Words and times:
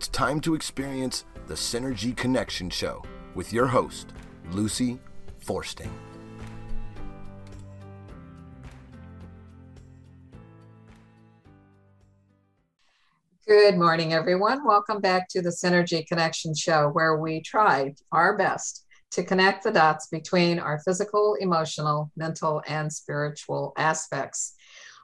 It's 0.00 0.08
time 0.08 0.40
to 0.40 0.54
experience 0.54 1.26
the 1.46 1.52
Synergy 1.52 2.16
Connection 2.16 2.70
Show 2.70 3.02
with 3.34 3.52
your 3.52 3.66
host, 3.66 4.14
Lucy 4.50 4.98
Forsting. 5.40 5.92
Good 13.46 13.76
morning, 13.76 14.14
everyone. 14.14 14.66
Welcome 14.66 15.02
back 15.02 15.28
to 15.32 15.42
the 15.42 15.50
Synergy 15.50 16.06
Connection 16.06 16.54
Show, 16.54 16.88
where 16.94 17.18
we 17.18 17.42
try 17.42 17.92
our 18.10 18.38
best 18.38 18.86
to 19.10 19.22
connect 19.22 19.64
the 19.64 19.70
dots 19.70 20.06
between 20.06 20.58
our 20.58 20.80
physical, 20.80 21.36
emotional, 21.40 22.10
mental, 22.16 22.62
and 22.66 22.90
spiritual 22.90 23.74
aspects. 23.76 24.54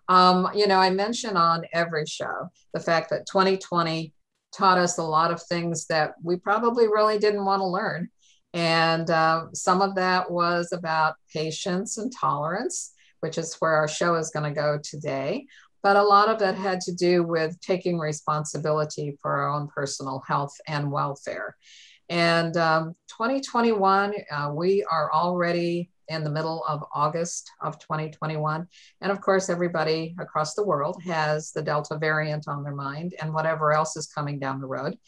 Um, 0.09 0.49
you 0.55 0.67
know, 0.67 0.79
I 0.79 0.89
mention 0.89 1.37
on 1.37 1.65
every 1.75 2.07
show 2.07 2.49
the 2.73 2.81
fact 2.81 3.11
that 3.11 3.27
2020 3.27 4.15
taught 4.57 4.79
us 4.79 4.99
a 4.99 5.03
lot 5.03 5.31
of 5.31 5.43
things 5.43 5.87
that 5.87 6.15
we 6.23 6.37
probably 6.37 6.87
really 6.87 7.19
didn't 7.19 7.45
want 7.45 7.61
to 7.61 7.67
learn. 7.67 8.09
And 8.55 9.11
uh, 9.11 9.47
some 9.53 9.83
of 9.83 9.95
that 9.97 10.31
was 10.31 10.73
about 10.73 11.17
patience 11.33 11.99
and 11.99 12.13
tolerance, 12.13 12.93
which 13.21 13.37
is 13.37 13.55
where 13.57 13.73
our 13.73 13.89
show 13.89 14.15
is 14.15 14.31
going 14.31 14.53
to 14.53 14.59
go 14.59 14.79
today. 14.83 15.47
But 15.83 15.97
a 15.97 16.03
lot 16.03 16.29
of 16.29 16.41
it 16.43 16.55
had 16.57 16.81
to 16.83 16.95
do 16.95 17.23
with 17.23 17.61
taking 17.61 17.99
responsibility 17.99 19.19
for 19.21 19.31
our 19.31 19.51
own 19.51 19.69
personal 19.69 20.23
health 20.27 20.55
and 20.67 20.91
welfare. 20.91 21.55
And 22.09 22.57
um, 22.57 22.95
2021, 23.09 24.15
uh, 24.31 24.53
we 24.55 24.85
are 24.91 25.13
already 25.13 25.91
in 26.09 26.25
the 26.25 26.31
middle 26.31 26.65
of 26.69 26.85
August 26.95 27.51
of 27.61 27.79
2021. 27.79 28.67
And 29.01 29.13
of 29.13 29.21
course, 29.21 29.49
everybody 29.49 30.15
across 30.19 30.55
the 30.55 30.65
world 30.65 31.01
has 31.05 31.53
the 31.53 31.63
Delta 31.63 31.99
variant 31.99 32.49
on 32.49 32.63
their 32.63 32.75
mind 32.75 33.15
and 33.21 33.35
whatever 33.35 33.73
else 33.73 33.97
is 33.97 34.07
coming 34.07 34.39
down 34.39 34.61
the 34.61 34.67
road. 34.67 34.99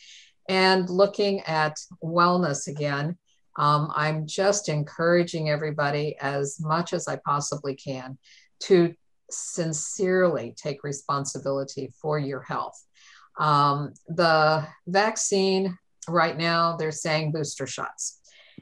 And 0.48 0.88
looking 0.88 1.40
at 1.42 1.78
wellness 2.02 2.68
again, 2.68 3.16
um, 3.56 3.92
I'm 3.94 4.26
just 4.26 4.68
encouraging 4.68 5.50
everybody 5.50 6.16
as 6.20 6.58
much 6.60 6.92
as 6.92 7.08
I 7.08 7.16
possibly 7.16 7.74
can 7.74 8.18
to 8.64 8.94
sincerely 9.30 10.54
take 10.56 10.84
responsibility 10.84 11.92
for 12.00 12.18
your 12.18 12.40
health. 12.40 12.82
Um, 13.38 13.92
the 14.08 14.66
vaccine, 14.86 15.76
right 16.08 16.36
now, 16.36 16.76
they're 16.76 16.92
saying 16.92 17.32
booster 17.32 17.66
shots. 17.66 18.17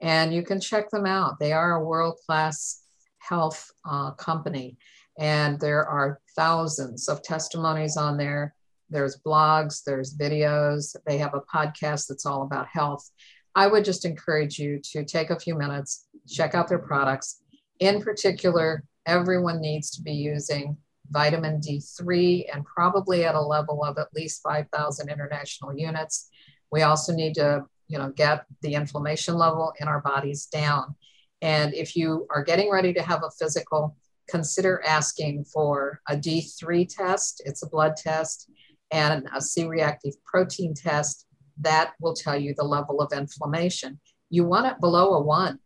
and 0.00 0.32
you 0.32 0.42
can 0.42 0.60
check 0.60 0.90
them 0.90 1.06
out. 1.06 1.40
They 1.40 1.52
are 1.52 1.72
a 1.72 1.84
world 1.84 2.20
class 2.24 2.82
health 3.18 3.72
uh, 3.88 4.12
company, 4.12 4.78
and 5.18 5.58
there 5.58 5.84
are 5.84 6.20
thousands 6.36 7.08
of 7.08 7.20
testimonies 7.22 7.96
on 7.96 8.16
there. 8.16 8.54
There's 8.90 9.18
blogs, 9.18 9.82
there's 9.84 10.16
videos, 10.16 10.94
they 11.06 11.18
have 11.18 11.34
a 11.34 11.40
podcast 11.40 12.06
that's 12.06 12.26
all 12.26 12.42
about 12.42 12.68
health. 12.68 13.10
I 13.54 13.66
would 13.66 13.84
just 13.84 14.04
encourage 14.04 14.58
you 14.58 14.78
to 14.92 15.04
take 15.04 15.30
a 15.30 15.40
few 15.40 15.56
minutes, 15.56 16.06
check 16.28 16.54
out 16.54 16.68
their 16.68 16.78
products. 16.78 17.42
In 17.80 18.00
particular, 18.00 18.84
everyone 19.06 19.60
needs 19.60 19.90
to 19.92 20.02
be 20.02 20.12
using 20.12 20.76
vitamin 21.10 21.60
D3 21.60 22.46
and 22.52 22.64
probably 22.64 23.24
at 23.24 23.34
a 23.34 23.40
level 23.40 23.84
of 23.84 23.98
at 23.98 24.08
least 24.14 24.42
5,000 24.42 25.08
international 25.08 25.76
units. 25.76 26.28
We 26.70 26.82
also 26.82 27.14
need 27.14 27.34
to, 27.34 27.64
you 27.88 27.98
know, 27.98 28.10
get 28.10 28.44
the 28.62 28.74
inflammation 28.74 29.34
level 29.34 29.72
in 29.80 29.88
our 29.88 30.00
bodies 30.00 30.46
down. 30.46 30.94
And 31.40 31.72
if 31.74 31.96
you 31.96 32.26
are 32.30 32.44
getting 32.44 32.70
ready 32.70 32.92
to 32.94 33.02
have 33.02 33.22
a 33.22 33.30
physical, 33.38 33.96
consider 34.28 34.82
asking 34.86 35.44
for 35.44 36.00
a 36.08 36.16
D3 36.16 36.86
test. 36.94 37.42
It's 37.46 37.62
a 37.62 37.68
blood 37.68 37.96
test 37.96 38.50
and 38.90 39.26
a 39.34 39.40
C 39.40 39.64
reactive 39.64 40.14
protein 40.24 40.74
test 40.74 41.26
that 41.60 41.92
will 42.00 42.14
tell 42.14 42.36
you 42.36 42.54
the 42.56 42.64
level 42.64 43.00
of 43.00 43.12
inflammation. 43.12 43.98
You 44.30 44.44
want 44.44 44.66
it 44.66 44.80
below 44.80 45.14
a 45.14 45.22
one. 45.22 45.58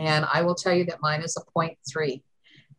And 0.00 0.26
I 0.32 0.42
will 0.42 0.54
tell 0.54 0.74
you 0.74 0.84
that 0.86 1.02
mine 1.02 1.22
is 1.22 1.36
a 1.36 1.58
0.3 1.58 2.22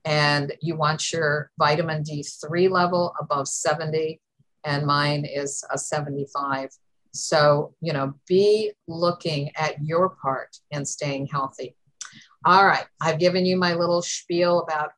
and 0.05 0.53
you 0.61 0.75
want 0.75 1.11
your 1.11 1.51
vitamin 1.57 2.03
D3 2.03 2.69
level 2.69 3.13
above 3.19 3.47
70, 3.47 4.19
and 4.63 4.85
mine 4.85 5.25
is 5.25 5.63
a 5.71 5.77
75. 5.77 6.69
So, 7.11 7.73
you 7.81 7.93
know, 7.93 8.13
be 8.27 8.71
looking 8.87 9.51
at 9.55 9.83
your 9.83 10.09
part 10.09 10.57
in 10.71 10.85
staying 10.85 11.27
healthy. 11.27 11.75
All 12.45 12.65
right, 12.65 12.85
I've 13.01 13.19
given 13.19 13.45
you 13.45 13.57
my 13.57 13.73
little 13.73 14.01
spiel 14.01 14.61
about 14.61 14.91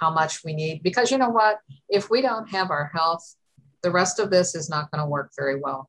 how 0.00 0.10
much 0.10 0.44
we 0.44 0.54
need 0.54 0.82
because 0.82 1.10
you 1.10 1.18
know 1.18 1.30
what? 1.30 1.58
If 1.88 2.10
we 2.10 2.22
don't 2.22 2.48
have 2.50 2.70
our 2.70 2.90
health, 2.94 3.36
the 3.82 3.90
rest 3.90 4.18
of 4.18 4.30
this 4.30 4.54
is 4.54 4.68
not 4.68 4.90
going 4.90 5.02
to 5.02 5.08
work 5.08 5.30
very 5.36 5.60
well. 5.60 5.88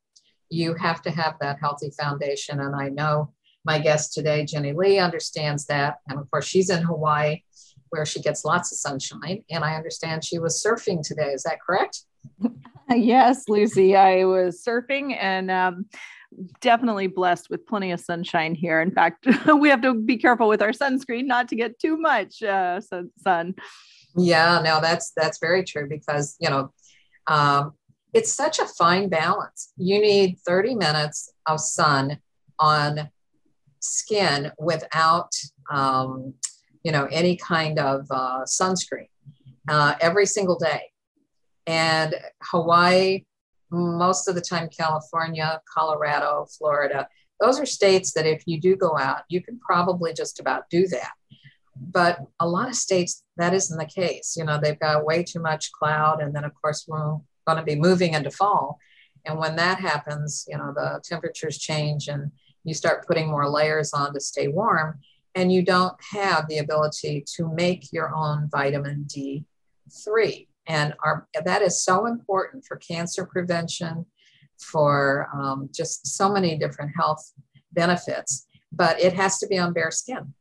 You 0.49 0.73
have 0.75 1.01
to 1.03 1.11
have 1.11 1.35
that 1.41 1.59
healthy 1.59 1.91
foundation. 1.99 2.59
And 2.59 2.75
I 2.75 2.89
know 2.89 3.33
my 3.65 3.79
guest 3.79 4.13
today, 4.13 4.45
Jennie 4.45 4.73
Lee, 4.73 4.99
understands 4.99 5.65
that. 5.65 5.97
And 6.07 6.19
of 6.19 6.29
course, 6.31 6.45
she's 6.45 6.69
in 6.69 6.83
Hawaii 6.83 7.41
where 7.89 8.05
she 8.05 8.21
gets 8.21 8.45
lots 8.45 8.71
of 8.71 8.77
sunshine. 8.77 9.43
And 9.49 9.63
I 9.63 9.75
understand 9.75 10.23
she 10.23 10.39
was 10.39 10.63
surfing 10.63 11.01
today. 11.01 11.31
Is 11.31 11.43
that 11.43 11.59
correct? 11.61 12.03
yes, 12.89 13.43
Lucy. 13.47 13.95
I 13.95 14.25
was 14.25 14.63
surfing 14.65 15.15
and 15.19 15.49
um, 15.51 15.85
definitely 16.61 17.07
blessed 17.07 17.49
with 17.49 17.65
plenty 17.65 17.91
of 17.91 17.99
sunshine 17.99 18.55
here. 18.55 18.81
In 18.81 18.91
fact, 18.91 19.27
we 19.59 19.69
have 19.69 19.81
to 19.81 19.93
be 19.93 20.17
careful 20.17 20.47
with 20.47 20.61
our 20.61 20.71
sunscreen 20.71 21.25
not 21.25 21.47
to 21.49 21.55
get 21.55 21.79
too 21.79 21.97
much 21.97 22.43
uh, 22.43 22.81
sun. 23.17 23.55
Yeah, 24.15 24.61
no, 24.63 24.81
that's 24.81 25.11
that's 25.15 25.39
very 25.39 25.63
true 25.63 25.87
because 25.87 26.35
you 26.39 26.49
know 26.49 26.73
um, 27.27 27.73
it's 28.13 28.33
such 28.33 28.59
a 28.59 28.65
fine 28.65 29.09
balance. 29.09 29.71
You 29.77 30.01
need 30.01 30.37
30 30.45 30.75
minutes 30.75 31.31
of 31.45 31.59
sun 31.59 32.19
on 32.57 33.09
skin 33.79 34.51
without 34.57 35.31
um, 35.71 36.33
you 36.83 36.91
know, 36.91 37.07
any 37.11 37.35
kind 37.35 37.79
of 37.79 38.05
uh, 38.09 38.41
sunscreen 38.45 39.09
uh, 39.67 39.95
every 39.99 40.25
single 40.25 40.57
day. 40.57 40.81
And 41.67 42.15
Hawaii, 42.43 43.25
most 43.71 44.27
of 44.27 44.35
the 44.35 44.41
time, 44.41 44.69
California, 44.69 45.61
Colorado, 45.71 46.47
Florida, 46.57 47.07
those 47.39 47.59
are 47.59 47.65
states 47.65 48.13
that 48.13 48.25
if 48.25 48.43
you 48.45 48.59
do 48.59 48.75
go 48.75 48.97
out, 48.97 49.21
you 49.29 49.41
can 49.41 49.59
probably 49.59 50.13
just 50.13 50.39
about 50.39 50.69
do 50.69 50.87
that. 50.87 51.11
But 51.75 52.19
a 52.39 52.47
lot 52.47 52.67
of 52.67 52.75
states, 52.75 53.23
that 53.37 53.53
isn't 53.53 53.77
the 53.77 53.85
case. 53.85 54.35
You 54.35 54.43
know, 54.43 54.59
they've 54.61 54.79
got 54.79 55.05
way 55.05 55.23
too 55.23 55.39
much 55.39 55.71
cloud. 55.71 56.21
And 56.21 56.35
then, 56.35 56.43
of 56.43 56.51
course, 56.59 56.85
we're 56.87 57.17
going 57.47 57.57
to 57.57 57.63
be 57.63 57.75
moving 57.75 58.13
into 58.13 58.31
fall. 58.31 58.79
And 59.25 59.37
when 59.37 59.55
that 59.55 59.79
happens, 59.79 60.45
you 60.47 60.57
know, 60.57 60.73
the 60.75 61.01
temperatures 61.03 61.57
change 61.57 62.07
and 62.07 62.31
you 62.63 62.73
start 62.73 63.07
putting 63.07 63.29
more 63.29 63.49
layers 63.49 63.93
on 63.93 64.13
to 64.13 64.19
stay 64.19 64.47
warm 64.47 64.99
and 65.35 65.51
you 65.51 65.63
don't 65.63 65.95
have 66.11 66.47
the 66.47 66.57
ability 66.57 67.23
to 67.35 67.53
make 67.53 67.91
your 67.91 68.13
own 68.13 68.49
vitamin 68.51 69.05
D3. 69.07 70.47
And 70.67 70.93
our, 71.03 71.27
that 71.45 71.61
is 71.61 71.83
so 71.83 72.05
important 72.05 72.65
for 72.65 72.77
cancer 72.77 73.25
prevention, 73.25 74.05
for 74.59 75.29
um, 75.33 75.69
just 75.73 76.05
so 76.05 76.29
many 76.31 76.57
different 76.57 76.91
health 76.95 77.31
benefits, 77.71 78.47
but 78.71 78.99
it 78.99 79.13
has 79.13 79.39
to 79.39 79.47
be 79.47 79.57
on 79.57 79.73
bare 79.73 79.91
skin. 79.91 80.33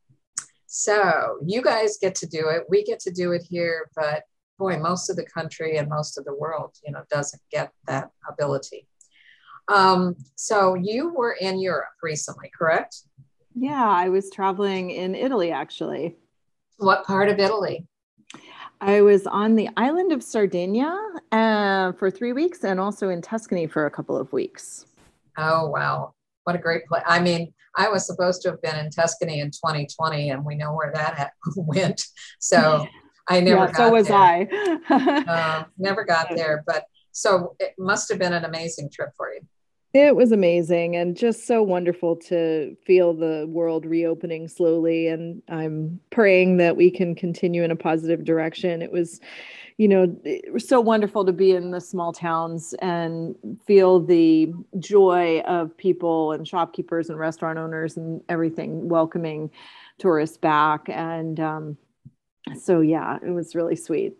So 0.67 1.39
you 1.43 1.61
guys 1.61 1.97
get 1.99 2.13
to 2.15 2.27
do 2.27 2.49
it. 2.49 2.63
We 2.69 2.83
get 2.83 2.99
to 3.01 3.11
do 3.11 3.31
it 3.31 3.41
here, 3.41 3.89
but 3.95 4.23
boy, 4.59 4.77
most 4.77 5.09
of 5.09 5.15
the 5.15 5.25
country 5.25 5.77
and 5.77 5.89
most 5.89 6.17
of 6.17 6.25
the 6.25 6.35
world, 6.35 6.75
you 6.85 6.91
know, 6.91 7.03
doesn't 7.09 7.41
get 7.51 7.71
that 7.87 8.11
ability. 8.29 8.87
Um, 9.67 10.15
so 10.35 10.75
you 10.75 11.13
were 11.13 11.33
in 11.39 11.59
Europe 11.59 11.89
recently, 12.03 12.51
correct? 12.55 13.03
Yeah, 13.55 13.87
I 13.87 14.09
was 14.09 14.29
traveling 14.29 14.91
in 14.91 15.15
Italy 15.15 15.51
actually. 15.51 16.15
What 16.77 17.05
part 17.05 17.29
of 17.29 17.39
Italy? 17.39 17.85
I 18.81 19.01
was 19.01 19.27
on 19.27 19.55
the 19.55 19.69
island 19.75 20.13
of 20.13 20.23
Sardinia 20.23 20.97
uh, 21.31 21.91
for 21.93 22.09
three 22.09 22.31
weeks 22.31 22.63
and 22.63 22.79
also 22.79 23.09
in 23.09 23.21
Tuscany 23.21 23.67
for 23.67 23.85
a 23.85 23.91
couple 23.91 24.17
of 24.17 24.31
weeks. 24.31 24.85
Oh, 25.37 25.67
wow. 25.67 26.13
What 26.45 26.55
a 26.55 26.59
great 26.59 26.85
place. 26.85 27.03
I 27.05 27.19
mean, 27.19 27.53
I 27.75 27.89
was 27.89 28.05
supposed 28.05 28.41
to 28.43 28.51
have 28.51 28.61
been 28.61 28.77
in 28.77 28.89
Tuscany 28.89 29.41
in 29.41 29.51
2020, 29.51 30.29
and 30.29 30.45
we 30.45 30.55
know 30.55 30.73
where 30.73 30.91
that 30.93 31.33
went. 31.55 32.05
So 32.39 32.87
I 33.27 33.39
never 33.41 33.65
yeah, 33.65 33.73
so 33.73 33.89
was 33.89 34.07
there. 34.07 34.17
I. 34.17 34.79
uh, 35.27 35.63
never 35.77 36.05
got 36.05 36.29
there. 36.35 36.63
But 36.65 36.85
so 37.11 37.55
it 37.59 37.73
must 37.77 38.09
have 38.09 38.19
been 38.19 38.33
an 38.33 38.45
amazing 38.45 38.89
trip 38.91 39.09
for 39.17 39.33
you. 39.33 39.41
It 39.93 40.15
was 40.15 40.31
amazing 40.31 40.95
and 40.95 41.17
just 41.17 41.47
so 41.47 41.63
wonderful 41.63 42.15
to 42.27 42.75
feel 42.85 43.13
the 43.15 43.47
world 43.49 43.87
reopening 43.87 44.47
slowly. 44.47 45.07
And 45.07 45.41
I'm 45.49 45.99
praying 46.11 46.57
that 46.57 46.77
we 46.77 46.91
can 46.91 47.15
continue 47.15 47.63
in 47.63 47.71
a 47.71 47.75
positive 47.75 48.23
direction. 48.23 48.83
It 48.83 48.91
was, 48.91 49.19
you 49.77 49.87
know, 49.87 50.15
it 50.23 50.53
was 50.53 50.67
so 50.67 50.79
wonderful 50.79 51.25
to 51.25 51.31
be 51.31 51.53
in 51.53 51.71
the 51.71 51.81
small 51.81 52.13
towns 52.13 52.75
and 52.83 53.35
feel 53.65 53.99
the 53.99 54.53
joy 54.77 55.39
of 55.41 55.75
people 55.75 56.33
and 56.33 56.47
shopkeepers 56.47 57.09
and 57.09 57.17
restaurant 57.17 57.57
owners 57.57 57.97
and 57.97 58.21
everything 58.29 58.89
welcoming 58.89 59.49
tourists 59.97 60.37
back. 60.37 60.87
And 60.87 61.39
um, 61.39 61.77
so, 62.61 62.81
yeah, 62.81 63.17
it 63.25 63.31
was 63.31 63.55
really 63.55 63.75
sweet. 63.75 64.13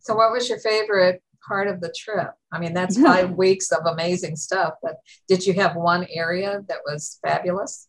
So, 0.00 0.16
what 0.16 0.32
was 0.32 0.48
your 0.48 0.58
favorite 0.58 1.22
part 1.46 1.68
of 1.68 1.80
the 1.80 1.92
trip? 1.96 2.32
I 2.52 2.58
mean, 2.58 2.74
that's 2.74 3.00
five 3.02 3.32
weeks 3.32 3.72
of 3.72 3.86
amazing 3.86 4.36
stuff. 4.36 4.74
But 4.82 4.96
did 5.28 5.46
you 5.46 5.54
have 5.54 5.76
one 5.76 6.06
area 6.10 6.62
that 6.68 6.78
was 6.84 7.18
fabulous? 7.22 7.88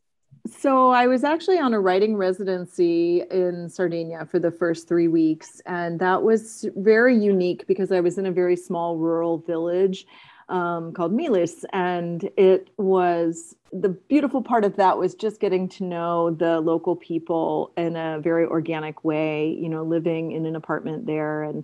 So 0.49 0.89
I 0.89 1.07
was 1.07 1.23
actually 1.23 1.59
on 1.59 1.73
a 1.73 1.79
writing 1.79 2.17
residency 2.17 3.23
in 3.29 3.69
Sardinia 3.69 4.25
for 4.25 4.39
the 4.39 4.51
first 4.51 4.87
three 4.87 5.07
weeks, 5.07 5.61
and 5.65 5.99
that 5.99 6.23
was 6.23 6.65
very 6.75 7.15
unique 7.15 7.67
because 7.67 7.91
I 7.91 7.99
was 7.99 8.17
in 8.17 8.25
a 8.25 8.31
very 8.31 8.55
small 8.55 8.97
rural 8.97 9.37
village 9.37 10.07
um, 10.49 10.93
called 10.93 11.13
Milis, 11.13 11.63
and 11.73 12.29
it 12.37 12.69
was 12.77 13.55
the 13.71 13.89
beautiful 13.89 14.41
part 14.41 14.65
of 14.65 14.75
that 14.77 14.97
was 14.97 15.13
just 15.13 15.39
getting 15.39 15.69
to 15.69 15.83
know 15.83 16.31
the 16.31 16.59
local 16.59 16.95
people 16.95 17.71
in 17.77 17.95
a 17.95 18.19
very 18.19 18.45
organic 18.45 19.03
way. 19.05 19.49
You 19.49 19.69
know, 19.69 19.83
living 19.83 20.31
in 20.31 20.45
an 20.45 20.55
apartment 20.55 21.05
there 21.05 21.43
and 21.43 21.63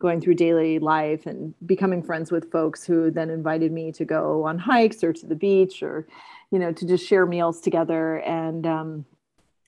going 0.00 0.20
through 0.20 0.34
daily 0.34 0.78
life 0.78 1.26
and 1.26 1.54
becoming 1.66 2.02
friends 2.02 2.32
with 2.32 2.50
folks 2.50 2.84
who 2.84 3.10
then 3.10 3.30
invited 3.30 3.70
me 3.70 3.92
to 3.92 4.04
go 4.04 4.44
on 4.44 4.58
hikes 4.58 5.04
or 5.04 5.12
to 5.12 5.26
the 5.26 5.34
beach 5.36 5.82
or 5.82 6.08
you 6.50 6.58
know 6.58 6.72
to 6.72 6.86
just 6.86 7.06
share 7.06 7.26
meals 7.26 7.60
together. 7.60 8.16
And 8.16 8.66
um, 8.66 9.04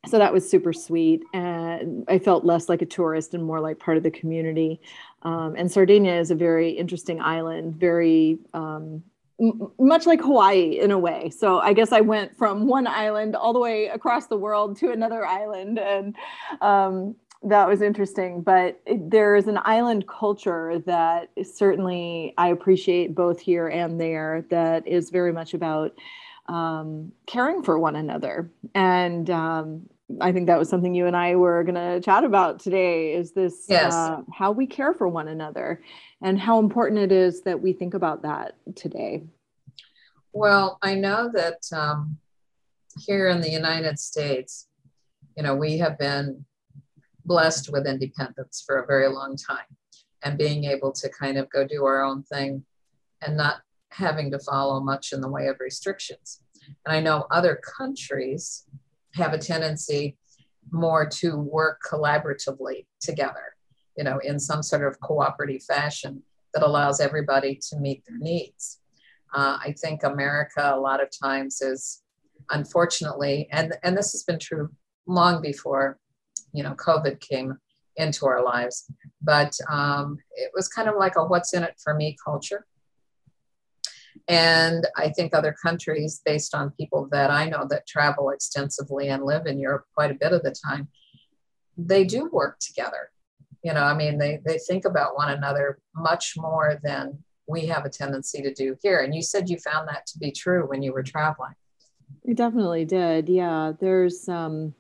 so 0.08 0.19
that 0.19 0.32
was 0.32 0.49
super 0.49 0.73
sweet. 0.73 1.23
And 1.32 2.05
i 2.08 2.19
felt 2.19 2.44
less 2.44 2.69
like 2.69 2.82
a 2.82 2.87
tourist 2.87 3.34
and 3.34 3.44
more 3.44 3.61
like 3.61 3.79
part 3.79 3.96
of 3.96 4.02
the 4.02 4.11
community. 4.11 4.81
Um, 5.23 5.55
and 5.56 5.70
sardinia 5.70 6.19
is 6.19 6.31
a 6.32 6.34
very 6.34 6.70
interesting 6.70 7.20
island 7.20 7.76
very 7.76 8.38
um, 8.55 9.05
much 9.79 10.06
like 10.06 10.20
hawaii 10.20 10.79
in 10.81 10.90
a 10.90 10.99
way. 10.99 11.31
So 11.31 11.58
i 11.61 11.73
guess 11.73 11.93
i 11.93 12.00
went 12.00 12.37
from 12.37 12.67
one 12.67 12.87
island 12.87 13.37
all 13.37 13.52
the 13.52 13.61
way 13.61 13.87
across 13.88 14.26
the 14.26 14.37
world 14.37 14.79
to 14.79 14.90
another 14.90 15.25
island. 15.26 15.79
And 15.79 16.17
um, 16.61 17.17
that 17.44 17.69
was 17.69 17.83
interesting 17.83 18.43
but 18.43 18.81
there 18.87 19.35
is 19.35 19.49
an 19.49 19.59
island 19.65 20.06
culture 20.06 20.79
that 20.87 21.29
certainly 21.43 22.35
i 22.39 22.49
appreciate 22.49 23.15
both 23.15 23.41
here 23.41 23.69
and 23.69 24.00
there 24.00 24.44
that 24.50 24.87
is 24.87 25.11
very 25.11 25.33
much 25.33 25.55
about 25.55 25.93
um, 26.49 27.12
caring 27.27 27.62
for 27.62 27.79
one 27.79 27.97
another 27.97 28.50
and 28.75 29.31
um, 29.31 29.83
i 30.21 30.31
think 30.31 30.47
that 30.47 30.59
was 30.59 30.69
something 30.69 30.94
you 30.94 31.06
and 31.06 31.17
i 31.17 31.35
were 31.35 31.65
going 31.65 31.75
to 31.75 32.00
chat 32.00 32.25
about 32.25 32.61
today 32.61 33.12
is 33.12 33.33
this 33.33 33.65
yes. 33.69 33.93
uh, 33.93 34.23
how 34.33 34.53
we 34.53 34.67
care 34.67 34.93
for 34.93 35.09
one 35.09 35.29
another 35.29 35.83
and 36.23 36.39
how 36.39 36.59
important 36.59 37.00
it 37.00 37.11
is 37.12 37.43
that 37.43 37.61
we 37.61 37.73
think 37.73 37.94
about 37.94 38.23
that 38.23 38.55
today 38.77 39.23
well 40.33 40.79
i 40.83 40.94
know 40.94 41.31
that 41.33 41.61
um, 41.73 42.19
here 43.05 43.29
in 43.29 43.41
the 43.41 43.50
united 43.50 43.99
states 43.99 44.69
you 45.37 45.43
know 45.43 45.56
we 45.56 45.79
have 45.79 45.99
been 45.99 46.44
blessed 47.24 47.70
with 47.72 47.86
independence 47.86 48.62
for 48.66 48.78
a 48.78 48.86
very 48.86 49.08
long 49.08 49.36
time 49.36 49.66
and 50.24 50.38
being 50.38 50.64
able 50.64 50.92
to 50.92 51.08
kind 51.08 51.36
of 51.38 51.50
go 51.50 51.66
do 51.66 51.84
our 51.84 52.02
own 52.02 52.22
thing 52.22 52.64
and 53.20 53.36
not 53.36 53.56
having 53.90 54.30
to 54.30 54.38
follow 54.38 54.80
much 54.80 55.12
in 55.12 55.20
the 55.20 55.28
way 55.28 55.46
of 55.46 55.56
restrictions. 55.60 56.42
And 56.86 56.94
I 56.96 57.00
know 57.00 57.26
other 57.30 57.60
countries 57.76 58.64
have 59.14 59.32
a 59.32 59.38
tendency 59.38 60.16
more 60.70 61.06
to 61.06 61.36
work 61.36 61.80
collaboratively 61.90 62.86
together, 63.00 63.56
you 63.96 64.04
know, 64.04 64.19
in 64.22 64.38
some 64.38 64.62
sort 64.62 64.86
of 64.86 64.98
cooperative 65.00 65.62
fashion 65.62 66.22
that 66.54 66.62
allows 66.62 67.00
everybody 67.00 67.58
to 67.70 67.78
meet 67.78 68.04
their 68.06 68.19
needs. 68.19 68.80
Uh, 69.34 69.58
I 69.60 69.74
think 69.80 70.02
America, 70.02 70.72
a 70.74 70.78
lot 70.78 71.02
of 71.02 71.08
times, 71.22 71.60
is 71.62 72.02
unfortunately, 72.50 73.48
and, 73.50 73.74
and 73.82 73.96
this 73.96 74.12
has 74.12 74.22
been 74.22 74.38
true 74.38 74.70
long 75.06 75.42
before 75.42 75.98
you 76.52 76.62
know 76.62 76.75
COVID 76.75 77.20
came 77.20 77.58
into 77.96 78.26
our 78.26 78.43
lives. 78.43 78.90
But 79.20 79.56
um, 79.70 80.19
it 80.32 80.50
was 80.54 80.69
kind 80.69 80.88
of 80.88 80.96
like 80.96 81.16
a 81.16 81.25
what's 81.25 81.54
in 81.54 81.62
it 81.62 81.75
for 81.82 81.94
me 81.94 82.16
culture. 82.25 82.66
And 84.28 84.87
I 84.96 85.08
think 85.10 85.34
other 85.34 85.54
countries, 85.62 86.20
based 86.25 86.54
on 86.54 86.72
people 86.78 87.08
that 87.12 87.31
I 87.31 87.49
know 87.49 87.66
that 87.70 87.87
travel 87.87 88.31
extensively 88.31 89.08
and 89.08 89.25
live 89.25 89.46
in 89.46 89.58
Europe 89.58 89.84
quite 89.94 90.10
a 90.10 90.19
bit 90.19 90.32
of 90.32 90.43
the 90.43 90.54
time, 90.66 90.88
they 91.76 92.04
do 92.04 92.28
work 92.31 92.58
together. 92.60 93.10
You 93.64 93.72
know, 93.72 93.82
I 93.82 93.94
mean, 93.94 94.19
they, 94.19 94.40
they 94.44 94.58
think 94.58 94.84
about 94.84 95.16
one 95.16 95.31
another 95.31 95.78
much 95.94 96.34
more 96.37 96.78
than 96.82 97.19
we 97.48 97.66
have 97.66 97.84
a 97.84 97.90
tendency 97.90 98.43
to 98.43 98.52
do 98.52 98.76
here. 98.82 99.00
And 99.00 99.14
you 99.14 99.22
said 99.22 99.48
you 99.48 99.58
found 99.58 99.88
that 99.88 100.06
to 100.08 100.19
be 100.19 100.31
true 100.31 100.69
when 100.69 100.82
you 100.82 100.93
were 100.93 101.02
traveling. 101.02 101.55
We 102.25 102.34
definitely 102.34 102.84
did. 102.84 103.28
Yeah. 103.28 103.72
There's, 103.81 104.28
um, 104.28 104.75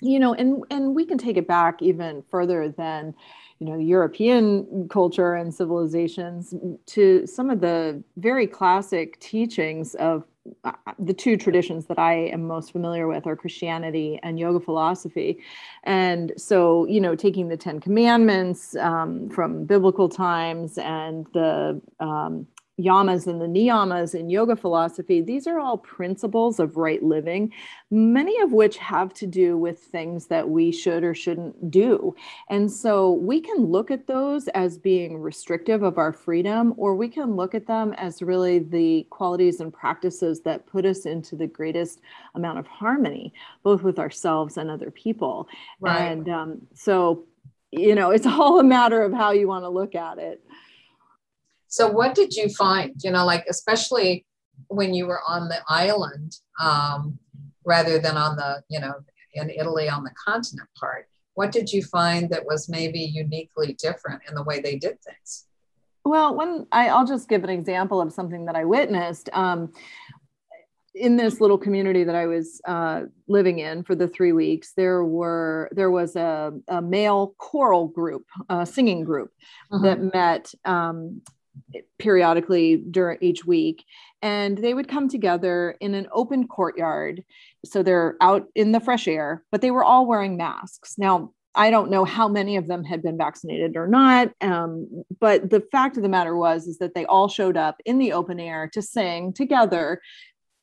you 0.00 0.18
know 0.18 0.34
and 0.34 0.62
and 0.70 0.94
we 0.94 1.04
can 1.04 1.18
take 1.18 1.36
it 1.36 1.46
back 1.46 1.80
even 1.80 2.22
further 2.30 2.68
than 2.68 3.14
you 3.58 3.66
know 3.66 3.78
european 3.78 4.88
culture 4.90 5.34
and 5.34 5.54
civilizations 5.54 6.54
to 6.84 7.26
some 7.26 7.50
of 7.50 7.60
the 7.60 8.02
very 8.16 8.46
classic 8.46 9.18
teachings 9.20 9.94
of 9.96 10.24
uh, 10.64 10.72
the 10.98 11.12
two 11.12 11.36
traditions 11.36 11.86
that 11.86 11.98
I 11.98 12.14
am 12.28 12.46
most 12.46 12.72
familiar 12.72 13.08
with 13.08 13.26
are 13.26 13.34
Christianity 13.34 14.20
and 14.22 14.38
yoga 14.38 14.60
philosophy. 14.60 15.38
And 15.84 16.32
so, 16.36 16.86
you 16.86 17.00
know, 17.00 17.16
taking 17.16 17.48
the 17.48 17.56
Ten 17.56 17.80
Commandments 17.80 18.76
um, 18.76 19.28
from 19.30 19.64
biblical 19.64 20.08
times 20.08 20.78
and 20.78 21.26
the 21.32 21.80
um, 22.00 22.46
yamas 22.78 23.26
and 23.26 23.40
the 23.40 23.46
niyamas 23.46 24.14
in 24.14 24.28
yoga 24.28 24.54
philosophy, 24.54 25.22
these 25.22 25.46
are 25.46 25.58
all 25.58 25.78
principles 25.78 26.60
of 26.60 26.76
right 26.76 27.02
living, 27.02 27.52
many 27.90 28.38
of 28.40 28.52
which 28.52 28.76
have 28.76 29.14
to 29.14 29.26
do 29.26 29.56
with 29.56 29.78
things 29.78 30.26
that 30.26 30.48
we 30.48 30.70
should 30.70 31.02
or 31.02 31.14
shouldn't 31.14 31.70
do. 31.70 32.14
And 32.50 32.70
so 32.70 33.12
we 33.12 33.40
can 33.40 33.64
look 33.64 33.90
at 33.90 34.06
those 34.06 34.48
as 34.48 34.76
being 34.76 35.18
restrictive 35.18 35.82
of 35.82 35.96
our 35.96 36.12
freedom, 36.12 36.74
or 36.76 36.94
we 36.94 37.08
can 37.08 37.34
look 37.34 37.54
at 37.54 37.66
them 37.66 37.94
as 37.94 38.20
really 38.20 38.58
the 38.58 39.06
qualities 39.10 39.60
and 39.60 39.72
practices 39.72 40.42
that 40.42 40.66
put 40.66 40.84
us 40.84 41.06
into 41.06 41.34
the 41.34 41.46
greatest 41.46 42.00
amount 42.34 42.58
of 42.58 42.66
harmony, 42.66 43.32
both 43.62 43.82
with 43.82 43.98
ourselves 43.98 44.58
and 44.58 44.70
other 44.70 44.90
people. 44.90 45.48
Right. 45.80 46.12
And 46.12 46.28
um, 46.28 46.66
so, 46.74 47.24
you 47.70 47.94
know, 47.94 48.10
it's 48.10 48.26
all 48.26 48.60
a 48.60 48.64
matter 48.64 49.02
of 49.02 49.12
how 49.12 49.30
you 49.30 49.48
want 49.48 49.64
to 49.64 49.70
look 49.70 49.94
at 49.94 50.18
it. 50.18 50.42
So, 51.76 51.86
what 51.90 52.14
did 52.14 52.32
you 52.32 52.48
find? 52.48 52.94
You 53.04 53.10
know, 53.10 53.26
like 53.26 53.44
especially 53.50 54.24
when 54.68 54.94
you 54.94 55.06
were 55.06 55.20
on 55.28 55.50
the 55.50 55.58
island 55.68 56.34
um, 56.58 57.18
rather 57.66 57.98
than 57.98 58.16
on 58.16 58.34
the, 58.36 58.62
you 58.70 58.80
know, 58.80 58.94
in 59.34 59.50
Italy 59.50 59.86
on 59.86 60.02
the 60.02 60.10
continent 60.26 60.70
part. 60.80 61.06
What 61.34 61.52
did 61.52 61.70
you 61.70 61.82
find 61.82 62.30
that 62.30 62.46
was 62.46 62.70
maybe 62.70 63.00
uniquely 63.00 63.76
different 63.78 64.22
in 64.26 64.34
the 64.34 64.42
way 64.42 64.58
they 64.58 64.76
did 64.76 65.02
things? 65.02 65.44
Well, 66.02 66.34
when 66.34 66.66
I, 66.72 66.98
will 66.98 67.06
just 67.06 67.28
give 67.28 67.44
an 67.44 67.50
example 67.50 68.00
of 68.00 68.10
something 68.10 68.46
that 68.46 68.56
I 68.56 68.64
witnessed. 68.64 69.28
Um, 69.34 69.74
in 70.94 71.18
this 71.18 71.42
little 71.42 71.58
community 71.58 72.04
that 72.04 72.14
I 72.14 72.24
was 72.24 72.58
uh, 72.66 73.02
living 73.28 73.58
in 73.58 73.82
for 73.82 73.94
the 73.94 74.08
three 74.08 74.32
weeks, 74.32 74.72
there 74.78 75.04
were 75.04 75.68
there 75.72 75.90
was 75.90 76.16
a, 76.16 76.54
a 76.68 76.80
male 76.80 77.34
choral 77.36 77.88
group, 77.88 78.24
a 78.48 78.64
singing 78.64 79.04
group 79.04 79.30
uh-huh. 79.70 79.82
that 79.82 80.14
met 80.14 80.54
um, 80.64 81.20
periodically 81.98 82.76
during 82.76 83.18
each 83.20 83.44
week. 83.44 83.84
And 84.22 84.58
they 84.58 84.74
would 84.74 84.88
come 84.88 85.08
together 85.08 85.76
in 85.80 85.94
an 85.94 86.08
open 86.12 86.48
courtyard. 86.48 87.22
So 87.64 87.82
they're 87.82 88.16
out 88.20 88.46
in 88.54 88.72
the 88.72 88.80
fresh 88.80 89.06
air 89.08 89.44
but 89.50 89.60
they 89.60 89.70
were 89.70 89.84
all 89.84 90.06
wearing 90.06 90.36
masks. 90.36 90.96
Now 90.98 91.32
I 91.54 91.70
don't 91.70 91.90
know 91.90 92.04
how 92.04 92.28
many 92.28 92.56
of 92.56 92.66
them 92.66 92.84
had 92.84 93.02
been 93.02 93.16
vaccinated 93.16 93.76
or 93.76 93.88
not, 93.88 94.30
um, 94.42 95.04
but 95.18 95.48
the 95.48 95.62
fact 95.72 95.96
of 95.96 96.02
the 96.02 96.08
matter 96.08 96.36
was 96.36 96.66
is 96.66 96.76
that 96.78 96.94
they 96.94 97.06
all 97.06 97.28
showed 97.28 97.56
up 97.56 97.80
in 97.86 97.98
the 97.98 98.12
open 98.12 98.38
air 98.38 98.68
to 98.74 98.82
sing 98.82 99.32
together 99.32 100.02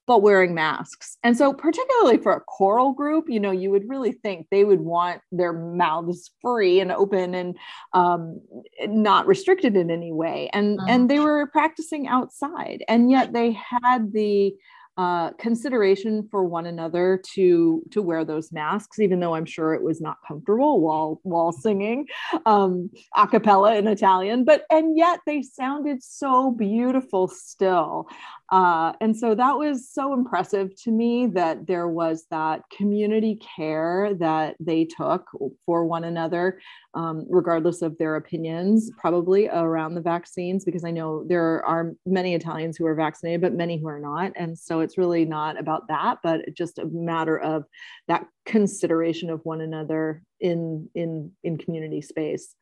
but 0.06 0.22
wearing 0.22 0.54
masks. 0.54 1.18
And 1.24 1.38
so, 1.38 1.54
particularly 1.54 2.18
for 2.18 2.34
a 2.34 2.42
choral 2.42 2.94
group, 2.94 3.26
you 3.28 3.40
know, 3.40 3.52
you 3.52 3.72
would 3.72 3.88
really 3.88 4.12
think 4.12 4.48
they 4.50 4.64
would 4.64 4.82
want 4.82 5.22
their 5.32 5.54
mouths 5.54 6.32
free 6.42 6.80
and 6.80 6.92
open 6.92 7.34
and 7.34 7.58
um, 7.94 8.42
not 8.86 9.28
restricted 9.28 9.76
in 9.76 9.90
any 9.90 10.12
way. 10.12 10.50
And 10.54 10.80
mm-hmm. 10.80 10.90
and 10.90 11.10
they 11.10 11.20
were 11.20 11.48
practicing 11.48 12.08
outside, 12.08 12.84
and 12.88 13.10
yet 13.10 13.34
they 13.34 13.52
had 13.54 14.12
the 14.12 14.56
uh, 14.96 15.32
consideration 15.40 16.28
for 16.30 16.44
one 16.44 16.68
another 16.68 17.20
to 17.34 17.82
to 17.92 18.02
wear 18.02 18.24
those 18.24 18.52
masks, 18.52 19.00
even 19.00 19.20
though 19.20 19.34
I'm 19.34 19.46
sure 19.46 19.74
it 19.74 19.82
was 19.82 20.00
not 20.00 20.18
comfortable 20.28 20.82
while 20.82 21.20
while 21.24 21.52
singing 21.52 22.06
um, 22.46 22.92
a 23.16 23.28
cappella 23.28 23.76
in 23.76 23.88
Italian. 23.88 24.44
But 24.46 24.66
and 24.70 24.96
yet 24.96 25.20
they 25.26 25.42
sounded 25.42 26.04
so 26.04 26.52
beautiful 26.52 27.28
still, 27.28 28.08
uh, 28.54 28.94
and 29.02 29.18
so 29.18 29.34
that 29.34 29.58
was 29.58 29.90
so 29.90 30.14
impressive 30.14 30.70
to 30.84 30.92
me 30.92 31.26
that 31.26 31.66
there 31.66 31.88
was 31.88 32.28
that 32.30 32.62
community 32.70 33.42
care 33.56 34.14
that 34.20 34.56
they 34.60 34.86
took 34.86 35.28
for 35.66 35.86
one 35.86 36.04
another 36.04 36.60
um, 36.94 37.26
regardless 37.32 37.82
of 37.82 37.98
their 37.98 38.16
opinions, 38.16 38.92
probably 38.96 39.48
around 39.48 39.96
the 39.96 40.02
vaccines, 40.02 40.64
because 40.66 40.86
I 40.86 40.92
know 40.92 41.24
there 41.28 41.66
are 41.66 41.94
many 42.06 42.36
Italians 42.36 42.78
who 42.78 42.86
are 42.86 42.94
vaccinated, 42.94 43.42
but 43.42 43.56
many 43.56 43.80
who 43.80 43.88
are 43.88 44.00
not. 44.00 44.34
And 44.36 44.56
so 44.56 44.82
it's 44.82 45.00
really 45.00 45.26
not 45.26 45.60
about 45.60 45.88
that, 45.88 46.20
but 46.22 46.42
just 46.54 46.78
a 46.78 46.86
matter 46.86 47.40
of 47.40 47.66
that 48.08 48.28
consideration 48.46 49.32
of 49.32 49.42
one 49.44 49.62
another 49.62 50.22
in 50.40 50.92
in 50.94 51.32
in 51.44 51.58
community 51.58 52.04
space. 52.04 52.54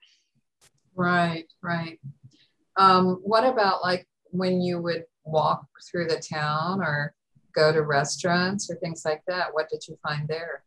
Right, 0.95 1.51
right. 1.61 1.99
Um, 2.77 3.19
what 3.23 3.43
about 3.43 3.81
like 3.81 4.07
when 4.29 4.61
you 4.61 4.81
would 4.81 5.03
walk 5.23 5.65
through 5.89 6.07
the 6.07 6.19
town 6.19 6.81
or 6.81 7.13
go 7.53 7.71
to 7.71 7.81
restaurants 7.81 8.69
or 8.69 8.75
things 8.77 9.03
like 9.05 9.21
that? 9.27 9.53
What 9.53 9.69
did 9.69 9.87
you 9.87 9.97
find 10.03 10.27
there? 10.27 10.63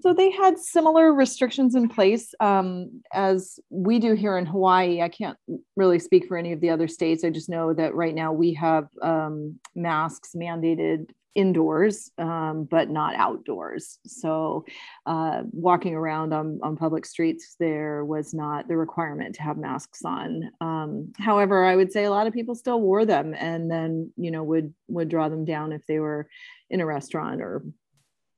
So 0.00 0.12
they 0.12 0.30
had 0.30 0.58
similar 0.58 1.12
restrictions 1.14 1.74
in 1.74 1.88
place 1.88 2.34
um, 2.38 3.02
as 3.12 3.58
we 3.70 3.98
do 3.98 4.12
here 4.12 4.36
in 4.36 4.44
Hawaii. 4.44 5.00
I 5.00 5.08
can't 5.08 5.38
really 5.74 5.98
speak 5.98 6.26
for 6.26 6.36
any 6.36 6.52
of 6.52 6.60
the 6.60 6.70
other 6.70 6.86
states. 6.86 7.24
I 7.24 7.30
just 7.30 7.48
know 7.48 7.72
that 7.72 7.94
right 7.94 8.14
now 8.14 8.32
we 8.32 8.52
have 8.54 8.88
um, 9.00 9.58
masks 9.74 10.32
mandated 10.36 11.08
indoors, 11.36 12.10
um, 12.18 12.64
but 12.64 12.88
not 12.88 13.14
outdoors. 13.14 13.98
So 14.06 14.64
uh, 15.04 15.42
walking 15.52 15.94
around 15.94 16.32
on, 16.32 16.58
on 16.62 16.76
public 16.76 17.04
streets, 17.04 17.56
there 17.60 18.04
was 18.04 18.34
not 18.34 18.66
the 18.66 18.76
requirement 18.76 19.34
to 19.36 19.42
have 19.42 19.58
masks 19.58 20.04
on. 20.04 20.50
Um, 20.60 21.12
however, 21.18 21.64
I 21.64 21.76
would 21.76 21.92
say 21.92 22.04
a 22.04 22.10
lot 22.10 22.26
of 22.26 22.32
people 22.32 22.54
still 22.54 22.80
wore 22.80 23.04
them 23.04 23.34
and 23.34 23.70
then, 23.70 24.12
you 24.16 24.30
know, 24.30 24.42
would 24.42 24.74
would 24.88 25.08
draw 25.08 25.28
them 25.28 25.44
down 25.44 25.72
if 25.72 25.86
they 25.86 26.00
were 26.00 26.28
in 26.70 26.80
a 26.80 26.86
restaurant 26.86 27.40
or 27.40 27.62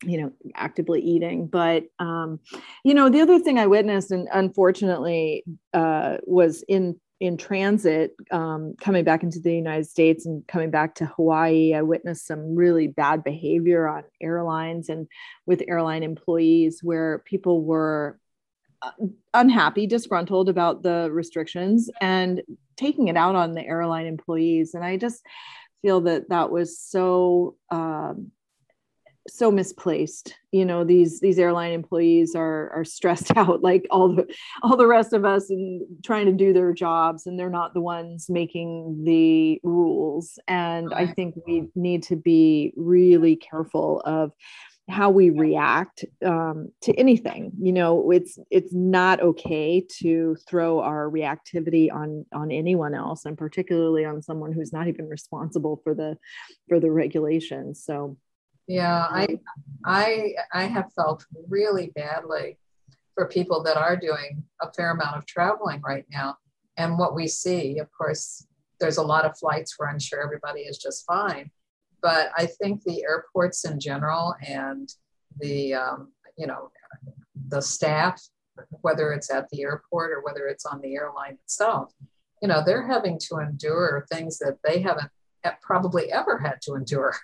you 0.05 0.21
know 0.21 0.31
actively 0.55 1.01
eating 1.01 1.49
but 1.49 1.83
um 1.99 2.39
you 2.85 2.95
know 2.95 3.09
the 3.09 3.21
other 3.21 3.41
thing 3.41 3.59
i 3.59 3.67
witnessed 3.67 4.13
and 4.13 4.29
unfortunately 4.33 5.43
uh 5.75 6.19
was 6.25 6.63
in 6.69 6.97
in 7.21 7.37
transit 7.37 8.15
um, 8.31 8.75
coming 8.81 9.05
back 9.05 9.23
into 9.23 9.41
the 9.41 9.55
united 9.55 9.87
states 9.87 10.25
and 10.27 10.47
coming 10.47 10.71
back 10.71 10.95
to 10.95 11.07
hawaii 11.07 11.75
i 11.75 11.83
witnessed 11.83 12.27
some 12.27 12.55
really 12.55 12.87
bad 12.87 13.25
behavior 13.25 13.89
on 13.89 14.05
airlines 14.21 14.89
and 14.89 15.09
with 15.47 15.63
airline 15.69 16.03
employees 16.03 16.81
where 16.83 17.19
people 17.21 17.63
were 17.63 18.19
uh, 18.83 18.93
unhappy 19.35 19.87
disgruntled 19.87 20.49
about 20.49 20.83
the 20.83 21.09
restrictions 21.11 21.91
and 22.01 22.43
taking 22.77 23.09
it 23.09 23.17
out 23.17 23.35
on 23.35 23.53
the 23.53 23.67
airline 23.67 24.07
employees. 24.07 24.75
And 24.75 24.85
i 24.85 24.97
just 24.97 25.25
feel 25.83 26.01
that 26.03 26.29
that 26.29 26.51
was 26.51 26.79
so 26.79 27.57
um, 27.71 28.31
so 29.29 29.51
misplaced 29.51 30.35
you 30.53 30.65
know 30.65 30.85
these 30.85 31.21
these 31.21 31.39
airline 31.39 31.73
employees 31.73 32.35
are 32.35 32.71
are 32.71 32.85
stressed 32.85 33.31
out 33.37 33.63
like 33.63 33.87
all 33.91 34.15
the 34.15 34.27
all 34.63 34.77
the 34.77 34.87
rest 34.87 35.13
of 35.13 35.25
us 35.25 35.51
and 35.51 35.83
trying 36.05 36.27
to 36.27 36.33
do 36.33 36.53
their 36.53 36.73
jobs 36.73 37.27
and 37.27 37.39
they're 37.39 37.51
not 37.51 37.75
the 37.75 37.81
ones 37.81 38.27
making 38.29 39.05
the 39.05 39.61
rules. 39.63 40.39
And 40.49 40.93
i 40.95 41.07
think 41.07 41.35
we 41.47 41.69
need 41.75 42.03
to 42.05 42.17
be 42.17 42.73
really 42.77 43.37
careful 43.37 44.01
of 44.05 44.33
how 44.89 45.11
we 45.11 45.29
react 45.29 46.07
um, 46.25 46.73
to 46.81 46.95
anything. 46.95 47.53
You 47.61 47.73
know 47.73 48.11
it's 48.11 48.39
it's 48.51 48.73
not 48.73 49.21
okay 49.21 49.85
to 50.01 50.37
throw 50.49 50.81
our 50.81 51.11
reactivity 51.11 51.93
on 51.93 52.25
on 52.33 52.51
anyone 52.51 52.95
else 52.95 53.27
and 53.27 53.37
particularly 53.37 54.07
on 54.07 54.23
someone 54.23 54.53
who's 54.53 54.73
not 54.73 54.89
even 54.89 55.09
responsible 55.09 55.81
for 55.85 55.95
the 55.95 56.17
for 56.69 56.81
the 56.81 56.91
regulations. 56.91 57.85
So 57.85 58.17
yeah, 58.69 59.07
I 59.11 59.41
I 59.85 60.35
I 60.53 60.65
have 60.65 60.93
felt 60.93 61.25
really 61.49 61.91
badly 61.97 62.59
for 63.15 63.27
people 63.27 63.63
that 63.65 63.79
are 63.79 63.97
doing 63.97 64.45
a 64.61 64.71
fair 64.73 64.91
amount 64.91 65.17
of 65.17 65.27
traveling 65.27 65.81
right 65.81 66.05
now. 66.13 66.37
And 66.77 66.99
what 66.99 67.15
we 67.15 67.27
see, 67.27 67.79
of 67.79 67.89
course, 67.91 68.47
there's 68.79 68.99
a 68.99 69.03
lot 69.03 69.25
of 69.25 69.37
flights 69.37 69.75
where 69.77 69.89
I'm 69.89 69.99
sure 69.99 70.23
everybody 70.23 70.61
is 70.61 70.79
just 70.79 71.05
fine. 71.07 71.51
But 72.01 72.31
I 72.37 72.47
think 72.47 72.85
the 72.85 73.03
airports 73.03 73.65
in 73.65 73.81
general 73.81 74.37
and 74.47 74.89
the 75.41 75.75
um, 75.75 76.13
you 76.37 76.47
know 76.47 76.71
the 77.49 77.63
staff, 77.63 78.23
whether 78.83 79.13
it's 79.13 79.31
at 79.31 79.49
the 79.49 79.63
airport 79.63 80.13
or 80.13 80.21
whether 80.23 80.47
it's 80.47 80.67
on 80.67 80.81
the 80.83 80.95
airline 80.95 81.39
itself, 81.43 81.93
you 82.43 82.49
know, 82.49 82.63
they're 82.65 82.87
having 82.87 83.19
to 83.19 83.39
endure 83.39 84.07
things 84.11 84.39
that 84.39 84.59
they 84.63 84.81
haven't 84.81 85.11
probably 85.63 86.13
ever 86.13 86.39
had 86.39 86.61
to 86.63 86.75
endure. 86.75 87.17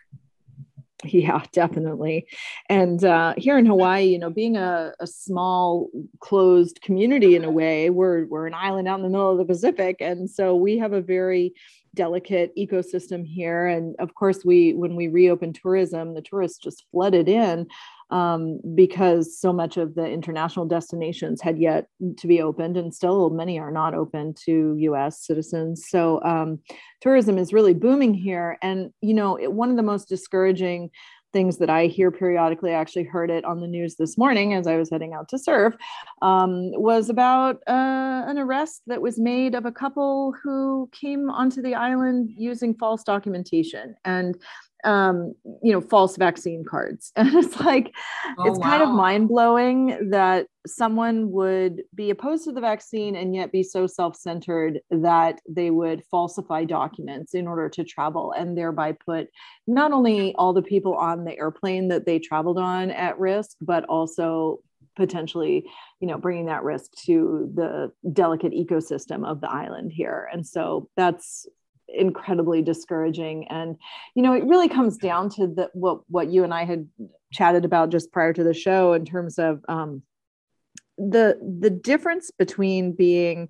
Yeah, 1.15 1.43
definitely. 1.53 2.27
And 2.69 3.05
uh, 3.05 3.35
here 3.37 3.59
in 3.59 3.67
Hawaii, 3.67 4.05
you 4.05 4.19
know, 4.19 4.31
being 4.31 4.57
a, 4.57 4.93
a, 5.01 5.07
small 5.07 5.91
closed 6.21 6.81
community 6.81 7.37
in 7.37 7.45
a 7.45 7.51
way, 7.51 7.91
we're 7.91 8.27
we're 8.27 8.47
an 8.47 8.55
island 8.55 8.89
out 8.89 8.99
in 8.99 9.03
the 9.03 9.11
middle 9.11 9.31
of 9.31 9.39
the 9.39 9.45
Pacific, 9.45 9.97
and 10.01 10.29
so 10.29 10.57
we 10.57 10.79
have 10.79 10.93
a 10.93 11.01
very 11.01 11.53
delicate 11.95 12.57
ecosystem 12.57 13.25
here. 13.27 13.67
And 13.67 13.95
of 13.99 14.15
course, 14.15 14.45
we 14.45 14.73
when 14.73 14.97
we 14.97 15.09
reopened 15.09 15.59
tourism, 15.61 16.15
the 16.15 16.23
tourists 16.23 16.59
just 16.59 16.85
flooded 16.91 17.29
in 17.29 17.69
um, 18.15 18.61
because 18.77 19.37
so 19.37 19.53
much 19.53 19.77
of 19.77 19.97
the 19.97 20.09
international 20.09 20.67
destinations 20.67 21.43
had 21.43 21.59
yet 21.59 21.89
to 22.17 22.29
be 22.29 22.41
opened, 22.41 22.77
and 22.77 22.95
still 22.95 23.29
many 23.29 23.59
are 23.59 23.73
not 23.73 23.93
open 23.93 24.35
to 24.45 24.77
U.S. 24.79 25.27
citizens. 25.27 25.87
So 25.89 26.23
um, 26.23 26.61
tourism 27.01 27.39
is 27.39 27.53
really 27.53 27.75
booming 27.75 28.15
here, 28.15 28.57
and 28.63 28.93
you 29.01 29.15
know, 29.15 29.37
it, 29.37 29.53
one 29.53 29.69
of 29.69 29.77
the 29.77 29.83
most 29.83 30.09
discouraging 30.09 30.91
things 31.33 31.59
that 31.59 31.69
I 31.69 31.89
hear 31.89 32.13
periodically. 32.13 32.71
I 32.71 32.81
actually 32.81 33.03
heard 33.03 33.29
it 33.29 33.45
on 33.45 33.61
the 33.61 33.67
news 33.67 33.97
this 33.97 34.17
morning 34.17 34.55
as 34.55 34.69
I 34.69 34.77
was 34.77 34.89
heading 34.89 35.15
out 35.15 35.29
to 35.31 35.39
surf. 35.39 35.75
Um, 36.23 36.71
was 36.81 37.11
about 37.11 37.57
uh, 37.67 38.23
an 38.27 38.39
arrest 38.39 38.83
that 38.87 39.03
was 39.03 39.19
made 39.19 39.57
of 39.57 39.67
a 39.67 39.73
couple 39.73 40.33
who 40.41 40.89
came 40.93 41.29
onto 41.29 41.61
the 41.61 41.75
island 41.75 42.31
using 42.37 42.73
false 42.73 43.03
documentation. 43.03 43.97
And 44.05 44.37
um, 44.85 45.35
you 45.63 45.73
know, 45.73 45.81
false 45.81 46.17
vaccine 46.17 46.65
cards. 46.65 47.13
And 47.25 47.35
it's 47.35 47.59
like, 47.61 47.93
oh, 48.39 48.45
it's 48.47 48.59
wow. 48.59 48.71
kind 48.71 48.83
of 48.83 48.91
mind 48.91 49.29
blowing 49.29 50.11
that 50.11 50.47
someone 50.67 51.31
would 51.31 51.83
be 51.95 52.11
opposed 52.11 52.45
to 52.45 52.53
the 52.53 52.61
vaccine 52.61 53.17
and 53.17 53.35
yet 53.35 53.51
be 53.51 53.63
so 53.63 53.87
self 53.87 54.15
centered 54.17 54.81
that 54.91 55.41
they 55.49 55.71
would 55.71 56.05
falsify 56.11 56.65
documents 56.65 57.35
in 57.35 57.47
order 57.47 57.69
to 57.71 57.85
travel 57.85 58.33
and 58.33 58.57
thereby 58.57 58.93
put 58.93 59.29
not 59.67 59.93
only 59.93 60.35
all 60.35 60.53
the 60.53 60.63
people 60.63 60.95
on 60.95 61.25
the 61.25 61.37
airplane 61.39 61.89
that 61.89 62.05
they 62.05 62.19
traveled 62.19 62.59
on 62.59 62.91
at 62.91 63.19
risk, 63.19 63.57
but 63.61 63.85
also 63.85 64.61
potentially 64.97 65.65
you 66.01 66.07
know 66.07 66.17
bringing 66.19 66.47
that 66.47 66.63
risk 66.63 66.93
to 66.93 67.51
the 67.55 67.91
delicate 68.13 68.53
ecosystem 68.53 69.27
of 69.27 69.41
the 69.41 69.51
island 69.51 69.91
here 69.93 70.29
and 70.33 70.47
so 70.47 70.89
that's 70.97 71.49
incredibly 71.97 72.63
discouraging. 72.63 73.47
And 73.49 73.77
you 74.15 74.23
know 74.23 74.33
it 74.33 74.45
really 74.45 74.69
comes 74.69 74.97
down 74.97 75.31
to 75.31 75.47
the 75.47 75.71
what 75.75 76.01
what 76.09 76.29
you 76.31 76.45
and 76.45 76.55
i 76.55 76.65
had 76.65 76.89
chatted 77.33 77.65
about 77.65 77.91
just 77.91 78.13
prior 78.13 78.33
to 78.33 78.45
the 78.45 78.55
show 78.55 78.93
in 78.93 79.05
terms 79.05 79.39
of 79.39 79.65
um, 79.69 80.03
the 80.99 81.39
the 81.61 81.71
difference 81.71 82.31
between 82.31 82.93
being 82.93 83.49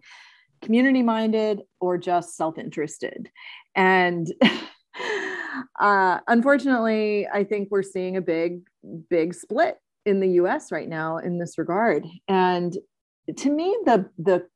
community 0.63 1.03
minded 1.03 1.63
or 1.81 1.99
just 1.99 2.37
self-interested. 2.37 3.31
And 3.75 4.33
uh, 5.81 6.21
unfortunately 6.27 7.27
i 7.33 7.45
think 7.45 7.69
we're 7.71 7.83
seeing 7.83 8.17
a 8.17 8.23
big 8.23 8.63
big 9.11 9.35
split 9.35 9.79
in 10.07 10.21
the 10.21 10.29
us 10.29 10.71
right 10.71 10.89
now 10.89 11.19
in 11.19 11.39
this 11.39 11.59
regard. 11.59 12.07
And 12.29 12.77
to 13.39 13.51
me 13.51 13.77
the 13.85 14.11
the 14.19 14.47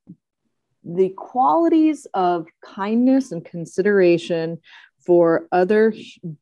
the 0.88 1.10
qualities 1.10 2.06
of 2.14 2.46
kindness 2.64 3.30
and 3.30 3.44
consideration 3.44 4.58
for 5.04 5.46
other 5.52 5.92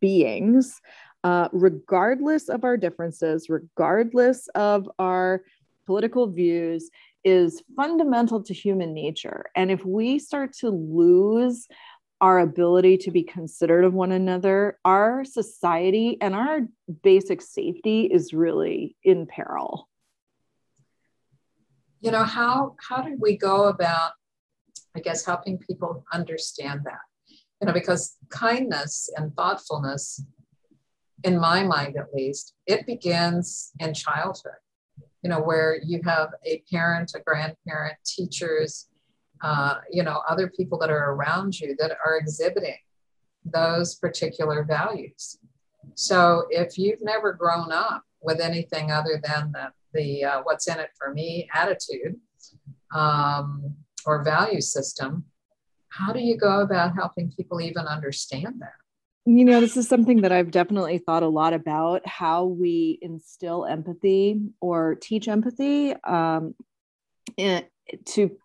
beings, 0.00 0.80
uh, 1.24 1.48
regardless 1.52 2.48
of 2.48 2.64
our 2.64 2.76
differences, 2.76 3.48
regardless 3.48 4.48
of 4.54 4.88
our 4.98 5.42
political 5.86 6.26
views 6.28 6.90
is 7.24 7.62
fundamental 7.74 8.42
to 8.42 8.54
human 8.54 8.94
nature. 8.94 9.46
And 9.56 9.70
if 9.70 9.84
we 9.84 10.20
start 10.20 10.52
to 10.60 10.70
lose 10.70 11.66
our 12.20 12.38
ability 12.38 12.96
to 12.98 13.10
be 13.10 13.22
considerate 13.22 13.84
of 13.84 13.92
one 13.92 14.12
another, 14.12 14.78
our 14.84 15.24
society 15.24 16.16
and 16.20 16.34
our 16.34 16.60
basic 17.02 17.42
safety 17.42 18.04
is 18.04 18.32
really 18.32 18.96
in 19.02 19.26
peril. 19.26 19.88
You 22.00 22.10
know, 22.12 22.24
how 22.24 22.76
how 22.88 23.02
did 23.02 23.18
we 23.20 23.36
go 23.36 23.64
about, 23.64 24.12
I 24.96 25.00
guess, 25.00 25.24
helping 25.24 25.58
people 25.58 26.04
understand 26.12 26.80
that? 26.84 27.04
You 27.60 27.66
know, 27.66 27.72
because 27.72 28.16
kindness 28.30 29.10
and 29.16 29.34
thoughtfulness, 29.34 30.24
in 31.24 31.38
my 31.38 31.62
mind 31.62 31.96
at 31.96 32.14
least, 32.14 32.54
it 32.66 32.86
begins 32.86 33.72
in 33.78 33.94
childhood. 33.94 34.60
You 35.22 35.30
know, 35.30 35.40
where 35.40 35.78
you 35.84 36.00
have 36.04 36.30
a 36.44 36.62
parent, 36.70 37.12
a 37.14 37.20
grandparent, 37.20 37.96
teachers, 38.04 38.88
uh, 39.42 39.76
you 39.90 40.02
know, 40.02 40.22
other 40.28 40.48
people 40.48 40.78
that 40.78 40.90
are 40.90 41.12
around 41.12 41.58
you 41.60 41.76
that 41.78 41.96
are 42.04 42.16
exhibiting 42.16 42.78
those 43.44 43.96
particular 43.96 44.64
values. 44.64 45.38
So 45.94 46.46
if 46.50 46.78
you've 46.78 47.02
never 47.02 47.32
grown 47.32 47.70
up 47.70 48.02
with 48.20 48.40
anything 48.40 48.90
other 48.90 49.20
than 49.22 49.52
the, 49.52 49.72
the 49.94 50.24
uh, 50.24 50.40
what's 50.42 50.68
in 50.68 50.78
it 50.78 50.90
for 50.98 51.12
me 51.12 51.48
attitude 51.54 52.16
um, 52.94 53.74
or 54.06 54.24
value 54.24 54.60
system, 54.60 55.24
how 55.88 56.12
do 56.12 56.20
you 56.20 56.36
go 56.36 56.60
about 56.60 56.94
helping 56.94 57.32
people 57.36 57.60
even 57.60 57.86
understand 57.86 58.56
that? 58.60 58.72
You 59.28 59.44
know, 59.44 59.60
this 59.60 59.76
is 59.76 59.88
something 59.88 60.20
that 60.22 60.30
I've 60.30 60.52
definitely 60.52 60.98
thought 60.98 61.24
a 61.24 61.28
lot 61.28 61.52
about 61.52 62.06
how 62.06 62.44
we 62.44 62.98
instill 63.02 63.66
empathy 63.66 64.40
or 64.60 64.94
teach 64.94 65.26
empathy 65.26 65.94
um, 66.04 66.54
in, 67.36 67.64
to 68.04 68.36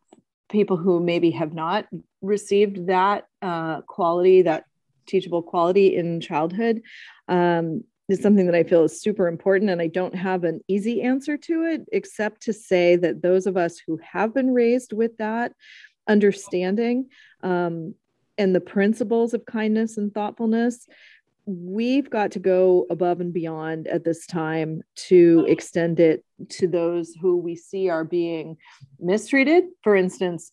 people 0.50 0.77
who 0.77 1.00
maybe 1.00 1.32
have 1.32 1.53
not 1.53 1.86
received 2.22 2.88
that 2.88 3.25
uh, 3.44 3.82
quality, 3.82 4.41
that 4.44 4.65
teachable 5.06 5.44
quality 5.44 5.96
in 5.96 6.20
childhood. 6.20 6.82
Um, 7.27 7.84
is 8.12 8.22
something 8.22 8.46
that 8.46 8.56
I 8.56 8.63
feel 8.63 8.84
is 8.84 9.01
super 9.01 9.27
important. 9.27 9.72
And 9.72 9.82
I 9.82 9.88
don't 9.88 10.15
have 10.15 10.44
an 10.44 10.62
easy 10.68 11.01
answer 11.01 11.38
to 11.38 11.63
it, 11.63 11.86
except 11.91 12.41
to 12.44 12.53
say 12.53 12.96
that 12.98 13.22
those 13.22 13.48
of 13.48 13.58
us 13.58 13.80
who 13.80 14.00
have 14.03 14.34
been 14.34 14.53
raised 14.53 14.94
with 14.94 15.18
that 15.18 15.53
understanding 16.08 17.08
um, 17.41 17.96
and 18.38 18.53
the 18.53 18.62
principles 18.62 19.34
of 19.34 19.46
kindness 19.46 19.98
and 19.98 20.13
thoughtfulness, 20.13 20.88
we've 21.46 22.10
got 22.10 22.32
to 22.32 22.39
go 22.39 22.86
above 22.89 23.20
and 23.20 23.34
beyond 23.34 23.88
at 23.88 24.03
this 24.03 24.25
time 24.27 24.82
to 24.96 25.46
extend 25.48 26.00
it 26.00 26.24
to 26.50 26.68
those 26.68 27.15
who 27.20 27.38
we 27.38 27.56
see 27.56 27.89
are 27.89 28.03
being 28.03 28.58
mistreated. 29.00 29.65
For 29.84 29.96
instance, 29.96 30.51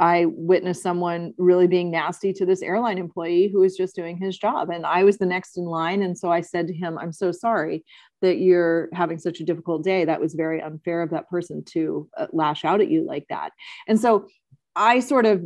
I 0.00 0.26
witnessed 0.26 0.82
someone 0.82 1.34
really 1.36 1.66
being 1.66 1.90
nasty 1.90 2.32
to 2.34 2.46
this 2.46 2.62
airline 2.62 2.96
employee 2.96 3.48
who 3.48 3.60
was 3.60 3.76
just 3.76 3.94
doing 3.94 4.16
his 4.16 4.38
job. 4.38 4.70
And 4.70 4.86
I 4.86 5.04
was 5.04 5.18
the 5.18 5.26
next 5.26 5.58
in 5.58 5.64
line. 5.64 6.02
And 6.02 6.16
so 6.16 6.32
I 6.32 6.40
said 6.40 6.66
to 6.68 6.74
him, 6.74 6.96
I'm 6.98 7.12
so 7.12 7.32
sorry 7.32 7.84
that 8.22 8.38
you're 8.38 8.88
having 8.94 9.18
such 9.18 9.40
a 9.40 9.44
difficult 9.44 9.84
day. 9.84 10.04
That 10.04 10.20
was 10.20 10.34
very 10.34 10.62
unfair 10.62 11.02
of 11.02 11.10
that 11.10 11.28
person 11.28 11.64
to 11.72 12.08
uh, 12.16 12.26
lash 12.32 12.64
out 12.64 12.80
at 12.80 12.90
you 12.90 13.04
like 13.06 13.26
that. 13.28 13.50
And 13.86 14.00
so 14.00 14.26
I 14.74 15.00
sort 15.00 15.26
of 15.26 15.42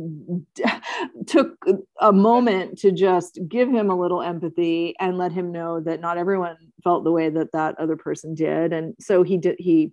took 1.27 1.57
a 1.99 2.13
moment 2.13 2.77
to 2.79 2.91
just 2.91 3.39
give 3.47 3.69
him 3.69 3.89
a 3.89 3.99
little 3.99 4.21
empathy 4.21 4.95
and 4.99 5.17
let 5.17 5.33
him 5.33 5.51
know 5.51 5.81
that 5.81 5.99
not 5.99 6.17
everyone 6.17 6.55
felt 6.83 7.03
the 7.03 7.11
way 7.11 7.29
that 7.29 7.51
that 7.51 7.77
other 7.79 7.97
person 7.97 8.35
did. 8.35 8.71
And 8.71 8.93
so 8.99 9.23
he 9.23 9.37
did, 9.37 9.55
he 9.59 9.91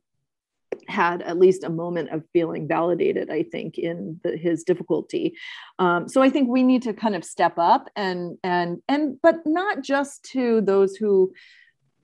had 0.88 1.22
at 1.22 1.38
least 1.38 1.64
a 1.64 1.70
moment 1.70 2.10
of 2.10 2.24
feeling 2.32 2.66
validated 2.66 3.30
i 3.30 3.42
think 3.42 3.78
in 3.78 4.20
the, 4.22 4.36
his 4.36 4.62
difficulty. 4.64 5.34
Um, 5.78 6.08
so 6.08 6.22
i 6.22 6.30
think 6.30 6.48
we 6.48 6.62
need 6.62 6.82
to 6.82 6.92
kind 6.92 7.14
of 7.14 7.24
step 7.24 7.54
up 7.58 7.88
and 7.96 8.38
and 8.44 8.80
and 8.88 9.16
but 9.22 9.36
not 9.46 9.82
just 9.82 10.24
to 10.32 10.60
those 10.60 10.96
who 10.96 11.32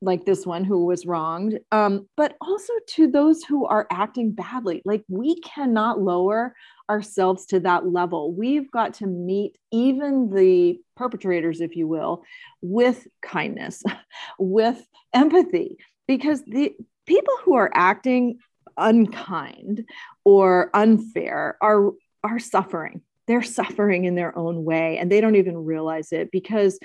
like 0.01 0.25
this 0.25 0.45
one 0.47 0.65
who 0.65 0.85
was 0.85 1.07
wronged 1.07 1.59
um, 1.73 2.09
but 2.17 2.37
also 2.41 2.73
to 2.89 3.11
those 3.11 3.43
who 3.43 3.67
are 3.67 3.87
acting 3.91 4.33
badly. 4.33 4.83
Like 4.85 5.05
we 5.09 5.41
cannot 5.41 6.01
lower 6.01 6.55
ourselves 6.89 7.47
to 7.47 7.61
that 7.61 7.87
level. 7.87 8.33
We've 8.33 8.71
got 8.71 8.95
to 8.95 9.07
meet 9.07 9.59
even 9.73 10.31
the 10.33 10.79
perpetrators 10.97 11.61
if 11.61 11.77
you 11.77 11.89
will 11.89 12.23
with 12.63 13.07
kindness 13.23 13.83
with 14.39 14.87
empathy 15.13 15.77
because 16.07 16.43
the 16.45 16.75
people 17.07 17.35
who 17.45 17.55
are 17.55 17.71
acting 17.75 18.39
unkind 18.77 19.85
or 20.25 20.71
unfair 20.75 21.57
are 21.61 21.93
are 22.25 22.39
suffering. 22.39 23.03
They're 23.27 23.43
suffering 23.43 24.05
in 24.05 24.15
their 24.15 24.37
own 24.37 24.65
way 24.65 24.99
and 24.99 25.11
they 25.11 25.21
don't 25.21 25.37
even 25.37 25.65
realize 25.65 26.13
it 26.13 26.31
because 26.31 26.79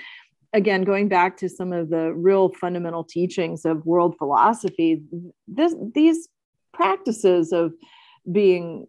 again 0.52 0.82
going 0.82 1.08
back 1.08 1.36
to 1.38 1.48
some 1.48 1.72
of 1.72 1.88
the 1.88 2.12
real 2.12 2.50
fundamental 2.60 3.04
teachings 3.04 3.64
of 3.64 3.86
world 3.86 4.16
philosophy 4.18 5.02
this, 5.48 5.74
these 5.94 6.28
practices 6.72 7.52
of 7.52 7.72
being 8.30 8.86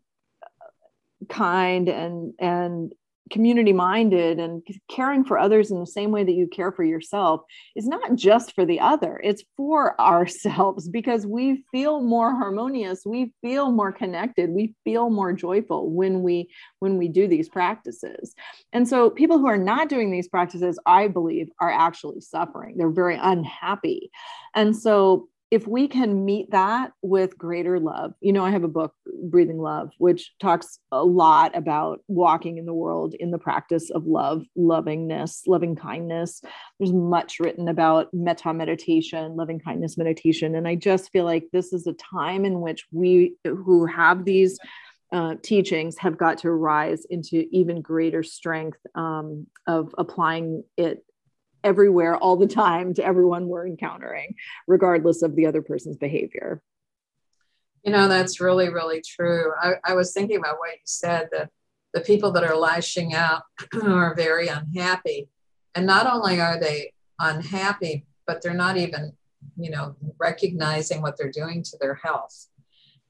kind 1.29 1.89
and 1.89 2.33
and 2.39 2.93
community 3.33 3.73
minded 3.73 4.39
and 4.39 4.65
caring 4.89 5.25
for 5.25 5.37
others 5.37 5.71
in 5.71 5.79
the 5.79 5.87
same 5.87 6.11
way 6.11 6.23
that 6.23 6.33
you 6.33 6.47
care 6.47 6.71
for 6.71 6.83
yourself 6.83 7.41
is 7.75 7.87
not 7.87 8.15
just 8.15 8.53
for 8.53 8.65
the 8.65 8.79
other 8.79 9.19
it's 9.23 9.43
for 9.57 9.99
ourselves 10.13 10.87
because 10.87 11.25
we 11.25 11.63
feel 11.71 12.01
more 12.01 12.31
harmonious 12.31 13.01
we 13.05 13.33
feel 13.41 13.71
more 13.71 13.91
connected 13.91 14.51
we 14.51 14.73
feel 14.85 15.09
more 15.09 15.33
joyful 15.33 15.89
when 15.89 16.21
we 16.21 16.47
when 16.79 16.97
we 16.97 17.07
do 17.07 17.27
these 17.27 17.49
practices. 17.49 18.35
And 18.71 18.87
so 18.87 19.09
people 19.09 19.39
who 19.39 19.47
are 19.47 19.57
not 19.57 19.89
doing 19.89 20.11
these 20.11 20.27
practices 20.27 20.79
i 20.85 21.07
believe 21.07 21.49
are 21.59 21.71
actually 21.71 22.21
suffering. 22.21 22.77
They're 22.77 22.89
very 22.89 23.17
unhappy. 23.21 24.11
And 24.55 24.75
so 24.75 25.27
if 25.53 25.67
we 25.67 25.87
can 25.87 26.25
meet 26.25 26.49
that 26.49 26.93
with 27.03 27.37
greater 27.37 27.79
love, 27.79 28.15
you 28.21 28.33
know, 28.33 28.43
I 28.43 28.49
have 28.49 28.63
a 28.63 28.67
book, 28.67 28.91
Breathing 29.29 29.59
Love, 29.59 29.91
which 29.99 30.33
talks 30.41 30.79
a 30.91 31.03
lot 31.03 31.55
about 31.55 31.99
walking 32.07 32.57
in 32.57 32.65
the 32.65 32.73
world 32.73 33.13
in 33.19 33.29
the 33.29 33.37
practice 33.37 33.91
of 33.91 34.07
love, 34.07 34.45
lovingness, 34.57 35.43
loving 35.45 35.75
kindness. 35.75 36.41
There's 36.79 36.91
much 36.91 37.39
written 37.39 37.67
about 37.67 38.07
metta 38.13 38.51
meditation, 38.51 39.35
loving 39.35 39.59
kindness 39.59 39.95
meditation. 39.95 40.55
And 40.55 40.67
I 40.67 40.73
just 40.73 41.11
feel 41.11 41.25
like 41.25 41.45
this 41.53 41.71
is 41.71 41.85
a 41.85 41.93
time 41.93 42.45
in 42.45 42.59
which 42.59 42.87
we 42.91 43.35
who 43.45 43.85
have 43.85 44.25
these 44.25 44.57
uh, 45.11 45.35
teachings 45.43 45.99
have 45.99 46.17
got 46.17 46.39
to 46.39 46.49
rise 46.49 47.05
into 47.11 47.45
even 47.51 47.83
greater 47.83 48.23
strength 48.23 48.79
um, 48.95 49.45
of 49.67 49.93
applying 49.99 50.63
it 50.77 51.05
everywhere 51.63 52.15
all 52.17 52.35
the 52.35 52.47
time 52.47 52.93
to 52.95 53.05
everyone 53.05 53.47
we're 53.47 53.67
encountering, 53.67 54.35
regardless 54.67 55.21
of 55.21 55.35
the 55.35 55.45
other 55.45 55.61
person's 55.61 55.97
behavior. 55.97 56.61
You 57.83 57.91
know, 57.91 58.07
that's 58.07 58.39
really, 58.39 58.69
really 58.69 59.01
true. 59.01 59.51
I, 59.61 59.73
I 59.83 59.93
was 59.93 60.13
thinking 60.13 60.37
about 60.37 60.57
what 60.59 60.71
you 60.71 60.81
said 60.85 61.29
that 61.31 61.49
the 61.93 62.01
people 62.01 62.31
that 62.31 62.43
are 62.43 62.55
lashing 62.55 63.13
out 63.13 63.43
are 63.83 64.15
very 64.15 64.47
unhappy. 64.47 65.29
And 65.75 65.85
not 65.85 66.07
only 66.07 66.39
are 66.39 66.59
they 66.59 66.93
unhappy, 67.19 68.05
but 68.25 68.41
they're 68.41 68.53
not 68.53 68.77
even, 68.77 69.13
you 69.57 69.69
know, 69.69 69.95
recognizing 70.19 71.01
what 71.01 71.17
they're 71.17 71.31
doing 71.31 71.63
to 71.63 71.77
their 71.79 71.95
health. 71.95 72.47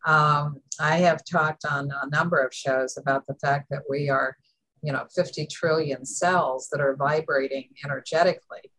Um, 0.06 0.58
I 0.80 0.98
have 0.98 1.24
talked 1.24 1.66
on 1.66 1.92
a 1.92 2.10
number 2.10 2.40
of 2.40 2.54
shows 2.54 2.98
about 2.98 3.26
the 3.28 3.36
fact 3.36 3.70
that 3.70 3.84
we 3.90 4.10
are 4.10 4.38
you 4.84 4.92
know 4.92 5.06
50 5.16 5.48
trillion 5.48 6.06
cells 6.06 6.70
that 6.72 6.82
are 6.82 6.96
vibrating 6.96 7.70
energetically. 7.84 8.72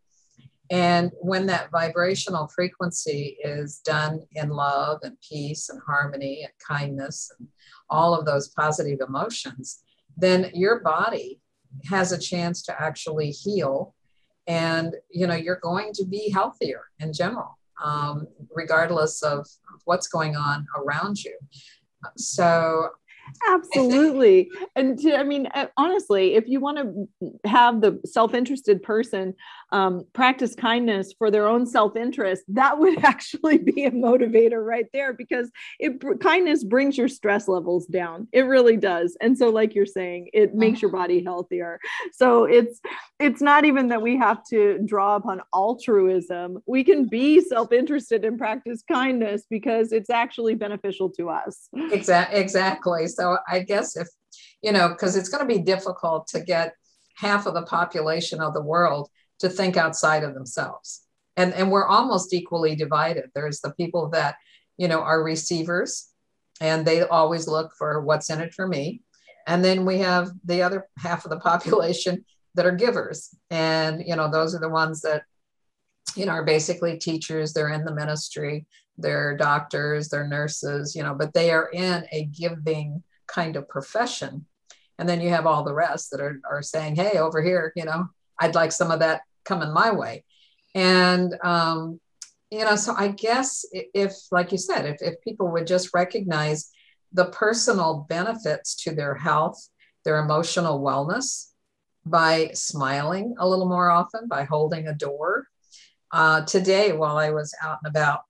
And 0.71 1.13
when 1.21 1.47
that 1.47 1.71
vibrational 1.71 2.49
frequency 2.49 3.37
is 3.45 3.81
done 3.85 4.21
in 4.33 4.49
love 4.49 5.01
and 5.03 5.17
peace 5.29 5.69
and 5.69 5.81
harmony 5.87 6.43
and 6.43 6.53
kindness 6.67 7.31
and 7.39 7.49
all 7.91 8.15
of 8.15 8.25
those 8.25 8.49
positive 8.49 9.01
emotions 9.07 9.85
then 10.17 10.51
your 10.55 10.81
body 10.81 11.41
has 11.89 12.13
a 12.13 12.19
chance 12.19 12.63
to 12.63 12.83
actually 12.83 13.31
heal. 13.31 13.95
And 14.47 14.95
you 15.11 15.27
know 15.27 15.35
you're 15.35 15.61
going 15.63 15.93
to 15.95 16.05
be 16.05 16.31
healthier 16.31 16.83
in 17.01 17.13
general 17.13 17.59
um, 17.83 18.27
regardless 18.55 19.23
of 19.23 19.47
what's 19.85 20.07
going 20.07 20.37
on 20.37 20.67
around 20.77 21.23
you. 21.25 21.37
So 22.17 22.91
Absolutely. 23.49 24.51
and 24.77 24.99
to, 24.99 25.17
I 25.17 25.23
mean, 25.23 25.47
uh, 25.55 25.67
honestly, 25.77 26.35
if 26.35 26.49
you 26.49 26.61
want 26.61 26.79
to 26.79 27.29
have 27.49 27.81
the 27.81 28.01
self 28.05 28.35
interested 28.35 28.83
person 28.83 29.35
um, 29.73 30.05
practice 30.13 30.55
kindness 30.55 31.15
for 31.19 31.31
their 31.31 31.47
own 31.47 31.67
self 31.67 31.97
interest, 31.97 32.43
that 32.49 32.79
would 32.79 33.05
actually 33.05 33.59
be 33.59 33.85
a 33.85 33.91
motivator 33.91 34.65
right 34.65 34.87
there 34.93 35.13
because 35.13 35.51
it 35.79 36.03
kindness 36.21 36.65
brings 36.65 36.97
your 36.97 37.09
stress 37.09 37.49
levels 37.49 37.87
down. 37.87 38.29
It 38.33 38.43
really 38.43 38.77
does. 38.77 39.17
And 39.21 39.37
so, 39.37 39.51
like 39.51 39.75
you're 39.75 39.87
saying, 39.87 40.31
it 40.33 40.55
makes 40.55 40.81
your 40.81 40.91
body 40.91 41.23
healthier. 41.23 41.79
So 42.13 42.45
it's 42.45 42.81
it's 43.19 43.41
not 43.41 43.65
even 43.65 43.89
that 43.89 44.03
we 44.03 44.17
have 44.17 44.45
to 44.51 44.79
draw 44.85 45.17
upon 45.17 45.41
altruism. 45.55 46.59
We 46.67 46.85
can 46.85 47.07
be 47.07 47.41
self 47.41 47.73
interested 47.73 48.25
and 48.25 48.39
practice 48.39 48.83
kindness 48.91 49.45
because 49.49 49.93
it's 49.93 50.11
actually 50.11 50.55
beneficial 50.55 51.11
to 51.11 51.31
us. 51.31 51.69
Exactly. 51.91 52.41
Exactly. 52.41 53.07
So 53.17 53.39
I 53.49 53.61
guess 53.61 53.97
if, 53.97 54.09
you 54.63 54.73
know, 54.73 54.89
because 54.89 55.17
it's 55.17 55.29
going 55.29 55.47
to 55.47 55.55
be 55.55 55.63
difficult 55.63 56.27
to 56.29 56.41
get 56.41 56.75
half 57.17 57.47
of 57.47 57.55
the 57.55 57.63
population 57.63 58.41
of 58.41 58.55
the 58.55 58.63
world 58.63 59.09
to 59.41 59.49
think 59.49 59.77
outside 59.77 60.25
of 60.25 60.35
themselves. 60.35 61.03
And, 61.37 61.53
and 61.55 61.71
we're 61.71 61.87
almost 61.87 62.33
equally 62.33 62.77
divided. 62.77 63.31
There's 63.35 63.61
the 63.61 63.73
people 63.73 64.11
that, 64.11 64.37
you 64.77 64.89
know, 64.89 65.01
are 65.01 65.23
receivers 65.23 66.09
and 66.61 66.87
they 66.87 67.03
always 67.03 67.49
look 67.49 67.73
for 67.77 68.01
what's 68.01 68.31
in 68.31 68.41
it 68.41 68.55
for 68.55 68.67
me. 68.67 69.03
And 69.47 69.65
then 69.65 69.85
we 69.85 69.99
have 69.99 70.31
the 70.45 70.63
other 70.63 70.89
half 70.99 71.25
of 71.25 71.31
the 71.31 71.41
population 71.41 72.25
that 72.55 72.67
are 72.67 72.73
givers. 72.73 73.35
And, 73.51 74.03
you 74.07 74.17
know, 74.17 74.31
those 74.31 74.55
are 74.55 74.61
the 74.61 74.69
ones 74.69 75.03
that, 75.03 75.25
you 76.17 76.27
know, 76.27 76.33
are 76.33 76.45
basically 76.45 76.99
teachers, 76.99 77.53
they're 77.53 77.73
in 77.73 77.85
the 77.85 77.95
ministry, 77.95 78.67
they're 78.97 79.37
doctors, 79.37 80.09
they're 80.09 80.27
nurses, 80.27 80.95
you 80.95 81.03
know, 81.03 81.15
but 81.15 81.35
they 81.35 81.51
are 81.51 81.69
in 81.73 82.05
a 82.13 82.25
giving 82.27 83.03
kind 83.27 83.57
of 83.57 83.69
profession. 83.69 84.47
And 84.99 85.09
then 85.09 85.21
you 85.21 85.31
have 85.31 85.47
all 85.47 85.65
the 85.65 85.75
rest 85.75 86.11
that 86.11 86.21
are, 86.21 86.41
are 86.49 86.63
saying, 86.63 86.97
hey, 86.97 87.19
over 87.19 87.43
here, 87.43 87.73
you 87.75 87.85
know, 87.85 88.09
I'd 88.39 88.55
like 88.55 88.73
some 88.73 88.91
of 88.91 89.01
that 89.01 89.23
coming 89.45 89.73
my 89.73 89.91
way. 89.91 90.25
And, 90.75 91.35
um, 91.43 92.01
you 92.51 92.65
know, 92.65 92.77
so 92.77 92.95
I 92.97 93.09
guess 93.09 93.65
if, 93.73 94.13
like 94.31 94.53
you 94.53 94.59
said, 94.59 94.87
if, 94.87 94.97
if 95.01 95.21
people 95.23 95.51
would 95.53 95.67
just 95.67 95.91
recognize 95.95 96.71
the 97.13 97.27
personal 97.27 98.07
benefits 98.09 98.77
to 98.85 98.93
their 98.93 99.15
health, 99.15 99.69
their 100.05 100.19
emotional 100.19 100.81
wellness 100.81 101.51
by 102.07 102.51
smiling 102.55 103.35
a 103.39 103.49
little 103.49 103.69
more 103.69 103.91
often, 103.91 104.29
by 104.29 104.45
holding 104.45 104.87
a 104.87 104.95
door. 104.95 105.49
Uh, 106.13 106.43
today, 106.43 106.93
while 106.93 107.17
I 107.17 107.31
was 107.31 107.55
out 107.63 107.79
and 107.83 107.91
about, 107.91 108.21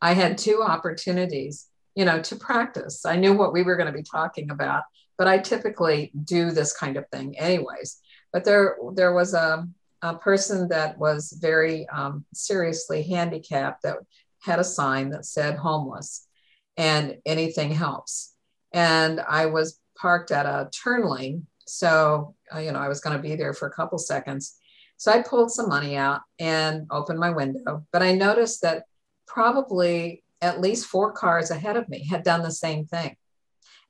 I 0.00 0.12
had 0.12 0.38
two 0.38 0.62
opportunities 0.62 1.68
you 1.96 2.04
know, 2.04 2.20
to 2.20 2.36
practice. 2.36 3.04
I 3.04 3.16
knew 3.16 3.32
what 3.32 3.52
we 3.52 3.62
were 3.62 3.74
going 3.74 3.90
to 3.90 3.98
be 3.98 4.04
talking 4.04 4.50
about, 4.50 4.84
but 5.18 5.26
I 5.26 5.38
typically 5.38 6.12
do 6.24 6.50
this 6.52 6.76
kind 6.76 6.96
of 6.96 7.08
thing 7.08 7.36
anyways. 7.38 7.98
But 8.32 8.44
there, 8.44 8.76
there 8.94 9.14
was 9.14 9.32
a, 9.32 9.66
a 10.02 10.14
person 10.14 10.68
that 10.68 10.98
was 10.98 11.36
very 11.40 11.88
um, 11.88 12.24
seriously 12.34 13.02
handicapped 13.02 13.82
that 13.82 13.96
had 14.42 14.58
a 14.58 14.64
sign 14.64 15.10
that 15.10 15.24
said 15.24 15.56
homeless 15.56 16.28
and 16.76 17.16
anything 17.24 17.72
helps. 17.72 18.34
And 18.72 19.20
I 19.20 19.46
was 19.46 19.80
parked 19.98 20.30
at 20.30 20.44
a 20.44 20.68
turn 20.70 21.08
lane. 21.08 21.46
So, 21.66 22.34
uh, 22.54 22.58
you 22.58 22.72
know, 22.72 22.78
I 22.78 22.88
was 22.88 23.00
going 23.00 23.16
to 23.16 23.22
be 23.22 23.36
there 23.36 23.54
for 23.54 23.68
a 23.68 23.72
couple 23.72 23.96
seconds. 23.96 24.58
So 24.98 25.10
I 25.10 25.22
pulled 25.22 25.50
some 25.50 25.70
money 25.70 25.96
out 25.96 26.20
and 26.38 26.86
opened 26.90 27.18
my 27.18 27.30
window. 27.30 27.86
But 27.90 28.02
I 28.02 28.12
noticed 28.12 28.60
that 28.62 28.84
probably 29.26 30.22
at 30.40 30.60
least 30.60 30.86
four 30.86 31.12
cars 31.12 31.50
ahead 31.50 31.76
of 31.76 31.88
me 31.88 32.06
had 32.06 32.22
done 32.22 32.42
the 32.42 32.50
same 32.50 32.86
thing. 32.86 33.16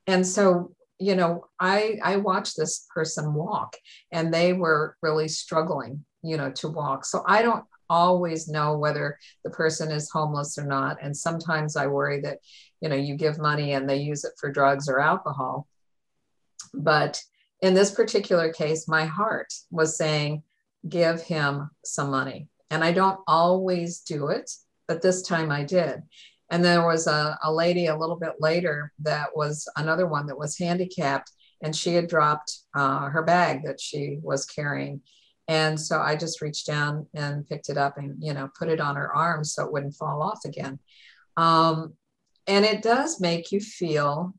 And 0.06 0.26
so, 0.26 0.74
you 0.98 1.16
know, 1.16 1.46
I 1.58 1.98
I 2.02 2.16
watched 2.16 2.56
this 2.56 2.86
person 2.94 3.34
walk 3.34 3.76
and 4.12 4.32
they 4.32 4.52
were 4.52 4.96
really 5.02 5.28
struggling, 5.28 6.04
you 6.22 6.36
know, 6.36 6.50
to 6.52 6.68
walk. 6.68 7.04
So 7.04 7.22
I 7.26 7.42
don't 7.42 7.64
always 7.88 8.48
know 8.48 8.78
whether 8.78 9.18
the 9.44 9.50
person 9.50 9.90
is 9.90 10.10
homeless 10.10 10.58
or 10.58 10.64
not. 10.64 10.98
And 11.02 11.16
sometimes 11.16 11.76
I 11.76 11.86
worry 11.86 12.20
that, 12.22 12.38
you 12.80 12.88
know, 12.88 12.96
you 12.96 13.16
give 13.16 13.38
money 13.38 13.72
and 13.72 13.88
they 13.88 13.98
use 13.98 14.24
it 14.24 14.32
for 14.38 14.50
drugs 14.50 14.88
or 14.88 15.00
alcohol. 15.00 15.66
But 16.74 17.22
in 17.62 17.74
this 17.74 17.90
particular 17.90 18.52
case, 18.52 18.88
my 18.88 19.04
heart 19.04 19.52
was 19.70 19.96
saying, 19.96 20.42
give 20.88 21.22
him 21.22 21.70
some 21.84 22.10
money. 22.10 22.48
And 22.70 22.82
I 22.82 22.92
don't 22.92 23.20
always 23.26 24.00
do 24.00 24.28
it, 24.28 24.50
but 24.88 25.02
this 25.02 25.22
time 25.22 25.50
I 25.50 25.64
did. 25.64 26.02
And 26.50 26.64
there 26.64 26.86
was 26.86 27.06
a, 27.06 27.38
a 27.42 27.52
lady 27.52 27.86
a 27.86 27.96
little 27.96 28.16
bit 28.16 28.34
later 28.38 28.92
that 29.00 29.28
was 29.34 29.68
another 29.76 30.06
one 30.06 30.26
that 30.26 30.38
was 30.38 30.58
handicapped, 30.58 31.30
and 31.62 31.74
she 31.74 31.94
had 31.94 32.08
dropped 32.08 32.58
uh, 32.74 33.08
her 33.08 33.22
bag 33.22 33.64
that 33.64 33.80
she 33.80 34.18
was 34.22 34.46
carrying. 34.46 35.00
And 35.48 35.80
so 35.80 36.00
I 36.00 36.16
just 36.16 36.40
reached 36.40 36.66
down 36.66 37.06
and 37.14 37.48
picked 37.48 37.68
it 37.68 37.76
up 37.76 37.98
and, 37.98 38.16
you 38.22 38.34
know, 38.34 38.50
put 38.58 38.68
it 38.68 38.80
on 38.80 38.96
her 38.96 39.14
arm 39.14 39.44
so 39.44 39.64
it 39.64 39.72
wouldn't 39.72 39.94
fall 39.94 40.22
off 40.22 40.44
again. 40.44 40.78
Um, 41.36 41.94
and 42.46 42.64
it 42.64 42.82
does 42.82 43.20
make 43.20 43.52
you 43.52 43.60
feel 43.60 44.34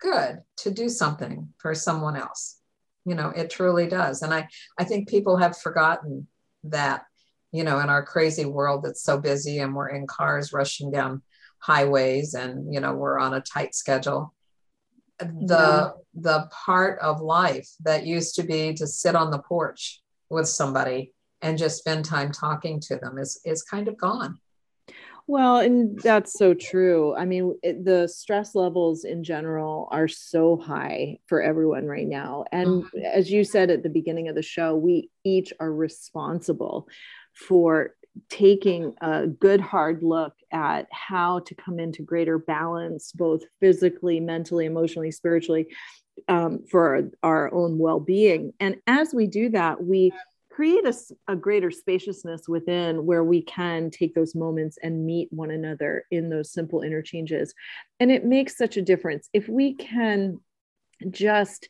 good 0.00 0.40
to 0.58 0.70
do 0.70 0.88
something 0.88 1.48
for 1.58 1.74
someone 1.74 2.16
else. 2.16 2.58
You 3.04 3.14
know, 3.14 3.30
it 3.30 3.50
truly 3.50 3.86
does. 3.86 4.22
And 4.22 4.32
I, 4.32 4.48
I 4.78 4.84
think 4.84 5.08
people 5.08 5.38
have 5.38 5.56
forgotten 5.56 6.26
that, 6.64 7.04
you 7.52 7.64
know, 7.64 7.80
in 7.80 7.88
our 7.88 8.04
crazy 8.04 8.44
world 8.44 8.84
that's 8.84 9.02
so 9.02 9.18
busy 9.18 9.58
and 9.58 9.74
we're 9.74 9.88
in 9.88 10.06
cars 10.06 10.52
rushing 10.52 10.90
down 10.90 11.22
highways 11.60 12.34
and 12.34 12.72
you 12.72 12.80
know 12.80 12.94
we're 12.94 13.18
on 13.18 13.34
a 13.34 13.40
tight 13.40 13.74
schedule. 13.74 14.34
The 15.18 15.34
yeah. 15.36 15.90
the 16.14 16.48
part 16.64 16.98
of 17.00 17.20
life 17.20 17.68
that 17.80 18.06
used 18.06 18.34
to 18.36 18.42
be 18.42 18.72
to 18.74 18.86
sit 18.86 19.14
on 19.14 19.30
the 19.30 19.38
porch 19.38 20.00
with 20.30 20.48
somebody 20.48 21.12
and 21.42 21.58
just 21.58 21.78
spend 21.78 22.04
time 22.04 22.32
talking 22.32 22.80
to 22.80 22.96
them 22.96 23.18
is 23.18 23.40
is 23.44 23.62
kind 23.62 23.88
of 23.88 23.98
gone. 23.98 24.38
Well 25.26 25.58
and 25.58 26.00
that's 26.00 26.32
so 26.32 26.54
true. 26.54 27.14
I 27.14 27.26
mean 27.26 27.54
it, 27.62 27.84
the 27.84 28.08
stress 28.08 28.54
levels 28.54 29.04
in 29.04 29.22
general 29.22 29.88
are 29.92 30.08
so 30.08 30.56
high 30.56 31.18
for 31.26 31.42
everyone 31.42 31.84
right 31.84 32.08
now. 32.08 32.46
And 32.50 32.84
mm-hmm. 32.84 32.98
as 33.04 33.30
you 33.30 33.44
said 33.44 33.70
at 33.70 33.82
the 33.82 33.90
beginning 33.90 34.28
of 34.28 34.34
the 34.34 34.42
show 34.42 34.74
we 34.74 35.10
each 35.22 35.52
are 35.60 35.72
responsible 35.72 36.88
for 37.46 37.94
taking 38.28 38.94
a 39.00 39.26
good 39.26 39.60
hard 39.60 40.02
look 40.02 40.34
at 40.52 40.86
how 40.90 41.38
to 41.40 41.54
come 41.54 41.78
into 41.78 42.02
greater 42.02 42.38
balance, 42.38 43.12
both 43.12 43.42
physically, 43.60 44.20
mentally, 44.20 44.66
emotionally, 44.66 45.10
spiritually, 45.10 45.68
um, 46.28 46.64
for 46.70 47.10
our, 47.22 47.52
own 47.54 47.78
well 47.78 48.00
being. 48.00 48.52
And 48.60 48.76
as 48.86 49.14
we 49.14 49.26
do 49.26 49.48
that, 49.50 49.82
we 49.82 50.12
create 50.50 50.84
a, 50.84 50.94
a, 51.28 51.36
greater 51.36 51.70
spaciousness 51.70 52.48
within 52.48 53.06
where 53.06 53.24
we 53.24 53.40
can 53.42 53.90
take 53.90 54.14
those 54.14 54.34
moments 54.34 54.76
and 54.82 55.06
meet 55.06 55.28
one 55.30 55.50
another 55.50 56.04
in 56.10 56.28
those 56.28 56.52
simple 56.52 56.82
interchanges. 56.82 57.54
And 58.00 58.10
it 58.10 58.26
makes 58.26 58.58
such 58.58 58.76
a 58.76 58.82
difference. 58.82 59.30
If 59.32 59.48
we 59.48 59.74
can 59.74 60.40
just 61.08 61.68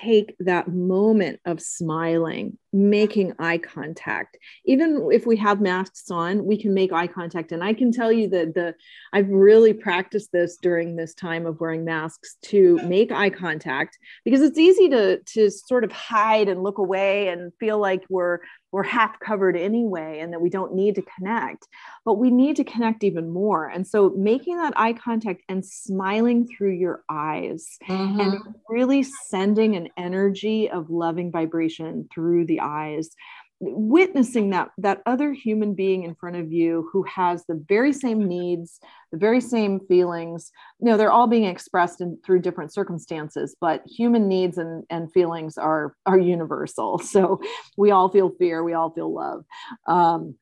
take 0.00 0.36
that 0.40 0.68
moment 0.68 1.40
of 1.44 1.60
smiling, 1.60 2.56
making 2.72 3.32
eye 3.38 3.58
contact. 3.58 4.36
Even 4.64 5.08
if 5.12 5.26
we 5.26 5.36
have 5.36 5.60
masks 5.60 6.10
on, 6.10 6.44
we 6.44 6.60
can 6.60 6.74
make 6.74 6.92
eye 6.92 7.06
contact. 7.06 7.52
And 7.52 7.64
I 7.64 7.72
can 7.72 7.90
tell 7.90 8.12
you 8.12 8.28
that 8.28 8.54
the 8.54 8.74
I've 9.12 9.28
really 9.28 9.72
practiced 9.72 10.30
this 10.32 10.56
during 10.56 10.96
this 10.96 11.14
time 11.14 11.46
of 11.46 11.60
wearing 11.60 11.84
masks 11.84 12.36
to 12.42 12.78
make 12.84 13.10
eye 13.10 13.30
contact 13.30 13.98
because 14.24 14.42
it's 14.42 14.58
easy 14.58 14.88
to 14.90 15.18
to 15.18 15.50
sort 15.50 15.84
of 15.84 15.92
hide 15.92 16.48
and 16.48 16.62
look 16.62 16.78
away 16.78 17.28
and 17.28 17.52
feel 17.58 17.78
like 17.78 18.04
we're 18.08 18.40
we're 18.72 18.82
half 18.82 19.18
covered 19.20 19.56
anyway 19.56 20.20
and 20.20 20.32
that 20.32 20.40
we 20.40 20.50
don't 20.50 20.74
need 20.74 20.94
to 20.94 21.02
connect 21.02 21.66
but 22.04 22.14
we 22.14 22.30
need 22.30 22.56
to 22.56 22.64
connect 22.64 23.04
even 23.04 23.30
more 23.30 23.66
and 23.66 23.86
so 23.86 24.10
making 24.16 24.56
that 24.56 24.72
eye 24.76 24.92
contact 24.92 25.42
and 25.48 25.64
smiling 25.64 26.46
through 26.46 26.72
your 26.72 27.02
eyes 27.08 27.78
mm-hmm. 27.88 28.20
and 28.20 28.38
really 28.68 29.02
sending 29.02 29.76
an 29.76 29.88
energy 29.96 30.70
of 30.70 30.90
loving 30.90 31.30
vibration 31.30 32.08
through 32.12 32.44
the 32.46 32.60
eyes 32.60 33.10
witnessing 33.60 34.50
that 34.50 34.70
that 34.78 35.02
other 35.04 35.32
human 35.32 35.74
being 35.74 36.04
in 36.04 36.14
front 36.14 36.36
of 36.36 36.52
you 36.52 36.88
who 36.92 37.02
has 37.02 37.44
the 37.46 37.62
very 37.68 37.92
same 37.92 38.26
needs 38.28 38.78
the 39.10 39.18
very 39.18 39.40
same 39.40 39.80
feelings. 39.80 40.52
You 40.80 40.90
know 40.90 40.96
they're 40.96 41.10
all 41.10 41.26
being 41.26 41.44
expressed 41.44 42.00
in, 42.00 42.18
through 42.24 42.40
different 42.40 42.72
circumstances 42.72 43.56
but 43.60 43.82
human 43.86 44.28
needs 44.28 44.58
and, 44.58 44.84
and 44.90 45.12
feelings 45.12 45.58
are 45.58 45.94
are 46.06 46.18
universal. 46.18 46.98
So 47.18 47.40
we 47.76 47.90
all 47.90 48.10
feel 48.10 48.30
fear 48.30 48.62
we 48.62 48.74
all 48.74 48.90
feel 48.90 49.12
love. 49.12 49.44
Um, 49.86 50.36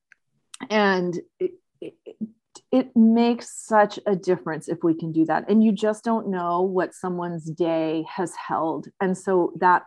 and 0.68 1.18
it, 1.38 1.52
it, 1.80 1.94
it 2.72 2.94
makes 2.96 3.64
such 3.64 3.98
a 4.06 4.16
difference 4.16 4.68
if 4.68 4.78
we 4.82 4.92
can 4.94 5.12
do 5.12 5.24
that 5.24 5.48
and 5.48 5.62
you 5.62 5.72
just 5.72 6.02
don't 6.04 6.28
know 6.28 6.62
what 6.62 6.94
someone's 6.94 7.50
day 7.50 8.04
has 8.08 8.34
held 8.34 8.88
and 9.00 9.16
so 9.16 9.52
that 9.60 9.86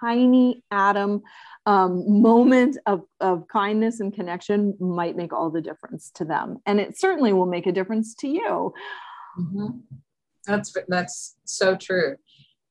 tiny 0.00 0.62
atom 0.70 1.22
um, 1.66 2.22
moment 2.22 2.78
of, 2.86 3.02
of 3.20 3.46
kindness 3.48 4.00
and 4.00 4.14
connection 4.14 4.74
might 4.78 5.16
make 5.16 5.32
all 5.32 5.50
the 5.50 5.60
difference 5.60 6.10
to 6.14 6.24
them. 6.24 6.58
And 6.64 6.80
it 6.80 6.98
certainly 6.98 7.32
will 7.32 7.46
make 7.46 7.66
a 7.66 7.72
difference 7.72 8.14
to 8.16 8.28
you. 8.28 8.72
Mm-hmm. 9.38 9.78
That's 10.46 10.74
that's 10.86 11.36
so 11.44 11.76
true. 11.76 12.16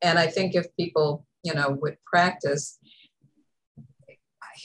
And 0.02 0.18
I 0.18 0.28
think 0.28 0.56
if 0.56 0.66
people, 0.78 1.26
you 1.44 1.54
know, 1.54 1.78
would 1.82 1.98
practice, 2.06 2.80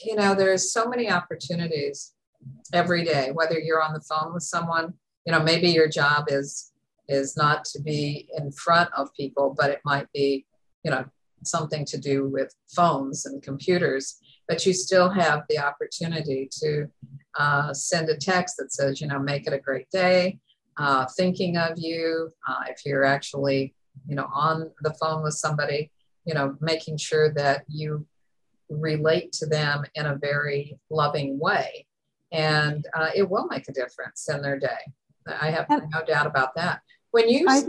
you 0.05 0.15
know, 0.15 0.33
there's 0.33 0.71
so 0.71 0.87
many 0.87 1.11
opportunities 1.11 2.13
every 2.73 3.03
day, 3.03 3.31
whether 3.33 3.59
you're 3.59 3.81
on 3.81 3.93
the 3.93 4.01
phone 4.01 4.33
with 4.33 4.43
someone, 4.43 4.93
you 5.25 5.31
know, 5.31 5.41
maybe 5.43 5.69
your 5.69 5.87
job 5.87 6.25
is 6.29 6.71
is 7.07 7.35
not 7.35 7.65
to 7.65 7.81
be 7.81 8.29
in 8.37 8.51
front 8.51 8.89
of 8.95 9.13
people, 9.13 9.53
but 9.57 9.69
it 9.69 9.81
might 9.83 10.07
be, 10.13 10.45
you 10.83 10.91
know, 10.91 11.03
something 11.43 11.83
to 11.85 11.97
do 11.97 12.27
with 12.27 12.55
phones 12.73 13.25
and 13.25 13.43
computers, 13.43 14.17
but 14.47 14.65
you 14.65 14.73
still 14.73 15.09
have 15.09 15.43
the 15.49 15.57
opportunity 15.57 16.47
to 16.51 16.87
uh, 17.37 17.73
send 17.73 18.09
a 18.09 18.15
text 18.15 18.55
that 18.57 18.71
says, 18.71 19.01
you 19.01 19.07
know, 19.07 19.19
make 19.19 19.47
it 19.47 19.53
a 19.53 19.59
great 19.59 19.89
day, 19.89 20.39
uh, 20.77 21.05
thinking 21.17 21.57
of 21.57 21.73
you. 21.77 22.29
Uh, 22.47 22.63
if 22.69 22.85
you're 22.85 23.03
actually, 23.03 23.73
you 24.07 24.15
know, 24.15 24.27
on 24.33 24.71
the 24.81 24.93
phone 24.93 25.23
with 25.23 25.33
somebody, 25.33 25.91
you 26.25 26.33
know, 26.33 26.55
making 26.61 26.97
sure 26.97 27.33
that 27.33 27.63
you 27.67 28.05
relate 28.69 29.31
to 29.33 29.45
them 29.45 29.83
in 29.95 30.05
a 30.05 30.15
very 30.15 30.79
loving 30.89 31.39
way. 31.39 31.85
And 32.31 32.85
uh, 32.93 33.09
it 33.15 33.29
will 33.29 33.47
make 33.47 33.67
a 33.67 33.73
difference 33.73 34.29
in 34.29 34.41
their 34.41 34.59
day. 34.59 34.79
I 35.27 35.51
have 35.51 35.67
no 35.69 36.03
doubt 36.05 36.27
about 36.27 36.55
that. 36.55 36.81
When 37.11 37.29
you 37.29 37.45
I, 37.47 37.63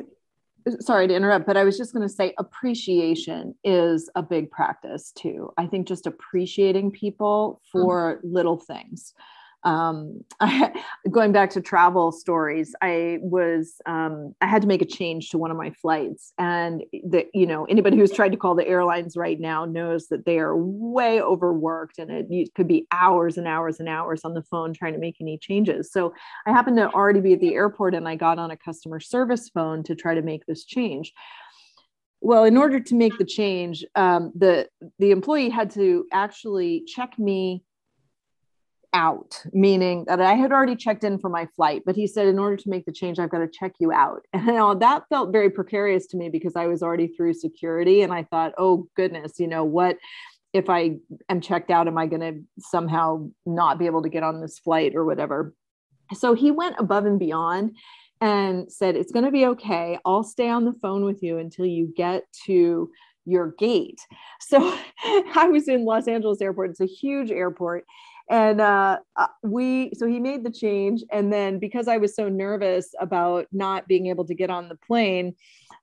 sorry 0.80 1.08
to 1.08 1.14
interrupt, 1.14 1.46
but 1.46 1.56
I 1.56 1.64
was 1.64 1.76
just 1.76 1.92
going 1.92 2.06
to 2.06 2.12
say 2.12 2.34
appreciation 2.38 3.54
is 3.64 4.08
a 4.14 4.22
big 4.22 4.50
practice 4.50 5.12
too. 5.12 5.52
I 5.58 5.66
think 5.66 5.88
just 5.88 6.06
appreciating 6.06 6.92
people 6.92 7.60
for 7.70 8.16
mm-hmm. 8.16 8.34
little 8.34 8.56
things 8.56 9.14
um, 9.64 10.24
I, 10.40 10.72
going 11.10 11.32
back 11.32 11.50
to 11.50 11.60
travel 11.60 12.12
stories, 12.12 12.74
I 12.82 13.18
was 13.20 13.74
um, 13.86 14.34
I 14.40 14.46
had 14.46 14.62
to 14.62 14.68
make 14.68 14.82
a 14.82 14.86
change 14.86 15.30
to 15.30 15.38
one 15.38 15.50
of 15.50 15.56
my 15.56 15.70
flights, 15.70 16.32
and 16.38 16.82
the 16.92 17.26
you 17.32 17.46
know 17.46 17.64
anybody 17.66 17.96
who's 17.96 18.12
tried 18.12 18.32
to 18.32 18.38
call 18.38 18.54
the 18.54 18.66
airlines 18.66 19.16
right 19.16 19.38
now 19.38 19.64
knows 19.64 20.08
that 20.08 20.24
they 20.24 20.38
are 20.38 20.56
way 20.56 21.20
overworked, 21.20 21.98
and 21.98 22.10
it 22.10 22.54
could 22.54 22.68
be 22.68 22.86
hours 22.92 23.38
and 23.38 23.46
hours 23.46 23.80
and 23.80 23.88
hours 23.88 24.22
on 24.24 24.34
the 24.34 24.42
phone 24.42 24.72
trying 24.72 24.94
to 24.94 24.98
make 24.98 25.16
any 25.20 25.38
changes. 25.38 25.92
So 25.92 26.14
I 26.46 26.50
happened 26.50 26.76
to 26.78 26.90
already 26.90 27.20
be 27.20 27.34
at 27.34 27.40
the 27.40 27.54
airport, 27.54 27.94
and 27.94 28.08
I 28.08 28.16
got 28.16 28.38
on 28.38 28.50
a 28.50 28.56
customer 28.56 29.00
service 29.00 29.48
phone 29.48 29.82
to 29.84 29.94
try 29.94 30.14
to 30.14 30.22
make 30.22 30.46
this 30.46 30.64
change 30.64 31.12
well 32.22 32.44
in 32.44 32.56
order 32.56 32.78
to 32.78 32.94
make 32.94 33.18
the 33.18 33.24
change 33.24 33.84
um, 33.96 34.32
the 34.36 34.68
the 34.98 35.10
employee 35.10 35.50
had 35.50 35.70
to 35.70 36.06
actually 36.12 36.84
check 36.86 37.18
me 37.18 37.64
out, 38.94 39.42
meaning 39.52 40.04
that 40.06 40.20
I 40.20 40.34
had 40.34 40.52
already 40.52 40.76
checked 40.76 41.04
in 41.04 41.18
for 41.18 41.30
my 41.30 41.46
flight, 41.56 41.82
but 41.86 41.96
he 41.96 42.06
said, 42.06 42.26
in 42.26 42.38
order 42.38 42.56
to 42.56 42.68
make 42.68 42.84
the 42.84 42.92
change, 42.92 43.18
I've 43.18 43.30
got 43.30 43.38
to 43.38 43.48
check 43.48 43.72
you 43.78 43.92
out. 43.92 44.22
And 44.34 44.82
that 44.82 45.04
felt 45.08 45.32
very 45.32 45.50
precarious 45.50 46.06
to 46.08 46.16
me 46.16 46.28
because 46.28 46.56
I 46.56 46.66
was 46.66 46.82
already 46.82 47.08
through 47.08 47.34
security. 47.34 48.02
And 48.02 48.12
I 48.12 48.24
thought, 48.24 48.52
oh, 48.58 48.88
goodness, 48.96 49.38
you 49.38 49.46
know, 49.46 49.64
what 49.64 49.96
if 50.52 50.68
I 50.68 50.96
am 51.28 51.40
checked 51.40 51.70
out? 51.70 51.88
Am 51.88 51.96
I 51.96 52.06
going 52.06 52.20
to 52.20 52.40
somehow 52.58 53.28
not 53.46 53.78
be 53.78 53.86
able 53.86 54.02
to 54.02 54.08
get 54.08 54.22
on 54.22 54.40
this 54.40 54.58
flight 54.58 54.94
or 54.94 55.04
whatever? 55.04 55.54
So 56.14 56.34
he 56.34 56.50
went 56.50 56.76
above 56.78 57.06
and 57.06 57.18
beyond 57.18 57.76
and 58.20 58.70
said, 58.70 58.96
it's 58.96 59.12
going 59.12 59.24
to 59.24 59.30
be 59.30 59.46
okay. 59.46 59.98
I'll 60.04 60.22
stay 60.22 60.48
on 60.48 60.64
the 60.64 60.74
phone 60.82 61.04
with 61.04 61.22
you 61.22 61.38
until 61.38 61.66
you 61.66 61.92
get 61.96 62.24
to 62.46 62.90
your 63.24 63.52
gate. 63.58 64.00
So 64.40 64.76
I 65.04 65.48
was 65.50 65.66
in 65.66 65.86
Los 65.86 66.08
Angeles 66.08 66.42
airport. 66.42 66.70
It's 66.70 66.80
a 66.80 66.86
huge 66.86 67.30
airport 67.30 67.86
and 68.28 68.60
uh, 68.60 68.98
uh, 69.16 69.26
we 69.42 69.92
so 69.94 70.06
he 70.06 70.20
made 70.20 70.44
the 70.44 70.50
change. 70.50 71.02
And 71.10 71.32
then 71.32 71.58
because 71.58 71.88
i 71.88 71.96
was 71.96 72.14
so 72.14 72.28
nervous 72.28 72.94
about 73.00 73.46
not 73.52 73.88
being 73.88 74.06
able 74.06 74.24
to 74.26 74.34
get 74.34 74.50
on 74.50 74.68
the 74.68 74.76
plane 74.76 75.34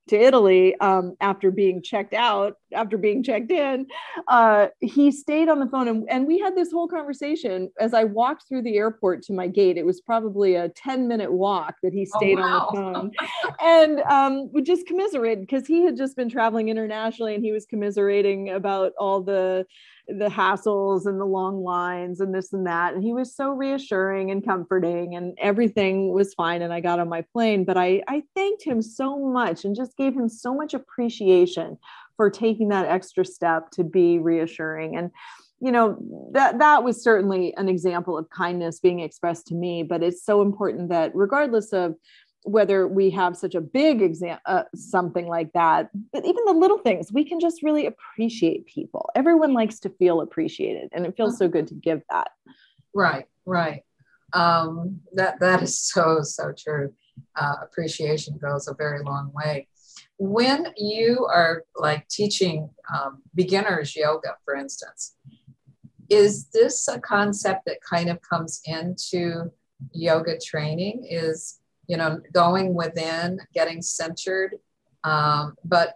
to 0.08 0.20
italy 0.20 0.76
um, 0.80 1.16
after 1.22 1.52
being 1.52 1.82
checked 1.82 2.14
out 2.14 2.58
after 2.74 2.98
being 2.98 3.24
checked 3.24 3.52
in 3.52 3.86
uh, 4.28 4.68
he 4.80 5.12
stayed 5.12 5.50
on 5.50 5.60
the 5.60 5.68
phone. 5.68 5.88
And, 5.88 6.10
and 6.10 6.28
we 6.28 6.40
had 6.40 6.56
this 6.56 6.72
whole 6.72 6.88
conversation 6.88 7.70
as 7.80 7.94
i 7.94 8.04
walked 8.04 8.48
through 8.48 8.64
the 8.64 8.78
airport 8.78 9.24
to 9.24 9.34
my 9.34 9.48
gate. 9.48 9.78
It 9.78 9.86
was 9.86 10.02
probably 10.02 10.56
a 10.56 10.70
10 10.70 11.08
minute 11.08 11.32
walk 11.32 11.76
that 11.84 11.94
he 11.94 12.08
oh, 12.14 12.18
stayed 12.18 12.40
oh, 12.40 12.42
wow. 12.42 12.68
on 12.68 12.76
the 12.76 12.82
phone. 12.82 13.12
And 13.62 14.00
um, 14.02 14.50
we 14.52 14.62
just 14.62 14.88
commiserated 14.88 15.42
because 15.42 15.68
he 15.68 15.84
had 15.84 15.98
just 15.98 16.16
been 16.16 16.30
traveling 16.30 16.70
internationally 16.70 17.36
and 17.36 17.44
he 17.44 17.52
was 17.52 17.66
commiserating 17.66 18.50
about 18.50 18.94
all 18.98 19.22
the 19.22 19.66
the 20.18 20.30
hassles 20.30 21.06
and 21.06 21.20
the 21.20 21.26
long 21.26 21.64
lines 21.64 22.20
and 22.20 22.34
this 22.34 22.54
and 22.54 22.66
that. 22.66 22.94
And 22.94 23.04
he 23.04 23.14
was 23.14 23.36
so 23.36 23.52
reassuring 23.52 24.32
and 24.32 24.44
comforting, 24.44 25.16
and 25.16 25.38
everything 25.40 26.14
was 26.14 26.34
fine. 26.34 26.62
And 26.62 26.74
I 26.74 26.80
got 26.80 27.00
on 27.00 27.10
my 27.10 27.24
plane, 27.34 27.64
but 27.66 27.78
I, 27.78 28.02
I 28.08 28.24
thanked 28.36 28.64
him 28.64 28.82
so 28.82 29.20
much 29.20 29.66
and 29.66 29.76
just 29.76 29.96
gave 29.98 30.14
him 30.14 30.30
so 30.30 30.54
much 30.54 30.74
appreciation 30.74 31.78
for 32.18 32.30
taking 32.30 32.70
that 32.70 32.88
extra 32.88 33.24
step 33.24 33.72
to 33.72 33.84
be 33.84 34.20
reassuring. 34.20 34.98
And 34.98 35.12
you 35.62 35.74
know 35.74 35.98
that 36.32 36.60
that 36.60 36.84
was 36.84 37.04
certainly 37.04 37.54
an 37.58 37.68
example 37.68 38.18
of 38.18 38.30
kindness 38.30 38.80
being 38.80 39.02
expressed 39.02 39.48
to 39.48 39.56
me 39.56 39.84
but 39.84 40.02
it's 40.02 40.24
so 40.24 40.42
important 40.42 40.88
that 40.88 41.12
regardless 41.14 41.74
of 41.74 41.96
whether 42.50 42.88
we 42.88 43.10
have 43.10 43.38
such 43.38 43.56
a 43.56 43.62
big 43.62 44.02
exam 44.02 44.38
uh, 44.46 44.64
something 44.76 45.28
like 45.28 45.52
that 45.54 45.90
but 46.12 46.26
even 46.26 46.44
the 46.46 46.54
little 46.54 46.78
things 46.80 47.12
we 47.12 47.24
can 47.24 47.40
just 47.40 47.64
really 47.64 47.86
appreciate 47.86 48.66
people. 48.66 49.10
Everyone 49.16 49.54
likes 49.54 49.80
to 49.82 49.90
feel 49.90 50.22
appreciated 50.22 50.90
and 50.94 51.06
it 51.06 51.16
feels 51.16 51.38
so 51.38 51.48
good 51.48 51.68
to 51.68 51.74
give 51.74 52.02
that. 52.10 52.30
Right 52.94 53.26
right. 53.46 53.84
Um, 54.34 55.00
that 55.14 55.40
that 55.40 55.64
is 55.64 55.80
so 55.80 56.20
so 56.22 56.54
true. 56.58 56.94
Uh, 57.36 57.56
appreciation 57.64 58.38
goes 58.38 58.68
a 58.68 58.74
very 58.74 59.04
long 59.04 59.32
way. 59.34 59.68
When 60.18 60.68
you 60.78 61.28
are 61.32 61.64
like 61.76 62.08
teaching 62.10 62.70
um, 62.94 63.22
beginners 63.36 63.96
yoga 63.96 64.36
for 64.46 64.56
instance 64.56 65.16
is 66.10 66.48
this 66.50 66.88
a 66.88 67.00
concept 67.00 67.66
that 67.66 67.82
kind 67.82 68.10
of 68.10 68.20
comes 68.22 68.62
into 68.66 69.52
yoga 69.94 70.38
training? 70.40 71.06
Is 71.10 71.59
you 71.90 71.98
know, 71.98 72.22
going 72.32 72.76
within, 72.76 73.40
getting 73.54 73.82
centered, 73.82 74.56
um, 75.04 75.56
but 75.66 75.96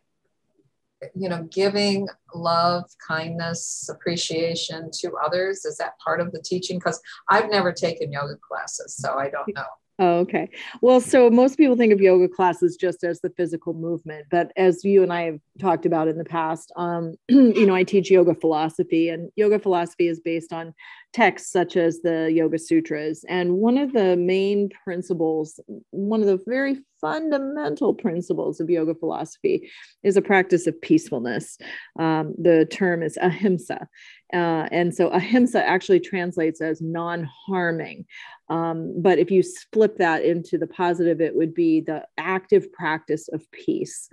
you 1.16 1.30
know, 1.30 1.44
giving 1.52 2.08
love, 2.34 2.86
kindness, 3.06 3.90
appreciation 3.90 4.90
to 4.92 5.12
others. 5.24 5.66
Is 5.66 5.78
that 5.78 6.00
part 6.00 6.20
of 6.20 6.32
the 6.32 6.42
teaching? 6.42 6.80
Because 6.80 7.00
I've 7.30 7.50
never 7.52 7.72
taken 7.72 8.12
yoga 8.12 8.38
classes, 8.38 8.96
so 8.96 9.14
I 9.14 9.30
don't 9.30 9.54
know. 9.54 9.66
Oh, 10.00 10.20
okay. 10.20 10.50
Well, 10.82 11.00
so 11.00 11.30
most 11.30 11.56
people 11.56 11.76
think 11.76 11.94
of 11.94 12.02
yoga 12.02 12.28
classes 12.28 12.76
just 12.76 13.04
as 13.04 13.22
the 13.22 13.30
physical 13.38 13.76
movement, 13.76 14.26
but 14.32 14.52
as 14.58 14.84
you 14.84 15.04
and 15.04 15.14
I 15.14 15.22
have 15.24 15.40
talked 15.60 15.86
about 15.86 16.08
in 16.08 16.18
the 16.18 16.26
past, 16.26 16.72
um, 16.76 17.14
you 17.30 17.66
know, 17.68 17.76
I 17.76 17.84
teach 17.84 18.10
yoga 18.10 18.34
philosophy, 18.34 19.10
and 19.10 19.30
yoga 19.36 19.60
philosophy 19.60 20.08
is 20.08 20.20
based 20.20 20.52
on 20.52 20.74
texts 21.14 21.52
such 21.52 21.78
as 21.78 22.02
the 22.02 22.32
Yoga 22.34 22.58
Sutras. 22.58 23.24
And 23.30 23.54
one 23.54 23.78
of 23.78 23.94
the 23.94 24.18
main 24.18 24.70
principles, 24.84 25.60
one 25.92 26.22
of 26.22 26.28
the 26.28 26.42
very 26.48 26.80
fundamental 27.00 27.94
principles 27.94 28.60
of 28.60 28.70
yoga 28.70 28.96
philosophy 28.96 29.70
is 30.04 30.18
a 30.18 30.22
practice 30.22 30.66
of 30.66 30.82
peacefulness. 30.82 31.58
Um, 32.00 32.34
the 32.42 32.66
term 32.66 33.04
is 33.04 33.18
ahimsa. 33.22 33.88
Uh, 34.34 34.68
and 34.72 34.94
so 34.94 35.10
ahimsa 35.10 35.64
actually 35.64 36.00
translates 36.00 36.60
as 36.60 36.82
non 36.82 37.30
harming. 37.46 38.06
Um, 38.50 39.02
but 39.02 39.20
if 39.20 39.30
you 39.30 39.44
flip 39.72 39.98
that 39.98 40.24
into 40.24 40.58
the 40.58 40.68
positive, 40.68 41.22
it 41.22 41.36
would 41.36 41.54
be 41.54 41.82
the 41.82 42.06
active 42.18 42.72
practice 42.74 43.28
of 43.30 43.50
peace. 43.52 44.10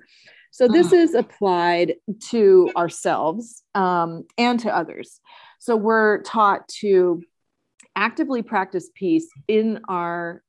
So 0.50 0.68
this 0.68 0.92
ah. 0.92 0.96
is 0.96 1.14
applied 1.14 1.94
to 2.30 2.70
ourselves 2.76 3.62
um, 3.74 4.24
and 4.36 4.58
to 4.60 4.74
others. 4.74 5.20
So 5.58 5.76
we're 5.76 6.22
taught 6.22 6.68
to 6.80 7.22
actively 7.96 8.42
practice 8.42 8.90
peace 8.94 9.28
in 9.48 9.80
our 9.88 10.42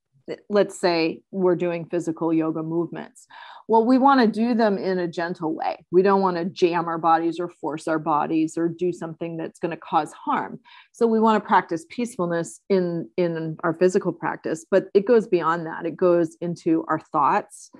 let's 0.49 0.79
say 0.79 1.21
we're 1.31 1.55
doing 1.55 1.85
physical 1.85 2.31
yoga 2.33 2.63
movements. 2.63 3.27
Well, 3.71 3.85
we 3.85 3.97
want 3.97 4.19
to 4.19 4.27
do 4.27 4.53
them 4.53 4.77
in 4.77 4.99
a 4.99 5.07
gentle 5.07 5.55
way. 5.55 5.85
We 5.91 6.01
don't 6.01 6.19
want 6.19 6.35
to 6.35 6.43
jam 6.43 6.89
our 6.89 6.97
bodies 6.97 7.39
or 7.39 7.47
force 7.47 7.87
our 7.87 7.99
bodies 7.99 8.57
or 8.57 8.67
do 8.67 8.91
something 8.91 9.37
that's 9.37 9.59
going 9.59 9.71
to 9.71 9.77
cause 9.77 10.11
harm. 10.11 10.59
So 10.91 11.07
we 11.07 11.21
want 11.21 11.41
to 11.41 11.47
practice 11.47 11.85
peacefulness 11.89 12.59
in 12.67 13.07
in 13.15 13.55
our 13.63 13.73
physical 13.73 14.11
practice, 14.11 14.65
but 14.69 14.87
it 14.93 15.07
goes 15.07 15.25
beyond 15.25 15.67
that. 15.67 15.85
It 15.85 15.95
goes 15.95 16.35
into 16.41 16.83
our 16.89 16.99
thoughts. 16.99 17.71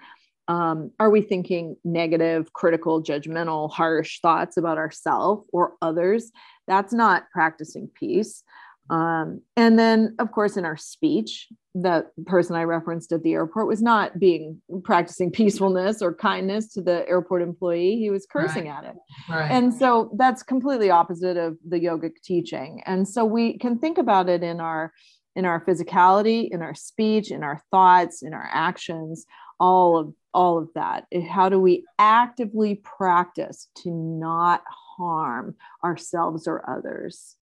Um, 0.47 0.91
are 0.97 1.10
we 1.10 1.21
thinking 1.21 1.75
negative, 1.84 2.54
critical, 2.54 3.04
judgmental, 3.04 3.69
harsh 3.69 4.21
thoughts 4.21 4.56
about 4.56 4.77
ourselves 4.77 5.45
or 5.51 5.73
others? 5.82 6.32
That's 6.67 6.93
not 6.93 7.30
practicing 7.34 7.89
peace. 7.99 8.43
Um, 8.91 9.41
and 9.56 9.80
then, 9.80 10.15
of 10.19 10.32
course, 10.34 10.58
in 10.58 10.65
our 10.65 10.75
speech, 10.75 11.47
the 11.73 12.06
person 12.25 12.58
I 12.58 12.63
referenced 12.63 13.13
at 13.13 13.23
the 13.23 13.32
airport 13.32 13.67
was 13.67 13.82
not 13.82 14.19
being 14.19 14.62
practicing 14.84 15.32
peacefulness 15.32 16.01
or 16.01 16.13
kindness 16.13 16.73
to 16.73 16.82
the 16.82 17.08
airport 17.08 17.41
employee. 17.41 17.95
He 17.95 18.10
was 18.10 18.27
cursing 18.30 18.67
right. 18.67 18.84
at 18.84 18.89
it. 18.89 18.95
Right. 19.30 19.49
And 19.49 19.73
so 19.73 20.12
that's 20.17 20.43
completely 20.43 20.89
opposite 20.89 21.38
of 21.38 21.58
the 21.65 21.80
yogic 21.80 22.21
teaching. 22.21 22.84
And 22.86 23.08
so 23.08 23.23
we 23.23 23.58
can 23.58 23.80
think 23.80 23.97
about 23.97 24.27
it 24.27 24.43
in 24.43 24.60
our 24.60 24.91
in 25.34 25.45
our 25.45 25.63
physicality, 25.63 26.49
in 26.51 26.62
our 26.62 26.75
speech, 26.75 27.32
in 27.32 27.41
our 27.41 27.63
thoughts, 27.71 28.21
in 28.21 28.34
our 28.34 28.49
actions, 28.51 29.25
all 29.62 29.97
of 29.97 30.13
all 30.34 30.58
of 30.58 30.69
that? 30.75 31.06
How 31.30 31.49
do 31.49 31.60
we 31.60 31.86
actively 31.99 32.75
practice 32.75 33.69
to 33.84 33.91
not 33.91 34.63
harm 34.97 35.56
ourselves 35.84 36.47
or 36.47 36.69
others? 36.69 37.38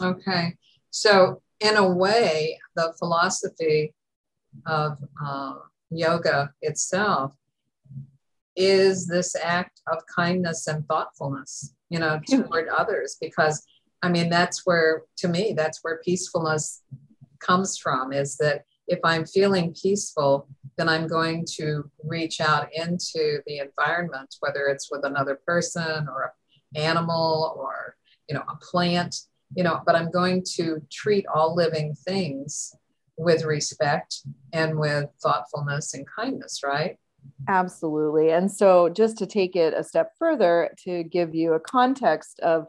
Okay. 0.00 0.56
So, 0.90 1.42
in 1.60 1.76
a 1.76 1.88
way, 1.88 2.58
the 2.76 2.94
philosophy 2.98 3.94
of 4.66 4.98
uh, 5.24 5.54
yoga 5.90 6.52
itself 6.62 7.34
is 8.56 9.06
this 9.06 9.34
act 9.34 9.80
of 9.90 9.98
kindness 10.14 10.66
and 10.66 10.86
thoughtfulness, 10.86 11.74
you 11.90 11.98
know, 11.98 12.20
toward 12.28 12.68
others. 12.68 13.16
Because, 13.20 13.64
I 14.02 14.08
mean, 14.08 14.30
that's 14.30 14.62
where, 14.64 15.02
to 15.18 15.28
me, 15.28 15.54
that's 15.56 15.80
where 15.82 16.00
peacefulness 16.04 16.82
comes 17.40 17.76
from 17.76 18.12
is 18.12 18.36
that 18.36 18.64
if 18.86 18.98
I'm 19.04 19.24
feeling 19.24 19.74
peaceful, 19.80 20.48
then 20.76 20.88
I'm 20.88 21.06
going 21.06 21.46
to 21.56 21.90
reach 22.02 22.40
out 22.40 22.68
into 22.72 23.40
the 23.46 23.58
environment, 23.58 24.34
whether 24.40 24.66
it's 24.66 24.90
with 24.90 25.04
another 25.04 25.40
person 25.46 26.08
or 26.08 26.34
an 26.74 26.82
animal 26.82 27.54
or, 27.56 27.96
you 28.28 28.34
know, 28.34 28.44
a 28.48 28.56
plant, 28.56 29.16
you 29.56 29.62
know, 29.62 29.80
but 29.86 29.96
I'm 29.96 30.10
going 30.10 30.44
to 30.56 30.82
treat 30.90 31.26
all 31.32 31.54
living 31.54 31.94
things 31.94 32.74
with 33.16 33.44
respect 33.44 34.22
and 34.52 34.78
with 34.78 35.08
thoughtfulness 35.22 35.94
and 35.94 36.06
kindness, 36.06 36.62
right? 36.64 36.98
Absolutely. 37.48 38.30
And 38.30 38.50
so, 38.50 38.88
just 38.88 39.16
to 39.18 39.26
take 39.26 39.56
it 39.56 39.74
a 39.74 39.84
step 39.84 40.12
further, 40.18 40.70
to 40.84 41.04
give 41.04 41.34
you 41.34 41.54
a 41.54 41.60
context 41.60 42.40
of 42.40 42.66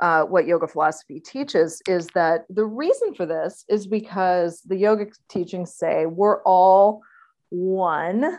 uh, 0.00 0.24
what 0.24 0.46
yoga 0.46 0.66
philosophy 0.66 1.20
teaches, 1.20 1.82
is 1.86 2.06
that 2.14 2.44
the 2.48 2.64
reason 2.64 3.14
for 3.14 3.26
this 3.26 3.64
is 3.68 3.86
because 3.86 4.62
the 4.62 4.76
yoga 4.76 5.06
teachings 5.28 5.74
say 5.74 6.06
we're 6.06 6.42
all 6.42 7.02
one 7.50 8.38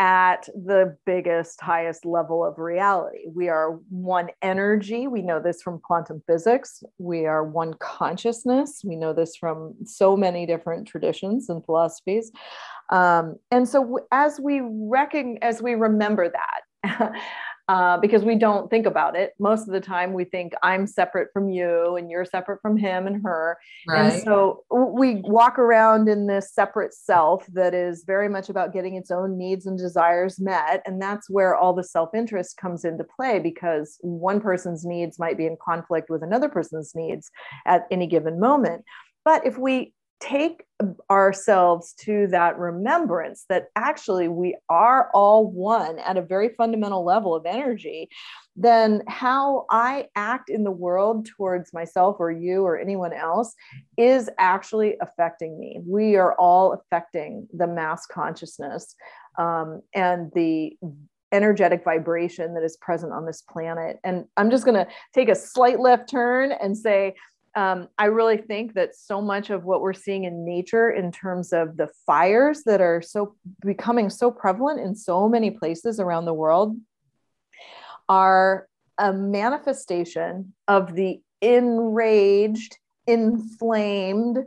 at 0.00 0.48
the 0.54 0.96
biggest, 1.04 1.60
highest 1.60 2.06
level 2.06 2.42
of 2.42 2.58
reality. 2.58 3.26
We 3.30 3.50
are 3.50 3.72
one 3.90 4.30
energy. 4.40 5.06
We 5.06 5.20
know 5.20 5.38
this 5.38 5.60
from 5.60 5.78
quantum 5.78 6.22
physics. 6.26 6.82
We 6.96 7.26
are 7.26 7.44
one 7.44 7.74
consciousness. 7.74 8.80
We 8.82 8.96
know 8.96 9.12
this 9.12 9.36
from 9.36 9.74
so 9.84 10.16
many 10.16 10.46
different 10.46 10.88
traditions 10.88 11.50
and 11.50 11.62
philosophies. 11.62 12.32
Um, 12.88 13.36
and 13.50 13.68
so, 13.68 14.00
as 14.10 14.40
we 14.40 14.62
reckon, 14.64 15.38
as 15.42 15.60
we 15.60 15.74
remember 15.74 16.32
that, 16.32 17.12
uh, 17.70 17.96
because 17.98 18.24
we 18.24 18.34
don't 18.34 18.68
think 18.68 18.84
about 18.84 19.14
it. 19.14 19.32
Most 19.38 19.68
of 19.68 19.72
the 19.72 19.80
time, 19.80 20.12
we 20.12 20.24
think 20.24 20.54
I'm 20.60 20.88
separate 20.88 21.28
from 21.32 21.48
you 21.50 21.94
and 21.94 22.10
you're 22.10 22.24
separate 22.24 22.60
from 22.60 22.76
him 22.76 23.06
and 23.06 23.22
her. 23.22 23.56
Right. 23.86 24.12
And 24.12 24.22
so 24.24 24.64
we 24.72 25.20
walk 25.22 25.56
around 25.56 26.08
in 26.08 26.26
this 26.26 26.52
separate 26.52 26.92
self 26.92 27.46
that 27.52 27.72
is 27.72 28.02
very 28.04 28.28
much 28.28 28.48
about 28.48 28.72
getting 28.72 28.96
its 28.96 29.12
own 29.12 29.38
needs 29.38 29.66
and 29.66 29.78
desires 29.78 30.40
met. 30.40 30.82
And 30.84 31.00
that's 31.00 31.30
where 31.30 31.54
all 31.54 31.72
the 31.72 31.84
self 31.84 32.12
interest 32.12 32.56
comes 32.56 32.84
into 32.84 33.04
play 33.04 33.38
because 33.38 33.98
one 34.00 34.40
person's 34.40 34.84
needs 34.84 35.20
might 35.20 35.38
be 35.38 35.46
in 35.46 35.56
conflict 35.64 36.10
with 36.10 36.24
another 36.24 36.48
person's 36.48 36.96
needs 36.96 37.30
at 37.66 37.86
any 37.92 38.08
given 38.08 38.40
moment. 38.40 38.84
But 39.24 39.46
if 39.46 39.58
we 39.58 39.92
take 40.20 40.64
ourselves 41.10 41.94
to 41.94 42.26
that 42.28 42.58
remembrance 42.58 43.44
that 43.48 43.68
actually 43.76 44.28
we 44.28 44.56
are 44.68 45.10
all 45.12 45.50
one 45.50 45.98
at 45.98 46.16
a 46.16 46.22
very 46.22 46.50
fundamental 46.50 47.04
level 47.04 47.34
of 47.34 47.44
energy, 47.46 48.08
then 48.56 49.02
how 49.08 49.66
I 49.70 50.08
act 50.16 50.48
in 50.48 50.64
the 50.64 50.70
world 50.70 51.26
towards 51.26 51.72
myself 51.72 52.16
or 52.18 52.30
you 52.30 52.62
or 52.64 52.78
anyone 52.78 53.12
else 53.12 53.54
is 53.96 54.30
actually 54.38 54.96
affecting 55.00 55.58
me. 55.58 55.80
We 55.84 56.16
are 56.16 56.34
all 56.34 56.72
affecting 56.72 57.48
the 57.52 57.66
mass 57.66 58.06
consciousness 58.06 58.94
um, 59.38 59.82
and 59.94 60.30
the 60.34 60.76
energetic 61.32 61.84
vibration 61.84 62.54
that 62.54 62.64
is 62.64 62.76
present 62.78 63.12
on 63.12 63.24
this 63.24 63.42
planet. 63.42 63.98
And 64.04 64.24
I'm 64.36 64.50
just 64.50 64.64
going 64.64 64.84
to 64.84 64.90
take 65.14 65.28
a 65.28 65.34
slight 65.34 65.78
left 65.78 66.08
turn 66.08 66.52
and 66.52 66.76
say, 66.76 67.14
um, 67.54 67.88
I 67.98 68.06
really 68.06 68.36
think 68.36 68.74
that 68.74 68.94
so 68.94 69.20
much 69.20 69.50
of 69.50 69.64
what 69.64 69.80
we're 69.80 69.92
seeing 69.92 70.24
in 70.24 70.44
nature, 70.44 70.90
in 70.90 71.10
terms 71.10 71.52
of 71.52 71.76
the 71.76 71.88
fires 72.06 72.62
that 72.64 72.80
are 72.80 73.02
so 73.02 73.34
becoming 73.60 74.08
so 74.08 74.30
prevalent 74.30 74.80
in 74.80 74.94
so 74.94 75.28
many 75.28 75.50
places 75.50 75.98
around 75.98 76.26
the 76.26 76.34
world, 76.34 76.76
are 78.08 78.68
a 78.98 79.12
manifestation 79.12 80.54
of 80.68 80.94
the 80.94 81.20
enraged, 81.40 82.76
inflamed 83.06 84.38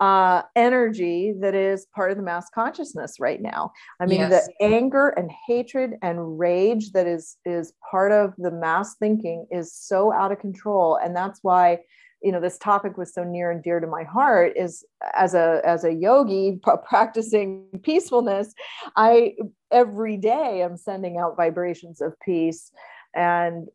uh, 0.00 0.42
energy 0.56 1.34
that 1.40 1.54
is 1.54 1.86
part 1.94 2.10
of 2.10 2.16
the 2.16 2.22
mass 2.22 2.48
consciousness 2.54 3.20
right 3.20 3.40
now. 3.40 3.70
I 4.00 4.06
mean, 4.06 4.20
yes. 4.20 4.46
the 4.46 4.64
anger 4.64 5.10
and 5.10 5.30
hatred 5.46 5.94
and 6.02 6.38
rage 6.38 6.92
that 6.92 7.06
is 7.06 7.36
is 7.44 7.74
part 7.90 8.10
of 8.10 8.34
the 8.38 8.50
mass 8.50 8.96
thinking 8.96 9.46
is 9.50 9.74
so 9.74 10.12
out 10.12 10.32
of 10.32 10.40
control, 10.40 10.96
and 10.96 11.14
that's 11.14 11.40
why 11.42 11.80
you 12.22 12.32
know 12.32 12.40
this 12.40 12.58
topic 12.58 12.96
was 12.98 13.14
so 13.14 13.24
near 13.24 13.50
and 13.50 13.62
dear 13.62 13.80
to 13.80 13.86
my 13.86 14.02
heart 14.04 14.52
is 14.56 14.84
as 15.14 15.34
a 15.34 15.60
as 15.64 15.84
a 15.84 15.92
yogi 15.92 16.60
practicing 16.84 17.66
peacefulness 17.82 18.54
i 18.96 19.34
every 19.70 20.16
day 20.16 20.62
i'm 20.62 20.76
sending 20.76 21.18
out 21.18 21.36
vibrations 21.36 22.00
of 22.00 22.18
peace. 22.20 22.72
And 23.14 23.68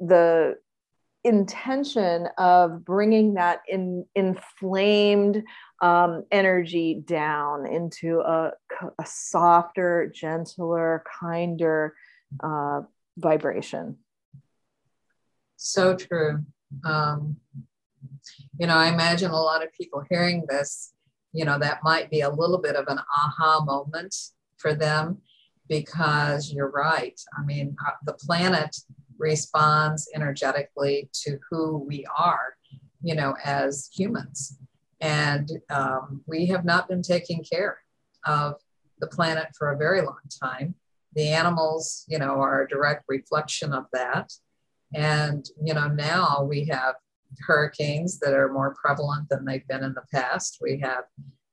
the 0.00 0.56
intention 1.24 2.28
of 2.38 2.84
bringing 2.84 3.34
that 3.34 3.60
in 3.68 4.06
inflamed 4.14 5.42
um, 5.82 6.24
energy 6.30 7.02
down 7.04 7.66
into 7.66 8.20
a, 8.20 8.52
a 8.98 9.06
softer 9.06 10.10
gentler 10.14 11.04
kinder 11.20 11.94
uh, 12.42 12.82
vibration. 13.16 13.98
So 15.56 15.96
true. 15.96 16.44
Um, 16.84 17.36
you 18.58 18.66
know, 18.66 18.76
I 18.76 18.88
imagine 18.88 19.30
a 19.30 19.40
lot 19.40 19.62
of 19.62 19.72
people 19.72 20.02
hearing 20.10 20.44
this, 20.48 20.92
you 21.32 21.44
know, 21.44 21.58
that 21.58 21.82
might 21.82 22.10
be 22.10 22.20
a 22.20 22.30
little 22.30 22.58
bit 22.58 22.76
of 22.76 22.86
an 22.88 22.98
aha 22.98 23.64
moment 23.64 24.14
for 24.56 24.74
them 24.74 25.18
because 25.68 26.52
you're 26.52 26.70
right. 26.70 27.18
I 27.38 27.44
mean, 27.44 27.76
uh, 27.86 27.92
the 28.04 28.14
planet 28.14 28.76
responds 29.18 30.08
energetically 30.14 31.10
to 31.24 31.38
who 31.50 31.78
we 31.86 32.06
are, 32.16 32.54
you 33.02 33.14
know, 33.14 33.34
as 33.44 33.90
humans. 33.92 34.58
And 35.00 35.50
um, 35.70 36.22
we 36.26 36.46
have 36.46 36.64
not 36.64 36.88
been 36.88 37.02
taking 37.02 37.44
care 37.44 37.78
of 38.24 38.54
the 39.00 39.06
planet 39.06 39.48
for 39.56 39.70
a 39.70 39.76
very 39.76 40.00
long 40.00 40.18
time. 40.42 40.74
The 41.14 41.28
animals, 41.28 42.04
you 42.08 42.18
know, 42.18 42.40
are 42.40 42.62
a 42.62 42.68
direct 42.68 43.04
reflection 43.08 43.72
of 43.72 43.84
that. 43.92 44.32
And, 44.94 45.46
you 45.62 45.74
know, 45.74 45.88
now 45.88 46.46
we 46.48 46.66
have 46.66 46.94
hurricanes 47.46 48.18
that 48.20 48.34
are 48.34 48.52
more 48.52 48.74
prevalent 48.82 49.28
than 49.28 49.44
they've 49.44 49.66
been 49.68 49.84
in 49.84 49.94
the 49.94 50.04
past. 50.12 50.58
We 50.60 50.80
have 50.80 51.04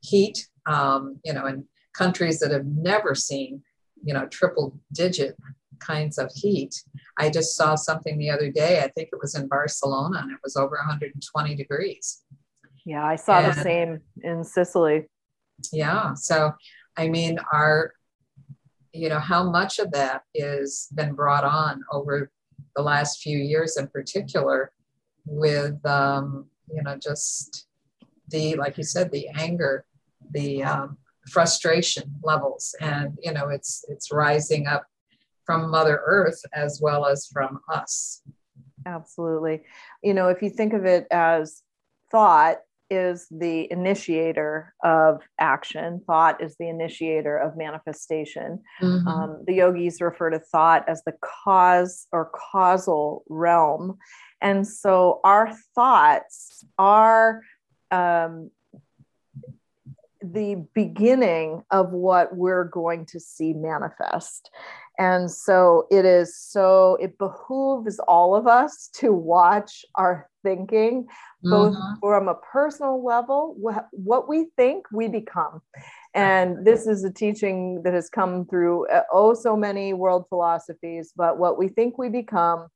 heat, 0.01 0.47
um, 0.65 1.19
you 1.23 1.33
know, 1.33 1.45
in 1.45 1.65
countries 1.93 2.39
that 2.39 2.51
have 2.51 2.65
never 2.65 3.15
seen, 3.15 3.63
you 4.03 4.13
know, 4.13 4.27
triple 4.27 4.79
digit 4.93 5.35
kinds 5.79 6.17
of 6.17 6.31
heat. 6.33 6.75
I 7.17 7.29
just 7.29 7.55
saw 7.55 7.75
something 7.75 8.17
the 8.17 8.29
other 8.29 8.51
day, 8.51 8.79
I 8.79 8.89
think 8.89 9.09
it 9.11 9.19
was 9.21 9.35
in 9.35 9.47
Barcelona, 9.47 10.19
and 10.21 10.31
it 10.31 10.39
was 10.43 10.55
over 10.55 10.75
120 10.77 11.55
degrees. 11.55 12.23
Yeah, 12.85 13.05
I 13.05 13.15
saw 13.15 13.39
and, 13.39 13.53
the 13.53 13.61
same 13.61 13.99
in 14.23 14.43
Sicily. 14.43 15.05
Yeah. 15.71 16.13
So, 16.13 16.53
I 16.97 17.09
mean, 17.09 17.39
our, 17.51 17.93
you 18.93 19.09
know, 19.09 19.19
how 19.19 19.49
much 19.49 19.79
of 19.79 19.91
that 19.91 20.23
is 20.33 20.87
been 20.93 21.13
brought 21.13 21.43
on 21.43 21.83
over 21.91 22.31
the 22.75 22.81
last 22.81 23.21
few 23.21 23.37
years 23.37 23.77
in 23.77 23.87
particular 23.87 24.71
with 25.25 25.83
um, 25.85 26.45
you 26.71 26.81
know 26.83 26.97
just 26.97 27.67
the 28.29 28.55
like 28.55 28.77
you 28.77 28.83
said 28.83 29.11
the 29.11 29.27
anger 29.35 29.85
the 30.31 30.63
um, 30.63 30.97
frustration 31.29 32.11
levels 32.23 32.75
and 32.81 33.17
you 33.21 33.31
know 33.31 33.49
it's 33.49 33.85
it's 33.89 34.11
rising 34.11 34.67
up 34.67 34.85
from 35.45 35.69
mother 35.69 36.01
earth 36.05 36.41
as 36.53 36.79
well 36.81 37.05
as 37.05 37.27
from 37.31 37.59
us 37.71 38.21
absolutely 38.85 39.61
you 40.03 40.13
know 40.13 40.27
if 40.27 40.41
you 40.41 40.49
think 40.49 40.73
of 40.73 40.85
it 40.85 41.05
as 41.11 41.61
thought 42.11 42.57
is 42.89 43.27
the 43.31 43.67
initiator 43.71 44.73
of 44.83 45.21
action. 45.39 46.01
Thought 46.05 46.41
is 46.41 46.55
the 46.59 46.69
initiator 46.69 47.37
of 47.37 47.57
manifestation. 47.57 48.61
Mm-hmm. 48.81 49.07
Um, 49.07 49.43
the 49.45 49.55
yogis 49.55 50.01
refer 50.01 50.29
to 50.29 50.39
thought 50.39 50.87
as 50.87 51.03
the 51.03 51.13
cause 51.21 52.07
or 52.11 52.31
causal 52.51 53.23
realm. 53.27 53.97
And 54.45 54.67
so 54.67 55.21
our 55.23 55.51
thoughts 55.73 56.63
are 56.77 57.41
um, 57.89 58.51
the 60.21 60.63
beginning 60.75 61.63
of 61.71 61.89
what 61.89 62.35
we're 62.35 62.65
going 62.65 63.07
to 63.07 63.19
see 63.19 63.53
manifest. 63.53 64.51
And 64.99 65.31
so 65.31 65.87
it 65.89 66.05
is 66.05 66.37
so, 66.37 66.95
it 67.01 67.17
behooves 67.17 67.97
all 68.07 68.35
of 68.35 68.45
us 68.45 68.87
to 68.97 69.11
watch 69.11 69.83
our 69.95 70.29
thinking, 70.43 71.07
both 71.41 71.73
mm-hmm. 71.73 71.99
from 71.99 72.27
a 72.27 72.35
personal 72.35 73.03
level, 73.03 73.55
what, 73.57 73.87
what 73.91 74.29
we 74.29 74.45
think 74.57 74.85
we 74.91 75.07
become. 75.07 75.59
And 76.15 76.65
this 76.65 76.87
is 76.87 77.03
a 77.03 77.11
teaching 77.11 77.83
that 77.83 77.93
has 77.93 78.09
come 78.09 78.45
through 78.45 78.87
uh, 78.87 79.03
oh 79.11 79.33
so 79.33 79.57
many 79.57 79.93
world 79.93 80.25
philosophies, 80.29 81.11
but 81.15 81.37
what 81.37 81.57
we 81.57 81.67
think 81.67 81.97
we 81.97 82.07
become. 82.07 82.67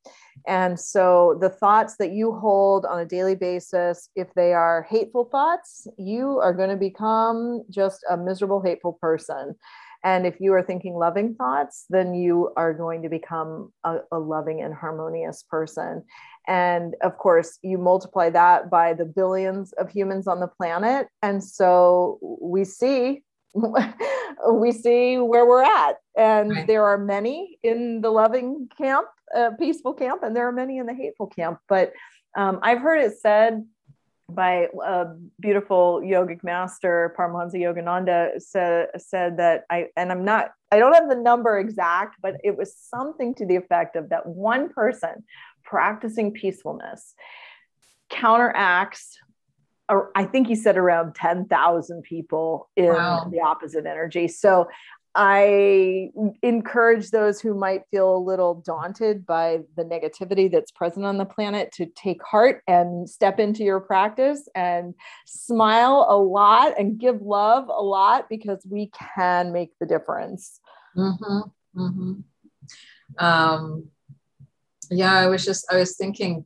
And 0.46 0.78
so 0.78 1.38
the 1.40 1.50
thoughts 1.50 1.96
that 2.00 2.12
you 2.12 2.34
hold 2.34 2.86
on 2.86 3.00
a 3.00 3.06
daily 3.06 3.36
basis, 3.36 4.10
if 4.14 4.28
they 4.34 4.54
are 4.54 4.86
hateful 4.90 5.24
thoughts, 5.24 5.88
you 5.98 6.40
are 6.40 6.54
going 6.54 6.70
to 6.70 6.76
become 6.76 7.64
just 7.70 8.04
a 8.10 8.18
miserable, 8.18 8.62
hateful 8.62 8.98
person. 9.02 9.56
And 10.04 10.26
if 10.26 10.40
you 10.40 10.54
are 10.54 10.64
thinking 10.64 10.96
loving 10.96 11.36
thoughts, 11.36 11.86
then 11.90 12.14
you 12.14 12.52
are 12.56 12.74
going 12.74 13.02
to 13.04 13.10
become 13.10 13.72
a, 13.84 14.00
a, 14.12 14.20
loving 14.20 14.62
and 14.62 14.74
harmonious 14.74 15.44
person. 15.44 16.04
And 16.48 16.96
of 17.04 17.18
course, 17.18 17.60
you 17.62 17.78
multiply 17.78 18.30
that 18.30 18.70
by 18.70 18.94
the 18.94 19.06
billions 19.06 19.74
of 19.74 19.90
humans 19.90 20.26
on 20.28 20.40
the 20.40 20.48
planet. 20.48 21.08
And 21.22 21.44
so 21.44 22.20
we 22.42 22.64
see. 22.64 23.24
we 24.52 24.72
see 24.72 25.18
where 25.18 25.46
we're 25.46 25.64
at 25.64 25.98
and 26.18 26.52
right. 26.52 26.68
there 26.68 26.84
are 26.86 26.98
many 26.98 27.58
in 27.64 28.02
the 28.02 28.10
loving 28.10 28.70
camp 28.78 29.08
uh, 29.36 29.52
peaceful 29.60 29.94
camp 29.94 30.24
and 30.24 30.36
there 30.36 30.48
are 30.48 30.52
many 30.52 30.78
in 30.78 30.86
the 30.86 30.94
hateful 30.94 31.28
camp 31.28 31.60
but 31.68 31.92
um, 32.38 32.60
i've 32.62 32.80
heard 32.80 33.02
it 33.02 33.18
said 33.20 33.66
by 34.30 34.68
a 34.86 35.08
beautiful 35.40 36.02
yogic 36.02 36.44
master 36.44 37.14
Paramahansa 37.18 37.56
Yogananda 37.56 38.40
said 38.42 38.90
said 38.98 39.38
that 39.38 39.64
I 39.70 39.88
and 39.98 40.12
I'm 40.12 40.24
not 40.24 40.52
I 40.72 40.78
don't 40.78 40.94
have 40.94 41.10
the 41.10 41.16
number 41.16 41.58
exact, 41.58 42.18
but 42.22 42.36
it 42.44 42.56
was 42.56 42.76
something 42.76 43.34
to 43.36 43.46
the 43.46 43.56
effect 43.56 43.96
of 43.96 44.10
that 44.10 44.26
one 44.28 44.70
person 44.70 45.24
practicing 45.64 46.32
peacefulness 46.32 47.16
counteracts 48.10 49.18
I 50.16 50.24
think 50.26 50.48
he 50.48 50.56
said 50.56 50.78
around 50.78 51.16
10,000 51.16 52.04
people 52.04 52.70
in 52.76 52.88
wow. 52.88 53.28
the 53.32 53.42
opposite 53.42 53.86
energy. 53.86 54.28
So 54.28 54.68
I 55.16 56.12
encourage 56.44 57.10
those 57.10 57.42
who 57.42 57.56
might 57.56 57.82
feel 57.90 58.16
a 58.16 58.20
little 58.20 58.64
daunted 58.66 59.26
by 59.26 59.62
the 59.76 59.84
negativity 59.84 60.52
that's 60.52 60.72
present 60.72 61.06
on 61.06 61.18
the 61.18 61.26
planet 61.26 61.72
to 61.74 61.88
take 61.88 62.24
heart 62.24 62.62
and 62.68 63.10
step 63.10 63.40
into 63.40 63.64
your 63.64 63.80
practice 63.80 64.48
and 64.54 64.94
smile 65.26 66.06
a 66.08 66.18
lot 66.18 66.80
and 66.80 67.00
give 67.00 67.22
love 67.22 67.70
a 67.70 67.82
lot 67.82 68.30
because 68.30 68.66
we 68.70 68.92
can 69.18 69.52
make 69.52 69.72
the 69.80 69.88
difference. 69.88 70.60
Mm-hmm, 70.96 71.82
mm-hmm. 71.82 73.26
Um, 73.26 73.90
yeah, 74.92 75.16
I 75.16 75.28
was 75.28 75.44
just, 75.44 75.66
I 75.72 75.78
was 75.78 75.98
thinking 75.98 76.46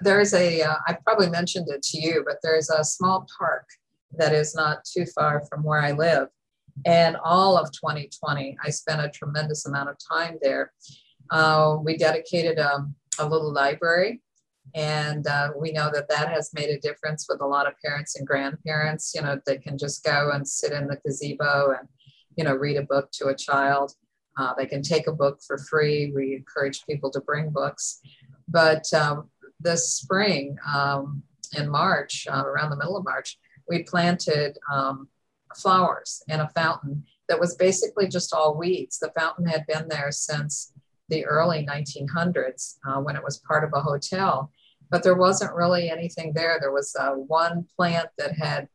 there's 0.00 0.34
a. 0.34 0.62
Uh, 0.62 0.76
I 0.86 0.96
probably 1.04 1.30
mentioned 1.30 1.68
it 1.68 1.82
to 1.82 2.00
you, 2.00 2.22
but 2.26 2.38
there's 2.42 2.70
a 2.70 2.84
small 2.84 3.26
park 3.38 3.66
that 4.16 4.32
is 4.32 4.54
not 4.54 4.84
too 4.84 5.06
far 5.06 5.42
from 5.48 5.62
where 5.62 5.80
I 5.80 5.92
live 5.92 6.28
and 6.84 7.16
all 7.22 7.56
of 7.56 7.70
2020, 7.72 8.56
I 8.62 8.70
spent 8.70 9.00
a 9.00 9.08
tremendous 9.08 9.66
amount 9.66 9.90
of 9.90 9.96
time 9.98 10.38
there. 10.42 10.72
Uh, 11.30 11.78
we 11.82 11.96
dedicated 11.96 12.58
um, 12.58 12.94
a 13.18 13.26
little 13.26 13.52
library, 13.52 14.20
and 14.74 15.26
uh, 15.26 15.50
we 15.56 15.72
know 15.72 15.90
that 15.92 16.08
that 16.08 16.28
has 16.28 16.52
made 16.52 16.70
a 16.70 16.80
difference 16.80 17.26
with 17.28 17.40
a 17.40 17.46
lot 17.46 17.66
of 17.66 17.74
parents 17.84 18.16
and 18.16 18.26
grandparents. 18.26 19.12
You 19.14 19.22
know, 19.22 19.40
they 19.46 19.58
can 19.58 19.78
just 19.78 20.04
go 20.04 20.30
and 20.32 20.46
sit 20.46 20.72
in 20.72 20.86
the 20.88 20.98
gazebo 21.04 21.74
and, 21.78 21.88
you 22.36 22.44
know, 22.44 22.54
read 22.54 22.76
a 22.76 22.82
book 22.82 23.10
to 23.12 23.28
a 23.28 23.36
child. 23.36 23.92
Uh, 24.36 24.52
they 24.58 24.66
can 24.66 24.82
take 24.82 25.06
a 25.06 25.12
book 25.12 25.40
for 25.46 25.58
free. 25.58 26.12
We 26.14 26.34
encourage 26.34 26.84
people 26.86 27.10
to 27.12 27.20
bring 27.20 27.50
books. 27.50 28.00
But 28.48 28.92
um, 28.92 29.30
this 29.64 29.90
spring, 29.90 30.56
um, 30.72 31.24
in 31.56 31.68
March, 31.68 32.26
uh, 32.30 32.44
around 32.44 32.70
the 32.70 32.76
middle 32.76 32.96
of 32.96 33.04
March, 33.04 33.38
we 33.68 33.82
planted 33.82 34.58
um, 34.72 35.08
flowers 35.56 36.22
and 36.28 36.42
a 36.42 36.48
fountain 36.48 37.04
that 37.28 37.40
was 37.40 37.56
basically 37.56 38.08
just 38.08 38.34
all 38.34 38.56
weeds. 38.56 38.98
The 38.98 39.12
fountain 39.16 39.46
had 39.46 39.66
been 39.66 39.88
there 39.88 40.10
since 40.12 40.72
the 41.08 41.24
early 41.24 41.66
1900s 41.66 42.76
uh, 42.86 43.00
when 43.00 43.16
it 43.16 43.24
was 43.24 43.38
part 43.38 43.64
of 43.64 43.70
a 43.74 43.80
hotel, 43.80 44.50
but 44.90 45.02
there 45.02 45.16
wasn't 45.16 45.54
really 45.54 45.90
anything 45.90 46.32
there. 46.34 46.58
There 46.60 46.72
was 46.72 46.94
uh, 46.98 47.12
one 47.12 47.66
plant 47.76 48.08
that 48.18 48.32
had 48.32 48.68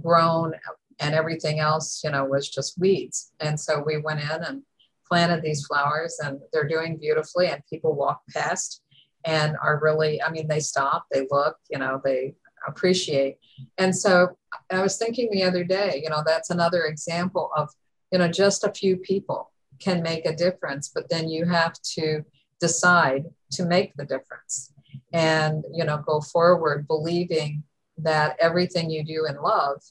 grown 0.00 0.54
and 1.00 1.14
everything 1.14 1.58
else, 1.58 2.02
you 2.04 2.10
know, 2.10 2.24
was 2.24 2.48
just 2.48 2.78
weeds. 2.78 3.32
And 3.40 3.58
so 3.58 3.82
we 3.84 3.98
went 3.98 4.20
in 4.20 4.42
and 4.42 4.62
planted 5.06 5.42
these 5.42 5.66
flowers 5.66 6.18
and 6.22 6.40
they're 6.52 6.68
doing 6.68 6.96
beautifully 6.96 7.48
and 7.48 7.62
people 7.68 7.94
walk 7.94 8.22
past 8.30 8.81
and 9.24 9.56
are 9.62 9.80
really, 9.82 10.22
I 10.22 10.30
mean, 10.30 10.48
they 10.48 10.60
stop, 10.60 11.06
they 11.10 11.26
look, 11.30 11.56
you 11.70 11.78
know, 11.78 12.00
they 12.04 12.34
appreciate. 12.66 13.38
And 13.78 13.96
so 13.96 14.36
I 14.70 14.82
was 14.82 14.96
thinking 14.96 15.30
the 15.30 15.44
other 15.44 15.64
day, 15.64 16.00
you 16.02 16.10
know, 16.10 16.22
that's 16.24 16.50
another 16.50 16.84
example 16.84 17.50
of, 17.56 17.70
you 18.10 18.18
know, 18.18 18.28
just 18.28 18.64
a 18.64 18.72
few 18.72 18.96
people 18.96 19.50
can 19.80 20.02
make 20.02 20.26
a 20.26 20.34
difference, 20.34 20.90
but 20.94 21.08
then 21.08 21.28
you 21.28 21.44
have 21.44 21.74
to 21.94 22.24
decide 22.60 23.24
to 23.52 23.64
make 23.64 23.94
the 23.96 24.04
difference 24.04 24.72
and, 25.12 25.64
you 25.72 25.84
know, 25.84 25.98
go 25.98 26.20
forward 26.20 26.86
believing 26.86 27.64
that 27.98 28.36
everything 28.40 28.90
you 28.90 29.04
do 29.04 29.26
in 29.26 29.36
love, 29.42 29.82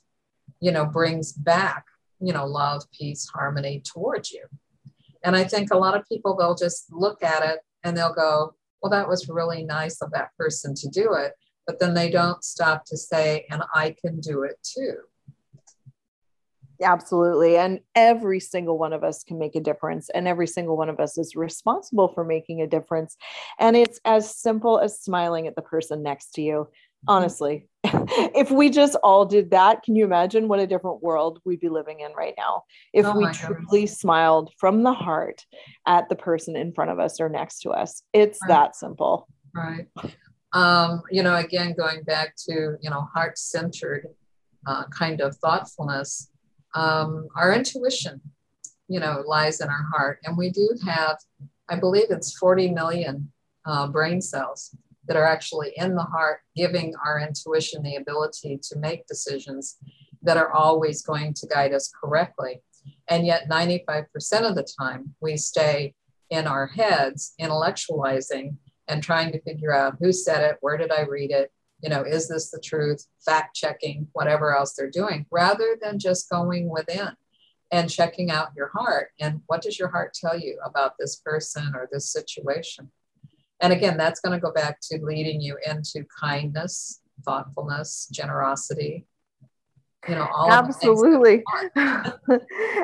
you 0.60 0.72
know, 0.72 0.86
brings 0.86 1.34
back, 1.34 1.86
you 2.20 2.34
know, 2.34 2.46
love, 2.46 2.84
peace, 2.92 3.28
harmony 3.34 3.82
towards 3.82 4.32
you. 4.32 4.46
And 5.24 5.36
I 5.36 5.44
think 5.44 5.72
a 5.72 5.78
lot 5.78 5.96
of 5.96 6.08
people, 6.08 6.36
they'll 6.36 6.56
just 6.56 6.92
look 6.92 7.24
at 7.24 7.44
it 7.44 7.60
and 7.84 7.96
they'll 7.96 8.14
go, 8.14 8.56
well, 8.82 8.90
that 8.90 9.08
was 9.08 9.30
really 9.30 9.64
nice 9.64 10.02
of 10.02 10.12
that 10.12 10.30
person 10.38 10.74
to 10.76 10.90
do 10.90 11.14
it 11.14 11.34
but 11.68 11.80
then 11.80 11.94
they 11.94 12.10
don't 12.10 12.44
stop 12.44 12.86
to 12.86 12.98
say, 12.98 13.46
and 13.50 13.64
I 13.74 13.96
can 14.04 14.20
do 14.20 14.44
it 14.44 14.58
too. 14.64 14.96
Absolutely. 16.82 17.58
And 17.58 17.82
every 17.94 18.40
single 18.40 18.78
one 18.78 18.92
of 18.92 19.04
us 19.04 19.24
can 19.24 19.38
make 19.38 19.56
a 19.56 19.60
difference, 19.60 20.10
and 20.10 20.28
every 20.28 20.48
single 20.48 20.76
one 20.76 20.90
of 20.90 21.00
us 21.00 21.18
is 21.18 21.36
responsible 21.36 22.08
for 22.08 22.24
making 22.24 22.62
a 22.62 22.68
difference. 22.68 23.16
And 23.60 23.76
it's 23.76 24.00
as 24.04 24.36
simple 24.36 24.80
as 24.80 25.00
smiling 25.00 25.48
at 25.48 25.56
the 25.56 25.62
person 25.62 26.02
next 26.02 26.32
to 26.34 26.42
you. 26.42 26.68
Mm-hmm. 27.08 27.10
Honestly, 27.10 27.68
if 27.84 28.52
we 28.52 28.70
just 28.70 28.96
all 29.04 29.26
did 29.26 29.52
that, 29.52 29.84
can 29.84 29.96
you 29.96 30.06
imagine 30.06 30.48
what 30.48 30.60
a 30.60 30.68
different 30.68 31.02
world 31.02 31.40
we'd 31.46 31.60
be 31.60 31.70
living 31.70 32.02
in 32.02 32.12
right 32.14 32.36
now? 32.38 32.64
If 32.94 33.06
oh 33.06 33.18
we 33.18 33.26
truly 33.32 33.58
goodness. 33.72 34.00
smiled 34.00 34.52
from 34.58 34.84
the 34.84 34.94
heart 34.94 35.46
at 35.88 36.10
the 36.10 36.16
person 36.16 36.56
in 36.56 36.74
front 36.74 36.92
of 36.92 37.00
us 37.00 37.20
or 37.20 37.30
next 37.30 37.62
to 37.62 37.72
us, 37.72 38.04
it's 38.14 38.40
right. 38.44 38.50
that 38.50 38.76
simple. 38.76 39.28
Right 39.54 39.88
um, 40.54 41.04
you 41.10 41.24
know, 41.24 41.36
again, 41.36 41.74
going 41.78 42.04
back 42.04 42.36
to, 42.48 42.78
you 42.82 42.90
know, 42.90 43.08
heart 43.14 43.38
centered 43.38 44.08
uh, 44.68 44.84
kind 44.88 45.22
of 45.22 45.36
thoughtfulness, 45.38 46.30
um, 46.76 47.28
our 47.36 47.54
intuition, 47.54 48.22
you 48.88 49.00
know, 49.00 49.24
lies 49.26 49.62
in 49.62 49.70
our 49.70 49.86
heart. 49.94 50.20
And 50.24 50.38
we 50.38 50.50
do 50.50 50.70
have, 50.86 51.18
I 51.70 51.78
believe 51.78 52.08
it's 52.10 52.38
40 52.38 52.72
million 52.72 53.32
uh, 53.66 53.88
brain 53.88 54.22
cells 54.22 54.76
that 55.08 55.18
are 55.18 55.26
actually 55.26 55.74
in 55.76 55.96
the 55.96 56.04
heart, 56.04 56.42
giving 56.56 56.94
our 57.06 57.20
intuition 57.20 57.84
the 57.84 57.96
ability 57.96 58.60
to 58.70 58.80
make 58.80 59.08
decisions 59.08 59.78
that 60.22 60.38
are 60.38 60.52
always 60.52 61.02
going 61.02 61.34
to 61.34 61.48
guide 61.48 61.74
us 61.74 61.92
correctly. 62.04 62.62
And 63.08 63.26
yet, 63.26 63.50
95% 63.50 64.06
of 64.42 64.56
the 64.56 64.68
time, 64.80 65.16
we 65.22 65.38
stay 65.38 65.94
in 66.30 66.48
our 66.48 66.68
heads 66.68 67.34
intellectualizing 67.40 68.56
and 68.88 69.04
trying 69.04 69.32
to 69.32 69.42
figure 69.42 69.74
out 69.74 69.98
who 70.00 70.12
said 70.12 70.44
it, 70.44 70.58
where 70.62 70.78
did 70.78 70.92
I 70.92 71.02
read 71.02 71.32
it, 71.32 71.52
you 71.82 71.90
know, 71.90 72.04
is 72.04 72.28
this 72.28 72.52
the 72.52 72.60
truth, 72.60 73.06
fact 73.24 73.56
checking, 73.56 74.08
whatever 74.14 74.56
else 74.56 74.74
they're 74.74 74.90
doing, 74.90 75.26
rather 75.32 75.78
than 75.82 76.00
just 76.00 76.30
going 76.30 76.70
within 76.70 77.10
and 77.72 77.90
checking 77.90 78.30
out 78.30 78.50
your 78.56 78.70
heart. 78.74 79.10
And 79.20 79.42
what 79.48 79.62
does 79.62 79.80
your 79.80 79.90
heart 79.90 80.14
tell 80.14 80.38
you 80.38 80.60
about 80.64 80.96
this 81.00 81.16
person 81.18 81.74
or 81.74 81.88
this 81.92 82.12
situation? 82.12 82.92
And 83.62 83.72
again, 83.72 83.98
that's 83.98 84.20
going 84.20 84.38
to 84.38 84.42
go 84.42 84.52
back 84.52 84.80
to 84.92 85.00
leading 85.02 85.40
you 85.40 85.58
into 85.66 86.06
kindness, 86.20 87.02
thoughtfulness, 87.24 88.08
generosity, 88.12 89.06
you 90.08 90.16
know 90.16 90.28
absolutely. 90.50 91.44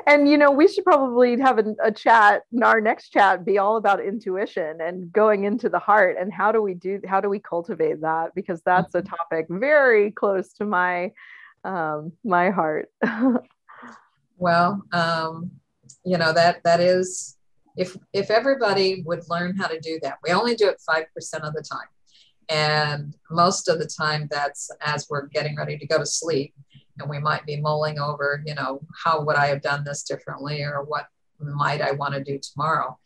and 0.08 0.30
you 0.30 0.38
know 0.38 0.52
we 0.52 0.68
should 0.68 0.84
probably 0.84 1.40
have 1.40 1.58
a, 1.58 1.76
a, 1.84 1.92
chat 1.92 2.44
in 2.54 2.62
our 2.62 2.80
next 2.80 3.10
chat 3.10 3.44
be 3.44 3.58
all 3.58 3.78
about 3.78 4.04
intuition 4.04 4.80
and 4.82 5.12
going 5.12 5.46
into 5.46 5.68
the 5.68 5.80
heart 5.80 6.16
and 6.20 6.32
how 6.32 6.52
do 6.52 6.62
we 6.62 6.76
do 6.76 7.02
how 7.08 7.20
do 7.20 7.30
we 7.30 7.40
cultivate 7.40 8.02
that? 8.02 8.36
Because 8.36 8.62
that's 8.62 8.94
a 8.94 9.02
mm-hmm. 9.02 9.16
topic 9.16 9.48
very 9.50 10.12
close 10.12 10.54
to 10.54 10.66
my 10.66 11.12
um, 11.64 12.12
my 12.24 12.50
heart. 12.50 12.90
Well 14.40 14.84
um, 14.94 15.50
you 16.06 16.20
know 16.20 16.32
that 16.32 16.64
that 16.64 16.80
is 16.80 17.37
if 17.78 17.96
if 18.14 18.30
everybody 18.30 19.04
would 19.06 19.24
learn 19.30 19.56
how 19.56 19.68
to 19.68 19.80
do 19.80 20.00
that 20.02 20.18
we 20.24 20.32
only 20.32 20.56
do 20.56 20.68
it 20.68 20.82
5% 20.90 21.04
of 21.44 21.54
the 21.54 21.62
time 21.62 21.88
and 22.50 23.14
most 23.30 23.68
of 23.68 23.80
the 23.80 23.88
time 23.88 24.28
that's 24.32 24.70
as 24.82 25.08
we're 25.10 25.28
getting 25.28 25.56
ready 25.56 25.78
to 25.78 25.88
go 25.88 25.98
to 25.98 26.06
sleep 26.06 26.54
and 27.00 27.10
we 27.10 27.20
might 27.20 27.46
be 27.46 27.58
mulling 27.58 28.00
over, 28.00 28.42
you 28.46 28.56
know, 28.56 28.82
how 29.04 29.22
would 29.24 29.36
I 29.36 29.48
have 29.48 29.62
done 29.62 29.84
this 29.84 30.04
differently 30.04 30.64
or 30.64 30.84
what 30.84 31.08
might 31.40 31.82
I 31.82 31.92
want 31.92 32.14
to 32.14 32.24
do 32.24 32.40
tomorrow? 32.40 32.98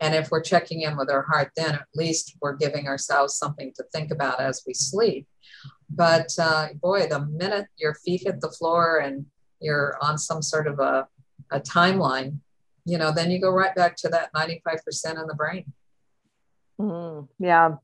And 0.00 0.14
if 0.14 0.30
we're 0.30 0.42
checking 0.42 0.82
in 0.82 0.96
with 0.96 1.10
our 1.10 1.22
heart, 1.22 1.52
then 1.56 1.74
at 1.74 1.86
least 1.94 2.36
we're 2.42 2.56
giving 2.56 2.86
ourselves 2.86 3.36
something 3.36 3.72
to 3.76 3.84
think 3.92 4.10
about 4.10 4.40
as 4.40 4.62
we 4.66 4.74
sleep. 4.74 5.26
But 5.88 6.30
uh, 6.38 6.68
boy, 6.74 7.06
the 7.06 7.24
minute 7.24 7.66
your 7.76 7.94
feet 7.94 8.22
hit 8.24 8.40
the 8.40 8.50
floor 8.50 8.98
and 8.98 9.26
you're 9.60 9.96
on 10.02 10.18
some 10.18 10.42
sort 10.42 10.66
of 10.66 10.80
a, 10.80 11.06
a 11.50 11.60
timeline, 11.60 12.40
you 12.86 12.96
know, 12.96 13.12
then 13.12 13.30
you 13.30 13.40
go 13.40 13.50
right 13.50 13.74
back 13.74 13.96
to 13.96 14.08
that 14.08 14.32
95% 14.32 15.20
in 15.20 15.26
the 15.26 15.34
brain. 15.34 15.72
Mm, 16.80 17.28
yeah. 17.38 17.74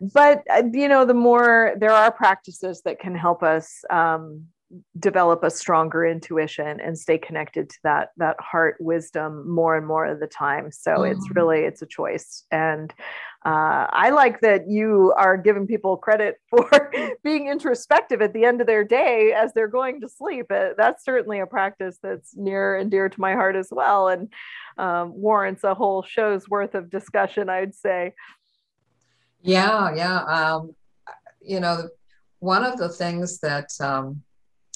But, 0.00 0.44
uh, 0.48 0.62
you 0.72 0.88
know, 0.88 1.04
the 1.04 1.14
more 1.14 1.74
there 1.76 1.90
are 1.90 2.10
practices 2.10 2.80
that 2.84 3.00
can 3.00 3.14
help 3.14 3.42
us 3.42 3.84
um, 3.90 4.46
develop 4.98 5.42
a 5.42 5.50
stronger 5.50 6.06
intuition 6.06 6.80
and 6.80 6.96
stay 6.96 7.18
connected 7.18 7.68
to 7.68 7.76
that 7.82 8.10
that 8.18 8.36
heart 8.40 8.76
wisdom 8.78 9.48
more 9.50 9.76
and 9.76 9.84
more 9.84 10.06
of 10.06 10.20
the 10.20 10.28
time 10.28 10.70
so 10.70 10.92
mm-hmm. 10.92 11.10
it's 11.10 11.28
really 11.34 11.60
it's 11.60 11.82
a 11.82 11.86
choice 11.86 12.44
and 12.52 12.94
uh, 13.44 13.86
i 13.90 14.10
like 14.10 14.40
that 14.40 14.68
you 14.68 15.12
are 15.16 15.36
giving 15.36 15.66
people 15.66 15.96
credit 15.96 16.36
for 16.50 16.92
being 17.22 17.48
introspective 17.48 18.20
at 18.20 18.32
the 18.32 18.44
end 18.44 18.60
of 18.60 18.66
their 18.66 18.84
day 18.84 19.32
as 19.32 19.52
they're 19.52 19.68
going 19.68 20.00
to 20.00 20.08
sleep 20.08 20.46
uh, 20.50 20.70
that's 20.76 21.04
certainly 21.04 21.40
a 21.40 21.46
practice 21.46 21.98
that's 22.02 22.36
near 22.36 22.76
and 22.76 22.90
dear 22.90 23.08
to 23.08 23.20
my 23.20 23.32
heart 23.32 23.56
as 23.56 23.68
well 23.70 24.08
and 24.08 24.28
um, 24.78 25.12
warrants 25.14 25.64
a 25.64 25.74
whole 25.74 26.02
show's 26.02 26.48
worth 26.48 26.74
of 26.74 26.90
discussion 26.90 27.48
i'd 27.48 27.74
say 27.74 28.12
yeah 29.42 29.94
yeah 29.94 30.18
um, 30.24 30.74
you 31.40 31.60
know 31.60 31.88
one 32.40 32.64
of 32.64 32.78
the 32.78 32.88
things 32.88 33.38
that 33.40 33.70
um, 33.80 34.22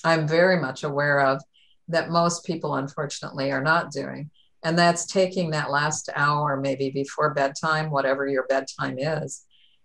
I'm 0.05 0.29
very 0.29 0.61
much 0.61 0.85
aware 0.85 1.21
of 1.21 1.43
that 1.89 2.11
most 2.11 2.45
people, 2.45 2.77
unfortunately, 2.77 3.51
are 3.51 3.63
not 3.63 3.91
doing. 3.91 4.31
And 4.65 4.79
that's 4.79 5.07
taking 5.07 5.51
that 5.51 5.71
last 5.71 6.09
hour, 6.17 6.59
maybe 6.59 6.91
before 6.91 7.35
bedtime, 7.35 7.91
whatever 7.91 8.27
your 8.27 8.47
bedtime 8.49 8.99
is, 8.99 9.45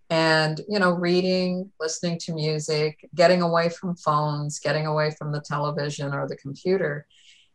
and 0.10 0.62
you 0.68 0.80
know 0.80 0.90
reading 0.90 1.72
listening 1.80 2.18
to 2.18 2.34
music 2.34 3.08
getting 3.14 3.44
away 3.44 3.70
from 3.70 3.96
phones 3.96 4.58
getting 4.58 4.88
away 4.88 5.12
from 5.12 5.32
the 5.32 5.40
television 5.42 6.16
or 6.16 6.28
the 6.28 6.36
computer 6.38 7.06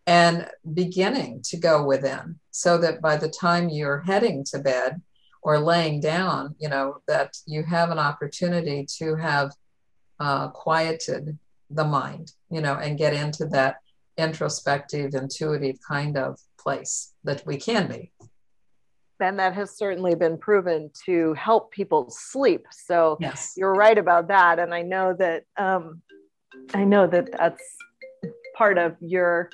and 0.06 0.48
beginning 0.72 1.42
to 1.42 1.56
go 1.56 1.84
within 1.84 2.38
so 2.52 2.78
that 2.78 3.02
by 3.02 3.16
the 3.16 3.28
time 3.28 3.68
you're 3.68 4.02
heading 4.02 4.44
to 4.44 4.60
bed 4.60 5.02
or 5.42 5.58
laying 5.58 5.98
down 5.98 6.54
you 6.60 6.68
know 6.68 6.98
that 7.08 7.36
you 7.44 7.64
have 7.64 7.90
an 7.90 7.98
opportunity 7.98 8.86
to 8.88 9.16
have 9.16 9.50
uh, 10.20 10.48
quieted 10.48 11.36
the 11.70 11.84
mind, 11.84 12.32
you 12.50 12.60
know, 12.60 12.74
and 12.74 12.98
get 12.98 13.14
into 13.14 13.46
that 13.46 13.76
introspective, 14.16 15.14
intuitive 15.14 15.76
kind 15.86 16.16
of 16.16 16.38
place 16.58 17.12
that 17.24 17.44
we 17.46 17.56
can 17.56 17.88
be. 17.88 18.12
And 19.20 19.38
that 19.38 19.54
has 19.54 19.76
certainly 19.76 20.14
been 20.14 20.36
proven 20.36 20.90
to 21.06 21.34
help 21.34 21.70
people 21.70 22.10
sleep. 22.10 22.66
So 22.70 23.16
yes. 23.20 23.54
you're 23.56 23.72
right 23.72 23.96
about 23.96 24.28
that. 24.28 24.58
And 24.58 24.74
I 24.74 24.82
know 24.82 25.14
that 25.18 25.44
um, 25.56 26.02
I 26.74 26.84
know 26.84 27.06
that 27.06 27.30
that's 27.32 27.62
part 28.56 28.76
of 28.76 28.96
your 29.00 29.50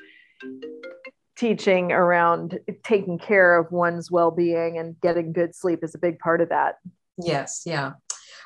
teaching 1.37 1.93
around 1.93 2.59
taking 2.85 3.19
care 3.19 3.59
of 3.59 3.73
one's 3.73 4.11
well-being 4.11 4.79
and 4.79 5.01
getting 5.01 5.33
good 5.33 5.55
sleep 5.55 5.81
is 5.83 5.95
a 5.95 5.99
big 5.99 6.19
part 6.19 6.41
of 6.41 6.51
that. 6.51 6.77
Yes, 7.19 7.63
yeah. 7.65 7.93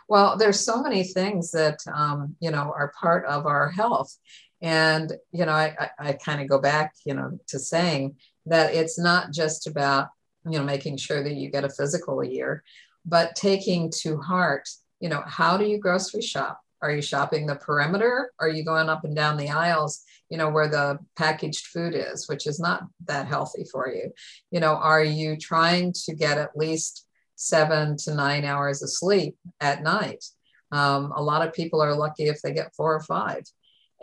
Well, 0.08 0.36
there's 0.36 0.60
so 0.60 0.82
many 0.82 1.02
things 1.04 1.50
that 1.52 1.78
um, 1.92 2.36
you 2.40 2.50
know 2.50 2.72
are 2.76 2.92
part 3.00 3.24
of 3.26 3.46
our 3.46 3.70
health, 3.70 4.16
and 4.64 5.12
you 5.30 5.44
know 5.44 5.52
I, 5.52 5.76
I, 5.78 6.08
I 6.08 6.12
kind 6.14 6.40
of 6.40 6.48
go 6.48 6.58
back 6.58 6.94
you 7.04 7.14
know 7.14 7.38
to 7.48 7.58
saying 7.58 8.16
that 8.46 8.74
it's 8.74 8.98
not 8.98 9.30
just 9.30 9.66
about 9.66 10.08
you 10.48 10.58
know 10.58 10.64
making 10.64 10.96
sure 10.96 11.22
that 11.22 11.34
you 11.34 11.50
get 11.50 11.64
a 11.64 11.68
physical 11.68 12.20
a 12.20 12.26
year, 12.26 12.64
but 13.04 13.36
taking 13.36 13.92
to 14.02 14.18
heart 14.18 14.68
you 15.00 15.08
know 15.08 15.22
how 15.26 15.56
do 15.56 15.66
you 15.66 15.78
grocery 15.78 16.22
shop? 16.22 16.60
Are 16.80 16.90
you 16.90 17.02
shopping 17.02 17.46
the 17.46 17.56
perimeter? 17.56 18.32
Are 18.40 18.48
you 18.48 18.64
going 18.64 18.88
up 18.88 19.04
and 19.04 19.14
down 19.14 19.36
the 19.36 19.50
aisles? 19.50 20.02
You 20.30 20.38
know 20.38 20.48
where 20.48 20.68
the 20.68 20.98
packaged 21.16 21.66
food 21.66 21.94
is, 21.94 22.28
which 22.28 22.46
is 22.46 22.58
not 22.58 22.84
that 23.06 23.26
healthy 23.26 23.64
for 23.70 23.88
you. 23.88 24.10
You 24.50 24.60
know, 24.60 24.74
are 24.74 25.04
you 25.04 25.36
trying 25.36 25.92
to 26.04 26.14
get 26.14 26.38
at 26.38 26.56
least 26.56 27.04
seven 27.36 27.96
to 27.98 28.14
nine 28.14 28.44
hours 28.44 28.82
of 28.82 28.90
sleep 28.90 29.36
at 29.60 29.82
night. 29.82 30.24
Um, 30.72 31.12
a 31.14 31.22
lot 31.22 31.46
of 31.46 31.52
people 31.52 31.80
are 31.80 31.94
lucky 31.94 32.24
if 32.24 32.40
they 32.42 32.52
get 32.52 32.74
four 32.74 32.94
or 32.94 33.02
five. 33.02 33.44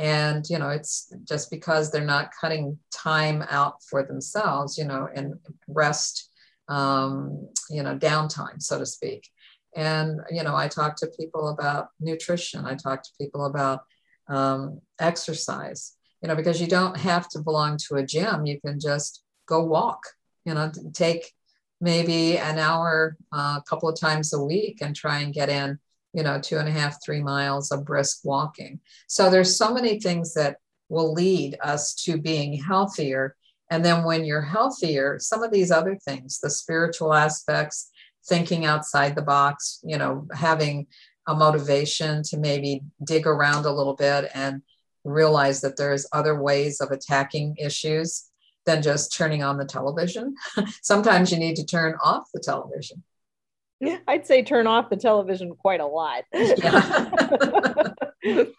And, 0.01 0.43
you 0.49 0.57
know, 0.57 0.69
it's 0.69 1.13
just 1.25 1.51
because 1.51 1.91
they're 1.91 2.03
not 2.03 2.31
cutting 2.39 2.79
time 2.91 3.45
out 3.51 3.83
for 3.87 4.01
themselves, 4.01 4.75
you 4.75 4.85
know, 4.85 5.07
and 5.13 5.35
rest, 5.67 6.31
um, 6.69 7.47
you 7.69 7.83
know, 7.83 7.95
downtime, 7.95 8.59
so 8.59 8.79
to 8.79 8.85
speak. 8.85 9.29
And, 9.75 10.19
you 10.31 10.41
know, 10.41 10.55
I 10.55 10.67
talk 10.69 10.95
to 10.97 11.07
people 11.19 11.49
about 11.49 11.89
nutrition, 11.99 12.65
I 12.65 12.73
talk 12.73 13.03
to 13.03 13.09
people 13.19 13.45
about 13.45 13.81
um, 14.27 14.81
exercise, 14.99 15.95
you 16.23 16.27
know, 16.29 16.35
because 16.35 16.59
you 16.59 16.67
don't 16.67 16.97
have 16.97 17.29
to 17.29 17.39
belong 17.39 17.77
to 17.87 17.97
a 17.97 18.03
gym. 18.03 18.47
You 18.47 18.59
can 18.59 18.79
just 18.79 19.21
go 19.45 19.63
walk, 19.63 20.01
you 20.45 20.55
know, 20.55 20.71
take 20.93 21.31
maybe 21.79 22.39
an 22.39 22.57
hour 22.57 23.17
uh, 23.31 23.59
a 23.59 23.63
couple 23.69 23.87
of 23.87 23.99
times 23.99 24.33
a 24.33 24.41
week 24.41 24.79
and 24.81 24.95
try 24.95 25.19
and 25.19 25.31
get 25.31 25.49
in 25.49 25.77
you 26.13 26.23
know 26.23 26.39
two 26.39 26.57
and 26.57 26.67
a 26.67 26.71
half 26.71 27.03
three 27.03 27.21
miles 27.21 27.71
of 27.71 27.85
brisk 27.85 28.21
walking 28.23 28.79
so 29.07 29.29
there's 29.29 29.57
so 29.57 29.73
many 29.73 29.99
things 29.99 30.33
that 30.33 30.57
will 30.89 31.13
lead 31.13 31.57
us 31.61 31.93
to 31.93 32.17
being 32.17 32.53
healthier 32.53 33.35
and 33.69 33.85
then 33.85 34.03
when 34.03 34.25
you're 34.25 34.41
healthier 34.41 35.17
some 35.19 35.43
of 35.43 35.51
these 35.51 35.71
other 35.71 35.97
things 36.05 36.39
the 36.39 36.49
spiritual 36.49 37.13
aspects 37.13 37.89
thinking 38.27 38.65
outside 38.65 39.15
the 39.15 39.21
box 39.21 39.79
you 39.83 39.97
know 39.97 40.27
having 40.33 40.85
a 41.27 41.35
motivation 41.35 42.23
to 42.23 42.37
maybe 42.37 42.81
dig 43.05 43.27
around 43.27 43.65
a 43.65 43.71
little 43.71 43.95
bit 43.95 44.29
and 44.33 44.61
realize 45.03 45.61
that 45.61 45.77
there's 45.77 46.07
other 46.13 46.39
ways 46.41 46.81
of 46.81 46.91
attacking 46.91 47.55
issues 47.57 48.29
than 48.65 48.81
just 48.81 49.15
turning 49.15 49.41
on 49.43 49.57
the 49.57 49.65
television. 49.65 50.35
Sometimes 50.81 51.31
you 51.31 51.39
need 51.39 51.55
to 51.55 51.65
turn 51.65 51.95
off 52.03 52.29
the 52.33 52.39
television. 52.39 53.03
Yeah, 53.81 53.97
I'd 54.07 54.27
say 54.27 54.43
turn 54.43 54.67
off 54.67 54.91
the 54.91 54.95
television 54.95 55.55
quite 55.55 55.79
a 55.81 55.85
lot. 55.87 56.25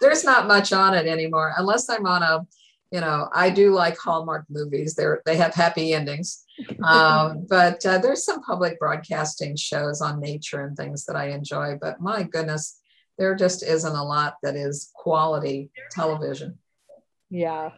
There's 0.01 0.25
not 0.25 0.49
much 0.49 0.73
on 0.73 0.95
it 0.95 1.07
anymore, 1.07 1.55
unless 1.57 1.89
I'm 1.89 2.07
on 2.07 2.25
a, 2.25 2.45
you 2.91 3.01
know, 3.01 3.29
I 3.33 3.51
do 3.51 3.71
like 3.71 3.97
Hallmark 3.97 4.47
movies. 4.51 4.97
They're 4.97 5.23
they 5.25 5.37
have 5.37 5.55
happy 5.55 5.95
endings, 5.95 6.45
um, 6.83 7.47
but 7.49 7.87
uh, 7.87 7.99
there's 7.99 8.25
some 8.25 8.43
public 8.43 8.81
broadcasting 8.81 9.55
shows 9.55 10.01
on 10.01 10.21
nature 10.21 10.65
and 10.65 10.77
things 10.77 11.05
that 11.05 11.15
I 11.15 11.29
enjoy. 11.29 11.79
But 11.81 12.01
my 12.01 12.25
goodness, 12.25 12.81
there 13.17 13.37
just 13.37 13.63
isn't 13.63 13.95
a 13.95 14.05
lot 14.05 14.39
that 14.43 14.57
is 14.57 14.91
quality 14.93 15.71
television. 15.93 16.59
Yeah. 17.31 17.71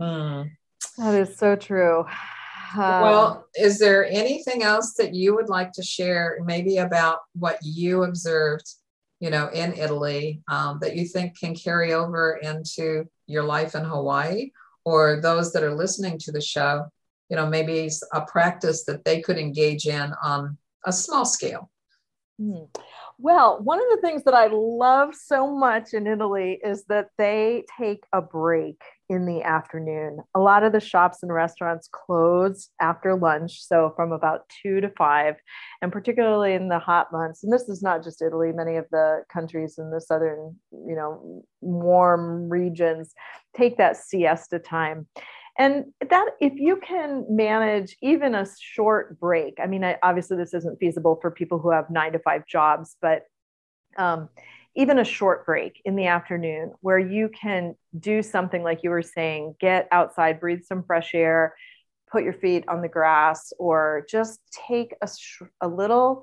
Hmm. 0.00 0.44
That 0.96 1.14
is 1.14 1.36
so 1.36 1.56
true. 1.56 2.06
Well, 2.76 3.46
is 3.54 3.78
there 3.78 4.06
anything 4.06 4.62
else 4.62 4.94
that 4.94 5.14
you 5.14 5.34
would 5.34 5.48
like 5.48 5.72
to 5.72 5.82
share, 5.82 6.38
maybe 6.44 6.78
about 6.78 7.20
what 7.34 7.58
you 7.62 8.04
observed, 8.04 8.66
you 9.20 9.30
know, 9.30 9.48
in 9.48 9.72
Italy 9.74 10.42
um, 10.48 10.78
that 10.80 10.96
you 10.96 11.06
think 11.06 11.38
can 11.38 11.54
carry 11.54 11.92
over 11.92 12.36
into 12.42 13.04
your 13.26 13.42
life 13.42 13.74
in 13.74 13.84
Hawaii, 13.84 14.50
or 14.84 15.20
those 15.20 15.52
that 15.52 15.62
are 15.62 15.74
listening 15.74 16.18
to 16.18 16.32
the 16.32 16.40
show, 16.40 16.86
you 17.28 17.36
know, 17.36 17.46
maybe 17.46 17.90
a 18.12 18.20
practice 18.22 18.84
that 18.84 19.04
they 19.04 19.20
could 19.20 19.38
engage 19.38 19.86
in 19.86 20.12
on 20.22 20.56
a 20.84 20.92
small 20.92 21.24
scale? 21.24 21.70
Hmm. 22.40 22.64
Well, 23.20 23.58
one 23.64 23.80
of 23.80 23.86
the 23.90 24.00
things 24.00 24.22
that 24.24 24.34
I 24.34 24.46
love 24.46 25.12
so 25.12 25.52
much 25.52 25.92
in 25.92 26.06
Italy 26.06 26.60
is 26.62 26.84
that 26.84 27.08
they 27.18 27.64
take 27.76 28.04
a 28.12 28.22
break 28.22 28.80
in 29.08 29.26
the 29.26 29.42
afternoon. 29.42 30.20
A 30.36 30.38
lot 30.38 30.62
of 30.62 30.72
the 30.72 30.78
shops 30.78 31.18
and 31.22 31.32
restaurants 31.32 31.88
close 31.90 32.70
after 32.80 33.16
lunch, 33.16 33.60
so 33.60 33.92
from 33.96 34.12
about 34.12 34.42
two 34.62 34.80
to 34.82 34.90
five, 34.90 35.34
and 35.82 35.90
particularly 35.90 36.54
in 36.54 36.68
the 36.68 36.78
hot 36.78 37.10
months. 37.10 37.42
And 37.42 37.52
this 37.52 37.68
is 37.68 37.82
not 37.82 38.04
just 38.04 38.22
Italy, 38.22 38.52
many 38.52 38.76
of 38.76 38.86
the 38.92 39.24
countries 39.32 39.78
in 39.78 39.90
the 39.90 40.00
southern, 40.00 40.54
you 40.70 40.94
know, 40.94 41.42
warm 41.60 42.48
regions 42.48 43.14
take 43.56 43.78
that 43.78 43.96
siesta 43.96 44.60
time. 44.60 45.08
And 45.58 45.86
that, 46.08 46.26
if 46.40 46.54
you 46.54 46.76
can 46.76 47.26
manage 47.28 47.96
even 48.00 48.36
a 48.36 48.46
short 48.60 49.18
break, 49.18 49.58
I 49.60 49.66
mean, 49.66 49.84
I, 49.84 49.98
obviously 50.04 50.36
this 50.36 50.54
isn't 50.54 50.78
feasible 50.78 51.18
for 51.20 51.32
people 51.32 51.58
who 51.58 51.70
have 51.70 51.90
nine 51.90 52.12
to 52.12 52.20
five 52.20 52.46
jobs, 52.46 52.96
but 53.02 53.24
um, 53.96 54.28
even 54.76 55.00
a 55.00 55.04
short 55.04 55.44
break 55.44 55.82
in 55.84 55.96
the 55.96 56.06
afternoon 56.06 56.72
where 56.80 56.98
you 57.00 57.28
can 57.28 57.74
do 57.98 58.22
something 58.22 58.62
like 58.62 58.84
you 58.84 58.90
were 58.90 59.02
saying 59.02 59.56
get 59.58 59.88
outside, 59.90 60.38
breathe 60.38 60.62
some 60.62 60.84
fresh 60.84 61.12
air, 61.12 61.56
put 62.10 62.22
your 62.22 62.32
feet 62.32 62.64
on 62.68 62.80
the 62.80 62.88
grass, 62.88 63.52
or 63.58 64.06
just 64.08 64.40
take 64.68 64.94
a, 65.02 65.08
sh- 65.08 65.42
a 65.60 65.66
little 65.66 66.22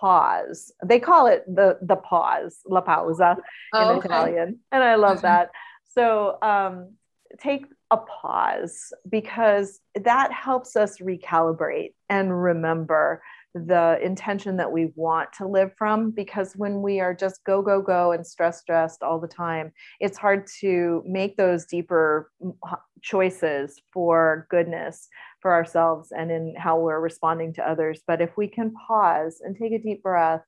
pause. 0.00 0.72
They 0.84 1.00
call 1.00 1.26
it 1.26 1.44
the 1.46 1.78
the 1.82 1.96
pause, 1.96 2.60
la 2.66 2.82
pausa 2.82 3.36
oh, 3.74 3.90
in 3.90 3.98
okay. 3.98 4.08
Italian, 4.08 4.60
and 4.70 4.84
I 4.84 4.94
love 4.94 5.22
that. 5.22 5.50
So 5.94 6.38
um, 6.42 6.94
take 7.40 7.66
a 7.90 7.96
pause 7.96 8.92
because 9.08 9.80
that 9.94 10.32
helps 10.32 10.76
us 10.76 10.98
recalibrate 10.98 11.94
and 12.08 12.42
remember 12.42 13.22
the 13.54 13.98
intention 14.02 14.58
that 14.58 14.70
we 14.70 14.92
want 14.94 15.32
to 15.32 15.48
live 15.48 15.72
from 15.76 16.10
because 16.10 16.52
when 16.54 16.82
we 16.82 17.00
are 17.00 17.14
just 17.14 17.42
go 17.44 17.62
go 17.62 17.80
go 17.80 18.12
and 18.12 18.26
stress 18.26 18.60
stressed 18.60 19.02
all 19.02 19.18
the 19.18 19.26
time 19.26 19.72
it's 20.00 20.18
hard 20.18 20.46
to 20.60 21.02
make 21.06 21.34
those 21.36 21.64
deeper 21.64 22.30
choices 23.02 23.80
for 23.92 24.46
goodness 24.50 25.08
for 25.40 25.52
ourselves 25.52 26.12
and 26.16 26.30
in 26.30 26.54
how 26.56 26.78
we're 26.78 27.00
responding 27.00 27.52
to 27.54 27.68
others. 27.68 28.02
But 28.06 28.20
if 28.20 28.36
we 28.36 28.48
can 28.48 28.74
pause 28.74 29.40
and 29.44 29.56
take 29.56 29.72
a 29.72 29.78
deep 29.78 30.02
breath 30.02 30.42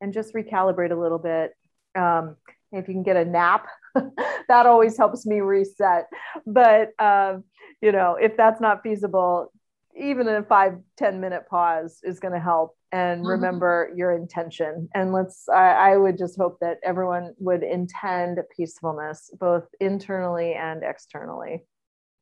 and 0.00 0.12
just 0.12 0.34
recalibrate 0.34 0.92
a 0.92 1.00
little 1.00 1.18
bit 1.18 1.52
um, 1.94 2.36
if 2.72 2.88
you 2.88 2.94
can 2.94 3.02
get 3.02 3.16
a 3.16 3.24
nap 3.24 3.66
that 4.48 4.66
always 4.66 4.96
helps 4.96 5.26
me 5.26 5.40
reset. 5.40 6.06
But 6.46 6.90
um, 6.98 7.44
you 7.80 7.92
know 7.92 8.16
if 8.20 8.36
that's 8.36 8.60
not 8.60 8.82
feasible 8.82 9.52
even 9.96 10.28
a 10.28 10.42
five 10.42 10.74
ten 10.96 11.20
minute 11.20 11.44
pause 11.48 12.00
is 12.02 12.20
going 12.20 12.34
to 12.34 12.40
help. 12.40 12.76
And 12.92 13.20
mm-hmm. 13.20 13.28
remember 13.28 13.90
your 13.94 14.12
intention. 14.12 14.88
And 14.94 15.12
let's 15.12 15.48
I, 15.48 15.92
I, 15.92 15.96
would 15.96 16.16
just 16.16 16.36
hope 16.36 16.58
that 16.60 16.78
everyone 16.84 17.34
would 17.38 17.64
intend 17.64 18.38
peacefulness 18.56 19.30
both 19.38 19.64
internally 19.80 20.54
and 20.54 20.82
externally. 20.84 21.64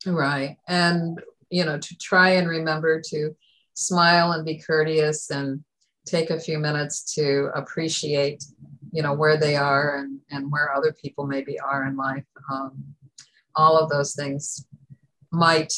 Right. 0.06 0.56
And 0.68 1.20
you 1.50 1.64
know 1.64 1.78
to 1.78 1.98
try 1.98 2.30
and 2.30 2.48
remember 2.48 3.00
to 3.10 3.36
smile 3.74 4.32
and 4.32 4.44
be 4.44 4.58
courteous 4.58 5.30
and 5.30 5.62
take 6.06 6.30
a 6.30 6.40
few 6.40 6.58
minutes 6.58 7.14
to 7.14 7.50
appreciate 7.54 8.42
you 8.93 9.03
know 9.03 9.14
where 9.14 9.36
they 9.36 9.57
are 9.57 9.97
and 9.97 10.20
and 10.30 10.53
where 10.53 10.72
other 10.72 10.93
people 10.93 11.26
maybe 11.26 11.59
are 11.59 11.86
in 11.86 11.97
life 11.97 12.24
um, 12.53 12.84
all 13.55 13.78
of 13.78 13.90
those 13.90 14.14
things 14.14 14.66
might 15.30 15.72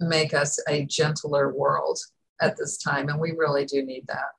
make 0.00 0.34
us 0.34 0.58
a 0.68 0.84
gentler 0.84 1.52
world 1.52 1.98
at 2.40 2.56
this 2.56 2.78
time. 2.78 3.08
And 3.08 3.20
we 3.20 3.32
really 3.32 3.64
do 3.64 3.82
need 3.82 4.06
that. 4.08 4.32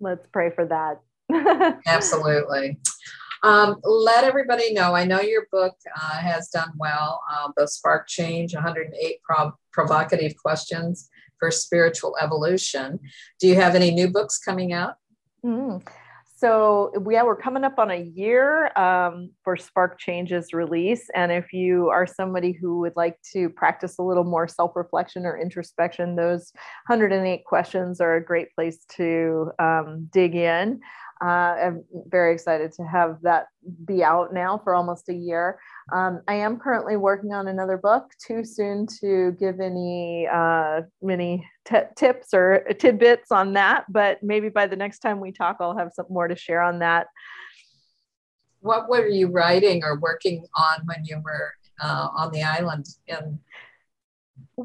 Let's 0.00 0.26
pray 0.32 0.50
for 0.50 0.66
that. 0.66 1.00
Absolutely. 1.86 2.78
Um, 3.42 3.80
let 3.82 4.24
everybody 4.24 4.72
know. 4.72 4.94
I 4.94 5.04
know 5.04 5.20
your 5.20 5.46
book 5.50 5.74
uh, 5.96 6.18
has 6.18 6.48
done 6.48 6.72
well. 6.76 7.22
Uh, 7.30 7.48
the 7.56 7.66
Spark 7.66 8.06
Change 8.06 8.54
108 8.54 9.20
Pro- 9.22 9.52
Provocative 9.72 10.36
Questions 10.36 11.08
for 11.40 11.50
Spiritual 11.50 12.16
Evolution. 12.20 13.00
Do 13.40 13.48
you 13.48 13.56
have 13.56 13.74
any 13.74 13.90
new 13.90 14.08
books 14.08 14.38
coming 14.38 14.72
out? 14.72 14.94
Mm. 15.44 15.84
So 16.42 16.90
yeah, 17.08 17.22
we're 17.22 17.36
coming 17.36 17.62
up 17.62 17.78
on 17.78 17.92
a 17.92 18.10
year 18.16 18.76
um, 18.76 19.30
for 19.44 19.56
Spark 19.56 20.00
Changes 20.00 20.52
release, 20.52 21.08
and 21.14 21.30
if 21.30 21.52
you 21.52 21.88
are 21.90 22.04
somebody 22.04 22.50
who 22.50 22.80
would 22.80 22.94
like 22.96 23.16
to 23.32 23.48
practice 23.48 23.96
a 24.00 24.02
little 24.02 24.24
more 24.24 24.48
self-reflection 24.48 25.24
or 25.24 25.38
introspection, 25.38 26.16
those 26.16 26.50
108 26.88 27.44
questions 27.44 28.00
are 28.00 28.16
a 28.16 28.24
great 28.24 28.52
place 28.56 28.84
to 28.96 29.52
um, 29.60 30.08
dig 30.12 30.34
in. 30.34 30.80
Uh, 31.22 31.54
I'm 31.66 31.84
very 32.08 32.34
excited 32.34 32.72
to 32.72 32.84
have 32.84 33.18
that 33.22 33.46
be 33.84 34.02
out 34.02 34.34
now 34.34 34.60
for 34.64 34.74
almost 34.74 35.08
a 35.08 35.14
year. 35.14 35.60
Um, 35.92 36.20
I 36.26 36.34
am 36.34 36.58
currently 36.58 36.96
working 36.96 37.32
on 37.32 37.46
another 37.46 37.76
book. 37.76 38.10
Too 38.26 38.44
soon 38.44 38.88
to 39.00 39.36
give 39.38 39.60
any 39.60 40.26
uh, 40.26 40.80
many 41.00 41.48
t- 41.64 41.76
tips 41.96 42.34
or 42.34 42.64
tidbits 42.78 43.30
on 43.30 43.52
that, 43.52 43.84
but 43.88 44.20
maybe 44.22 44.48
by 44.48 44.66
the 44.66 44.74
next 44.74 44.98
time 44.98 45.20
we 45.20 45.30
talk, 45.30 45.58
I'll 45.60 45.76
have 45.76 45.92
some 45.94 46.06
more 46.10 46.26
to 46.26 46.34
share 46.34 46.60
on 46.60 46.80
that. 46.80 47.06
What 48.60 48.88
were 48.88 49.06
you 49.06 49.28
writing 49.28 49.84
or 49.84 49.98
working 50.00 50.44
on 50.56 50.80
when 50.86 51.04
you 51.04 51.20
were 51.24 51.52
uh, 51.80 52.08
on 52.16 52.32
the 52.32 52.42
island 52.42 52.86
in 53.06 53.38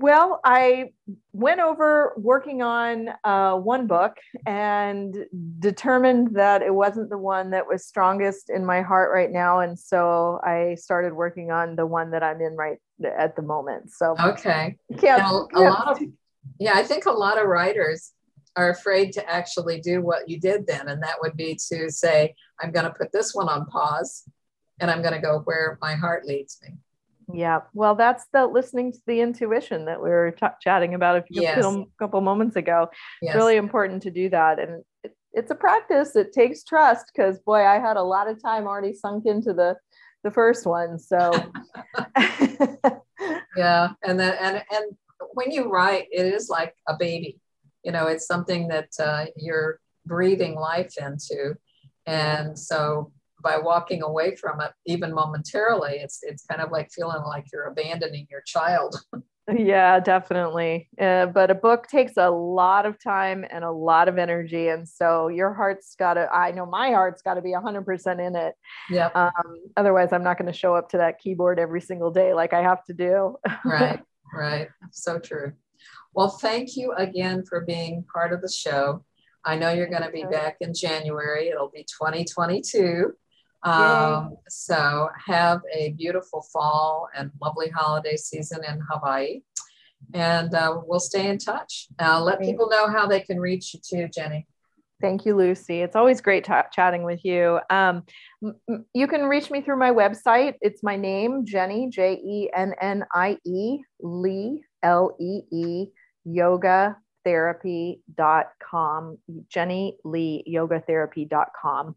well, 0.02 0.40
I 0.44 0.92
went 1.34 1.60
over 1.60 2.14
working 2.18 2.62
on 2.62 3.10
uh, 3.24 3.56
one 3.56 3.88
book 3.88 4.18
and 4.46 5.16
determined 5.60 6.36
that 6.36 6.62
it 6.62 6.74
wasn't 6.74 7.10
the 7.10 7.18
one 7.18 7.52
that 7.52 7.68
was 7.68 7.86
strongest 7.86 8.50
in 8.50 8.66
my 8.66 8.82
heart 8.82 9.12
right 9.14 9.32
now. 9.32 9.60
And 9.60 9.78
so 9.78 10.40
I 10.44 10.76
started 10.76 11.14
working 11.14 11.52
on 11.52 11.76
the 11.76 11.86
one 11.86 12.12
that 12.12 12.24
I'm 12.24 12.42
in 12.42 12.56
right 12.56 12.78
at 13.04 13.36
the 13.36 13.42
moment. 13.42 13.92
So, 13.92 14.16
okay. 14.20 14.78
Yeah. 15.02 15.30
a 15.54 15.62
lot 15.62 15.90
of, 15.90 16.02
yeah, 16.60 16.74
I 16.76 16.84
think 16.84 17.06
a 17.06 17.12
lot 17.12 17.40
of 17.40 17.48
writers 17.48 18.14
are 18.56 18.72
afraid 18.72 19.14
to 19.14 19.30
actually 19.30 19.80
do 19.80 20.02
what 20.02 20.28
you 20.28 20.40
did 20.40 20.66
then. 20.66 20.88
And 20.88 21.02
that 21.04 21.18
would 21.22 21.38
be 21.38 21.58
to 21.72 21.90
say, 21.90 22.36
I'm 22.60 22.72
going 22.72 22.86
to 22.86 22.94
put 22.94 23.12
this 23.12 23.36
one 23.36 23.48
on 23.48 23.66
pause 23.68 24.24
and 24.80 24.90
I'm 24.90 25.02
going 25.02 25.14
to 25.14 25.22
go 25.22 25.40
where 25.46 25.78
my 25.82 25.94
heart 25.94 26.26
leads 26.26 26.60
me. 26.64 26.76
Yeah, 27.34 27.62
well, 27.74 27.96
that's 27.96 28.26
the 28.32 28.48
listening 28.48 28.94
to 28.94 29.00
the 29.06 29.20
intuition 29.20 29.86
that 29.86 30.02
we 30.02 30.10
were 30.10 30.32
ch- 30.32 30.62
chatting 30.62 30.94
about 30.94 31.18
a 31.18 31.24
few 31.24 31.42
yes. 31.42 31.66
couple 32.00 32.22
moments 32.22 32.56
ago. 32.56 32.90
Yes. 33.22 33.32
It's 33.32 33.36
really 33.36 33.58
important 33.58 34.04
to 34.04 34.12
do 34.12 34.30
that, 34.30 34.60
and 34.60 34.84
it, 35.04 35.14
it's 35.34 35.52
a 35.52 35.56
practice. 35.56 36.16
It 36.16 36.32
takes 36.32 36.64
trust 36.64 37.12
because, 37.14 37.40
boy, 37.40 37.66
I 37.66 37.80
had 37.80 37.98
a 37.98 38.04
lot 38.04 38.30
of 38.30 38.42
time 38.42 38.66
already 38.66 38.94
sunk 38.94 39.26
into 39.26 39.54
the 39.54 39.76
the 40.24 40.32
first 40.32 40.66
one. 40.66 41.00
So, 41.00 41.32
yeah, 43.58 43.90
and 44.04 44.18
then 44.18 44.38
and 44.40 44.64
and 44.72 44.98
when 45.34 45.52
you 45.52 45.70
write, 45.70 46.08
it 46.12 46.34
is 46.34 46.48
like 46.48 46.76
a 46.88 46.96
baby. 46.98 47.42
You 47.84 47.92
know, 47.92 48.08
it's 48.08 48.26
something 48.26 48.70
that 48.70 48.90
uh, 49.00 49.26
you're 49.36 49.82
breathing 50.06 50.56
life 50.56 50.94
into, 50.98 51.56
and 52.06 52.58
so 52.58 53.12
by 53.48 53.58
walking 53.58 54.02
away 54.04 54.36
from 54.36 54.60
it 54.60 54.72
even 54.86 55.14
momentarily 55.14 56.00
it's 56.04 56.20
it's 56.22 56.46
kind 56.46 56.62
of 56.62 56.70
like 56.70 56.92
feeling 56.92 57.24
like 57.24 57.46
you're 57.52 57.68
abandoning 57.68 58.28
your 58.30 58.42
child. 58.46 59.00
Yeah 59.50 60.02
definitely. 60.02 60.90
Uh, 61.00 61.28
but 61.28 61.50
a 61.50 61.56
book 61.56 61.88
takes 61.88 62.18
a 62.18 62.30
lot 62.30 62.86
of 62.86 63.02
time 63.02 63.46
and 63.50 63.64
a 63.64 63.72
lot 63.72 64.10
of 64.10 64.18
energy 64.18 64.68
and 64.68 64.86
so 64.86 65.30
your 65.30 65.54
heart's 65.54 65.96
got 65.96 66.16
to 66.16 66.28
i 66.34 66.52
know 66.52 66.66
my 66.66 66.92
heart's 66.92 67.22
got 67.22 67.36
to 67.36 67.42
be 67.42 67.54
100% 67.54 68.28
in 68.28 68.36
it. 68.36 68.56
Yeah. 68.90 69.08
Um, 69.16 69.48
otherwise 69.78 70.12
i'm 70.12 70.22
not 70.22 70.38
going 70.38 70.52
to 70.52 70.60
show 70.64 70.76
up 70.76 70.90
to 70.90 70.98
that 70.98 71.20
keyboard 71.20 71.60
every 71.60 71.80
single 71.80 72.12
day 72.12 72.34
like 72.34 72.52
i 72.52 72.62
have 72.62 72.84
to 72.90 72.94
do. 72.94 73.38
Right 73.64 74.02
right. 74.34 74.68
So 74.92 75.18
true. 75.18 75.54
Well 76.14 76.28
thank 76.28 76.76
you 76.76 76.92
again 76.98 77.46
for 77.48 77.62
being 77.62 78.04
part 78.14 78.34
of 78.34 78.42
the 78.42 78.52
show. 78.52 79.06
I 79.48 79.56
know 79.56 79.72
you're 79.72 79.88
going 79.88 80.04
to 80.04 80.12
be 80.12 80.26
back 80.26 80.58
in 80.60 80.74
January. 80.74 81.48
It'll 81.48 81.70
be 81.70 81.84
2022. 81.84 83.14
Um, 83.64 84.38
so 84.48 85.10
have 85.26 85.62
a 85.74 85.92
beautiful 85.94 86.46
fall 86.54 87.10
and 87.16 87.32
lovely 87.42 87.70
holiday 87.70 88.16
season 88.16 88.64
in 88.64 88.80
Hawaii. 88.90 89.42
And 90.14 90.54
uh, 90.54 90.82
we'll 90.86 91.00
stay 91.00 91.28
in 91.28 91.38
touch. 91.38 91.88
Uh, 92.00 92.22
let 92.22 92.40
people 92.40 92.70
know 92.70 92.88
how 92.88 93.08
they 93.08 93.20
can 93.22 93.40
reach 93.40 93.74
you 93.74 93.80
too, 93.84 94.08
Jennie. 94.08 94.48
Thank 95.02 95.26
you, 95.26 95.36
Lucy. 95.36 95.82
It's 95.82 95.96
always 95.96 96.22
great 96.22 96.44
t- 96.44 96.54
chatting 96.72 97.04
with 97.04 97.24
you. 97.24 97.60
Um, 97.70 98.04
m- 98.44 98.86
you 98.94 99.08
can 99.08 99.26
reach 99.26 99.52
me 99.52 99.62
through 99.62 99.78
my 99.78 99.92
website. 99.92 100.56
It's 100.62 100.82
my 100.82 100.96
name, 100.96 101.46
Jennie, 101.46 101.90
J 101.90 102.14
E 102.14 102.50
N 102.56 102.74
N 102.82 103.06
I 103.14 103.38
E, 103.46 103.80
Lee, 104.00 104.64
L 104.82 105.16
E 105.20 105.42
E, 105.52 105.88
yoga 106.26 106.98
therapy.com 107.24 109.18
jennie 109.50 109.98
lee 110.06 110.44
yoga 110.46 110.82
therapy.com 110.88 111.96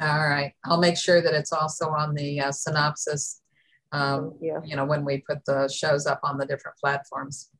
all 0.00 0.28
right. 0.28 0.52
I'll 0.64 0.78
make 0.78 0.96
sure 0.96 1.22
that 1.22 1.34
it's 1.34 1.52
also 1.52 1.88
on 1.88 2.14
the 2.14 2.40
uh, 2.40 2.52
synopsis, 2.52 3.40
um, 3.92 4.34
you. 4.40 4.60
you 4.64 4.76
know, 4.76 4.84
when 4.84 5.04
we 5.04 5.18
put 5.28 5.44
the 5.46 5.68
shows 5.68 6.06
up 6.06 6.20
on 6.22 6.38
the 6.38 6.46
different 6.46 6.76
platforms. 6.78 7.50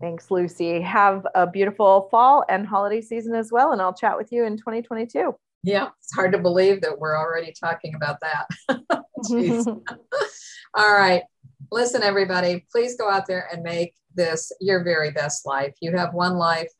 Thanks, 0.00 0.30
Lucy. 0.30 0.80
Have 0.80 1.26
a 1.34 1.46
beautiful 1.46 2.08
fall 2.10 2.44
and 2.48 2.66
holiday 2.66 3.02
season 3.02 3.34
as 3.34 3.52
well. 3.52 3.72
And 3.72 3.82
I'll 3.82 3.92
chat 3.92 4.16
with 4.16 4.32
you 4.32 4.44
in 4.44 4.56
2022. 4.56 5.34
Yeah, 5.62 5.88
it's 6.00 6.14
hard 6.14 6.32
to 6.32 6.38
believe 6.38 6.80
that 6.80 6.98
we're 6.98 7.18
already 7.18 7.52
talking 7.52 7.94
about 7.94 8.16
that. 8.20 8.46
All 10.74 10.92
right. 10.92 11.22
Listen, 11.70 12.02
everybody, 12.02 12.64
please 12.72 12.96
go 12.96 13.10
out 13.10 13.26
there 13.26 13.46
and 13.52 13.62
make 13.62 13.94
this 14.14 14.50
your 14.60 14.82
very 14.82 15.10
best 15.10 15.44
life. 15.44 15.74
You 15.80 15.96
have 15.96 16.14
one 16.14 16.36
life, 16.36 16.70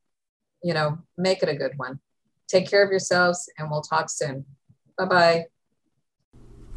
you 0.64 0.72
know, 0.72 0.98
make 1.18 1.42
it 1.42 1.48
a 1.50 1.54
good 1.54 1.72
one. 1.76 2.00
Take 2.48 2.68
care 2.68 2.82
of 2.82 2.90
yourselves, 2.90 3.48
and 3.58 3.70
we'll 3.70 3.82
talk 3.82 4.08
soon. 4.08 4.46
Bye 5.00 5.06
bye. 5.06 5.59